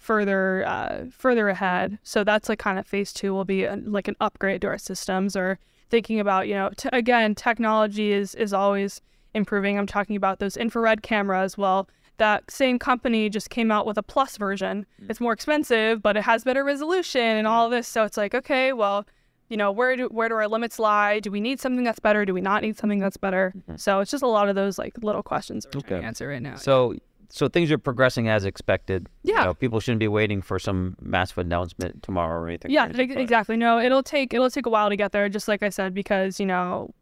further 0.00 0.64
uh, 0.66 1.04
further 1.12 1.48
ahead. 1.50 1.98
So 2.02 2.24
that's 2.24 2.48
like 2.48 2.58
kind 2.58 2.78
of 2.78 2.86
phase 2.86 3.12
two 3.12 3.32
will 3.32 3.44
be 3.44 3.64
a, 3.64 3.76
like 3.76 4.08
an 4.08 4.16
upgrade 4.18 4.62
to 4.62 4.68
our 4.68 4.78
systems 4.78 5.36
or 5.36 5.58
thinking 5.90 6.18
about 6.18 6.48
you 6.48 6.54
know 6.54 6.70
t- 6.76 6.88
again 6.92 7.34
technology 7.34 8.10
is 8.10 8.34
is 8.34 8.52
always 8.52 9.00
improving. 9.34 9.78
I'm 9.78 9.86
talking 9.86 10.16
about 10.16 10.40
those 10.40 10.56
infrared 10.56 11.02
cameras. 11.02 11.56
Well, 11.56 11.88
that 12.16 12.50
same 12.50 12.78
company 12.78 13.28
just 13.28 13.50
came 13.50 13.70
out 13.70 13.86
with 13.86 13.98
a 13.98 14.02
plus 14.02 14.36
version. 14.38 14.86
Mm. 15.02 15.10
It's 15.10 15.20
more 15.20 15.34
expensive, 15.34 16.02
but 16.02 16.16
it 16.16 16.22
has 16.22 16.44
better 16.44 16.64
resolution 16.64 17.20
and 17.20 17.46
all 17.46 17.68
this. 17.68 17.86
So 17.86 18.04
it's 18.04 18.16
like 18.16 18.34
okay, 18.34 18.72
well. 18.72 19.06
You 19.52 19.56
know 19.56 19.72
where 19.72 19.96
do 19.96 20.06
where 20.06 20.28
do 20.28 20.36
our 20.36 20.46
limits 20.46 20.78
lie? 20.78 21.18
Do 21.18 21.32
we 21.32 21.40
need 21.40 21.58
something 21.58 21.82
that's 21.82 21.98
better? 21.98 22.24
Do 22.24 22.32
we 22.32 22.40
not 22.40 22.62
need 22.62 22.78
something 22.78 23.00
that's 23.00 23.16
better? 23.16 23.52
Mm-hmm. 23.56 23.78
So 23.78 23.98
it's 23.98 24.12
just 24.12 24.22
a 24.22 24.28
lot 24.28 24.48
of 24.48 24.54
those 24.54 24.78
like 24.78 24.94
little 25.02 25.24
questions 25.24 25.66
we're 25.66 25.80
okay. 25.80 25.88
trying 25.88 26.02
to 26.02 26.06
answer 26.06 26.28
right 26.28 26.40
now. 26.40 26.54
So 26.54 26.94
so 27.30 27.48
things 27.48 27.70
are 27.70 27.78
progressing 27.78 28.28
as 28.28 28.44
expected. 28.44 29.08
Yeah. 29.22 29.38
You 29.38 29.44
know, 29.46 29.54
people 29.54 29.80
shouldn't 29.80 30.00
be 30.00 30.08
waiting 30.08 30.42
for 30.42 30.58
some 30.58 30.96
massive 31.00 31.38
announcement 31.38 32.02
tomorrow 32.02 32.40
or 32.40 32.48
anything. 32.48 32.70
Yeah, 32.70 32.88
crazy, 32.88 33.14
exactly. 33.14 33.56
No, 33.56 33.78
it'll 33.78 34.02
take 34.02 34.34
it'll 34.34 34.50
take 34.50 34.66
a 34.66 34.70
while 34.70 34.88
to 34.88 34.96
get 34.96 35.12
there, 35.12 35.28
just 35.28 35.48
like 35.48 35.62
I 35.62 35.68
said, 35.68 35.94
because 35.94 36.40
you 36.40 36.46
know 36.46 36.92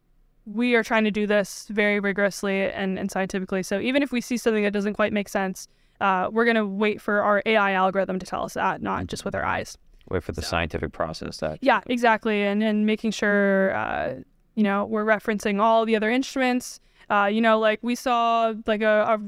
we 0.45 0.75
are 0.75 0.83
trying 0.83 1.05
to 1.05 1.11
do 1.11 1.27
this 1.27 1.67
very 1.71 2.01
rigorously 2.01 2.63
and, 2.63 2.99
and 2.99 3.11
scientifically. 3.11 3.63
So 3.63 3.81
even 3.81 4.03
if 4.03 4.13
we 4.13 4.21
see 4.21 4.37
something 4.37 4.63
that 4.63 4.73
doesn't 4.73 4.95
quite 4.95 5.13
make 5.13 5.29
sense, 5.29 5.69
uh, 6.01 6.29
we're 6.31 6.45
gonna 6.45 6.67
wait 6.67 7.01
for 7.01 7.23
our 7.23 7.43
AI 7.45 7.73
algorithm 7.73 8.19
to 8.19 8.27
tell 8.27 8.45
us 8.45 8.55
that, 8.55 8.83
not 8.83 9.07
just 9.07 9.25
with 9.25 9.35
our 9.35 9.45
eyes. 9.45 9.77
Wait 10.11 10.23
for 10.23 10.33
the 10.33 10.43
so. 10.43 10.49
scientific 10.49 10.93
process. 10.93 11.39
That. 11.39 11.59
Yeah, 11.61 11.81
exactly, 11.87 12.43
and 12.43 12.63
and 12.63 12.87
making 12.87 13.11
sure 13.13 13.75
uh, 13.75 14.15
you 14.55 14.63
know 14.63 14.85
we're 14.85 15.05
referencing 15.05 15.61
all 15.61 15.85
the 15.85 15.97
other 15.97 16.11
instruments. 16.11 16.81
Uh, 17.11 17.25
you 17.25 17.41
know, 17.41 17.59
like 17.59 17.79
we 17.83 17.95
saw 17.95 18.53
like 18.67 18.83
a, 18.83 19.19
a 19.19 19.21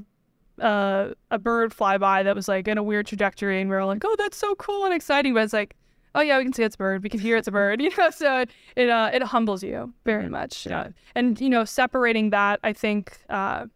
uh, 0.60 1.14
a 1.30 1.38
bird 1.38 1.72
fly 1.72 1.98
by 1.98 2.22
that 2.22 2.36
was 2.36 2.48
like 2.48 2.68
in 2.68 2.78
a 2.78 2.82
weird 2.82 3.06
trajectory, 3.06 3.60
and 3.60 3.70
we 3.70 3.76
are 3.76 3.84
like, 3.84 4.02
"Oh, 4.04 4.14
that's 4.18 4.36
so 4.36 4.54
cool 4.56 4.84
and 4.84 4.94
exciting!" 4.94 5.34
But 5.34 5.44
it's 5.44 5.52
like, 5.52 5.74
"Oh 6.14 6.20
yeah, 6.20 6.38
we 6.38 6.44
can 6.44 6.52
see 6.52 6.62
it's 6.62 6.74
a 6.74 6.78
bird. 6.78 7.02
We 7.02 7.08
can 7.08 7.20
hear 7.20 7.36
it's 7.36 7.48
a 7.48 7.52
bird." 7.52 7.80
You 7.82 7.90
know, 7.96 8.10
so 8.10 8.40
it 8.40 8.50
it, 8.76 8.90
uh, 8.90 9.10
it 9.12 9.22
humbles 9.22 9.62
you 9.62 9.92
very 10.04 10.24
mm-hmm. 10.24 10.32
much. 10.32 10.66
Yeah. 10.66 10.80
Uh, 10.80 10.88
and 11.14 11.40
you 11.40 11.48
know, 11.48 11.64
separating 11.64 12.30
that, 12.30 12.60
I 12.62 12.72
think, 12.72 13.18
uh, 13.28 13.66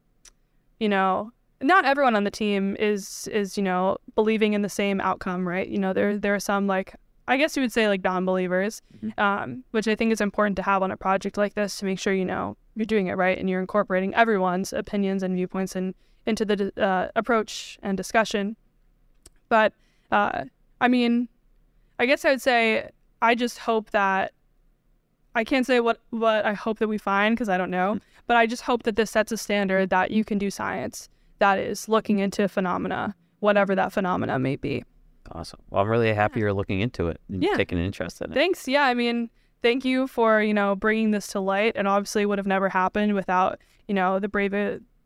you 0.78 0.88
know, 0.88 1.32
not 1.62 1.84
everyone 1.84 2.14
on 2.16 2.24
the 2.24 2.30
team 2.30 2.76
is 2.78 3.28
is 3.28 3.56
you 3.56 3.62
know 3.62 3.96
believing 4.14 4.52
in 4.52 4.62
the 4.62 4.68
same 4.68 5.00
outcome, 5.00 5.48
right? 5.48 5.68
You 5.68 5.78
know, 5.78 5.92
there 5.92 6.18
there 6.18 6.34
are 6.34 6.40
some 6.40 6.66
like 6.66 6.94
I 7.26 7.38
guess 7.38 7.56
you 7.56 7.62
would 7.62 7.72
say 7.72 7.88
like 7.88 8.04
non-believers, 8.04 8.82
mm-hmm. 8.96 9.18
um, 9.18 9.64
which 9.70 9.88
I 9.88 9.94
think 9.94 10.12
is 10.12 10.20
important 10.20 10.56
to 10.56 10.62
have 10.62 10.82
on 10.82 10.90
a 10.90 10.96
project 10.96 11.38
like 11.38 11.54
this 11.54 11.78
to 11.78 11.86
make 11.86 11.98
sure 11.98 12.12
you 12.12 12.24
know 12.24 12.56
you're 12.76 12.84
doing 12.84 13.06
it 13.06 13.14
right 13.14 13.38
and 13.38 13.48
you're 13.48 13.60
incorporating 13.60 14.14
everyone's 14.14 14.72
opinions 14.72 15.22
and 15.22 15.34
viewpoints 15.36 15.76
and 15.76 15.94
into 16.26 16.44
the 16.44 16.72
uh, 16.82 17.08
approach 17.16 17.78
and 17.82 17.96
discussion. 17.96 18.56
But 19.48 19.72
uh, 20.10 20.44
I 20.80 20.88
mean, 20.88 21.28
I 21.98 22.06
guess 22.06 22.24
I 22.24 22.30
would 22.30 22.42
say 22.42 22.88
I 23.22 23.34
just 23.34 23.58
hope 23.58 23.90
that 23.90 24.32
I 25.34 25.44
can't 25.44 25.66
say 25.66 25.80
what 25.80 26.00
what 26.10 26.44
I 26.44 26.52
hope 26.52 26.78
that 26.78 26.88
we 26.88 26.98
find 26.98 27.34
because 27.34 27.48
I 27.48 27.58
don't 27.58 27.70
know, 27.70 27.94
mm-hmm. 27.94 28.04
but 28.26 28.36
I 28.36 28.46
just 28.46 28.62
hope 28.62 28.84
that 28.84 28.96
this 28.96 29.10
sets 29.10 29.32
a 29.32 29.36
standard 29.36 29.90
that 29.90 30.10
you 30.10 30.24
can 30.24 30.38
do 30.38 30.50
science 30.50 31.08
that 31.38 31.58
is 31.58 31.88
looking 31.88 32.20
into 32.20 32.48
phenomena, 32.48 33.14
whatever 33.40 33.74
that 33.74 33.92
phenomena 33.92 34.38
may 34.38 34.56
be. 34.56 34.84
Awesome. 35.32 35.60
Well, 35.70 35.82
I'm 35.82 35.88
really 35.88 36.12
happy 36.12 36.40
you're 36.40 36.52
looking 36.52 36.80
into 36.80 37.08
it 37.08 37.20
and 37.28 37.42
yeah. 37.42 37.56
taking 37.56 37.78
an 37.78 37.84
interest 37.84 38.20
in 38.20 38.30
it. 38.30 38.34
Thanks. 38.34 38.68
Yeah, 38.68 38.84
I 38.84 38.94
mean, 38.94 39.30
thank 39.62 39.84
you 39.84 40.06
for 40.06 40.42
you 40.42 40.54
know 40.54 40.76
bringing 40.76 41.10
this 41.10 41.26
to 41.28 41.40
light, 41.40 41.72
and 41.76 41.88
obviously 41.88 42.26
would 42.26 42.38
have 42.38 42.46
never 42.46 42.68
happened 42.68 43.14
without 43.14 43.58
you 43.88 43.94
know 43.94 44.18
the 44.18 44.28
brave 44.28 44.54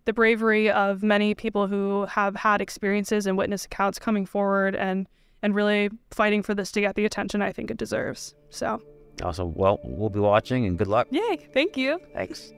the 0.09 0.15
bravery 0.15 0.71
of 0.71 1.03
many 1.03 1.35
people 1.35 1.67
who 1.67 2.07
have 2.07 2.35
had 2.35 2.63
experiences 2.63 3.27
and 3.27 3.37
witness 3.37 3.67
accounts 3.67 3.99
coming 3.99 4.25
forward 4.25 4.75
and 4.75 5.07
and 5.43 5.55
really 5.55 5.91
fighting 6.11 6.43
for 6.43 6.55
this 6.55 6.73
to 6.73 6.81
get 6.81 6.95
the 6.95 7.05
attention 7.05 7.43
I 7.43 7.53
think 7.53 7.71
it 7.71 7.77
deserves. 7.77 8.35
So 8.49 8.81
awesome. 9.23 9.53
Well, 9.53 9.79
we'll 9.85 10.09
be 10.09 10.19
watching 10.19 10.65
and 10.65 10.79
good 10.79 10.87
luck. 10.87 11.09
Yay! 11.11 11.47
Thank 11.53 11.77
you. 11.77 12.01
Thanks. 12.15 12.55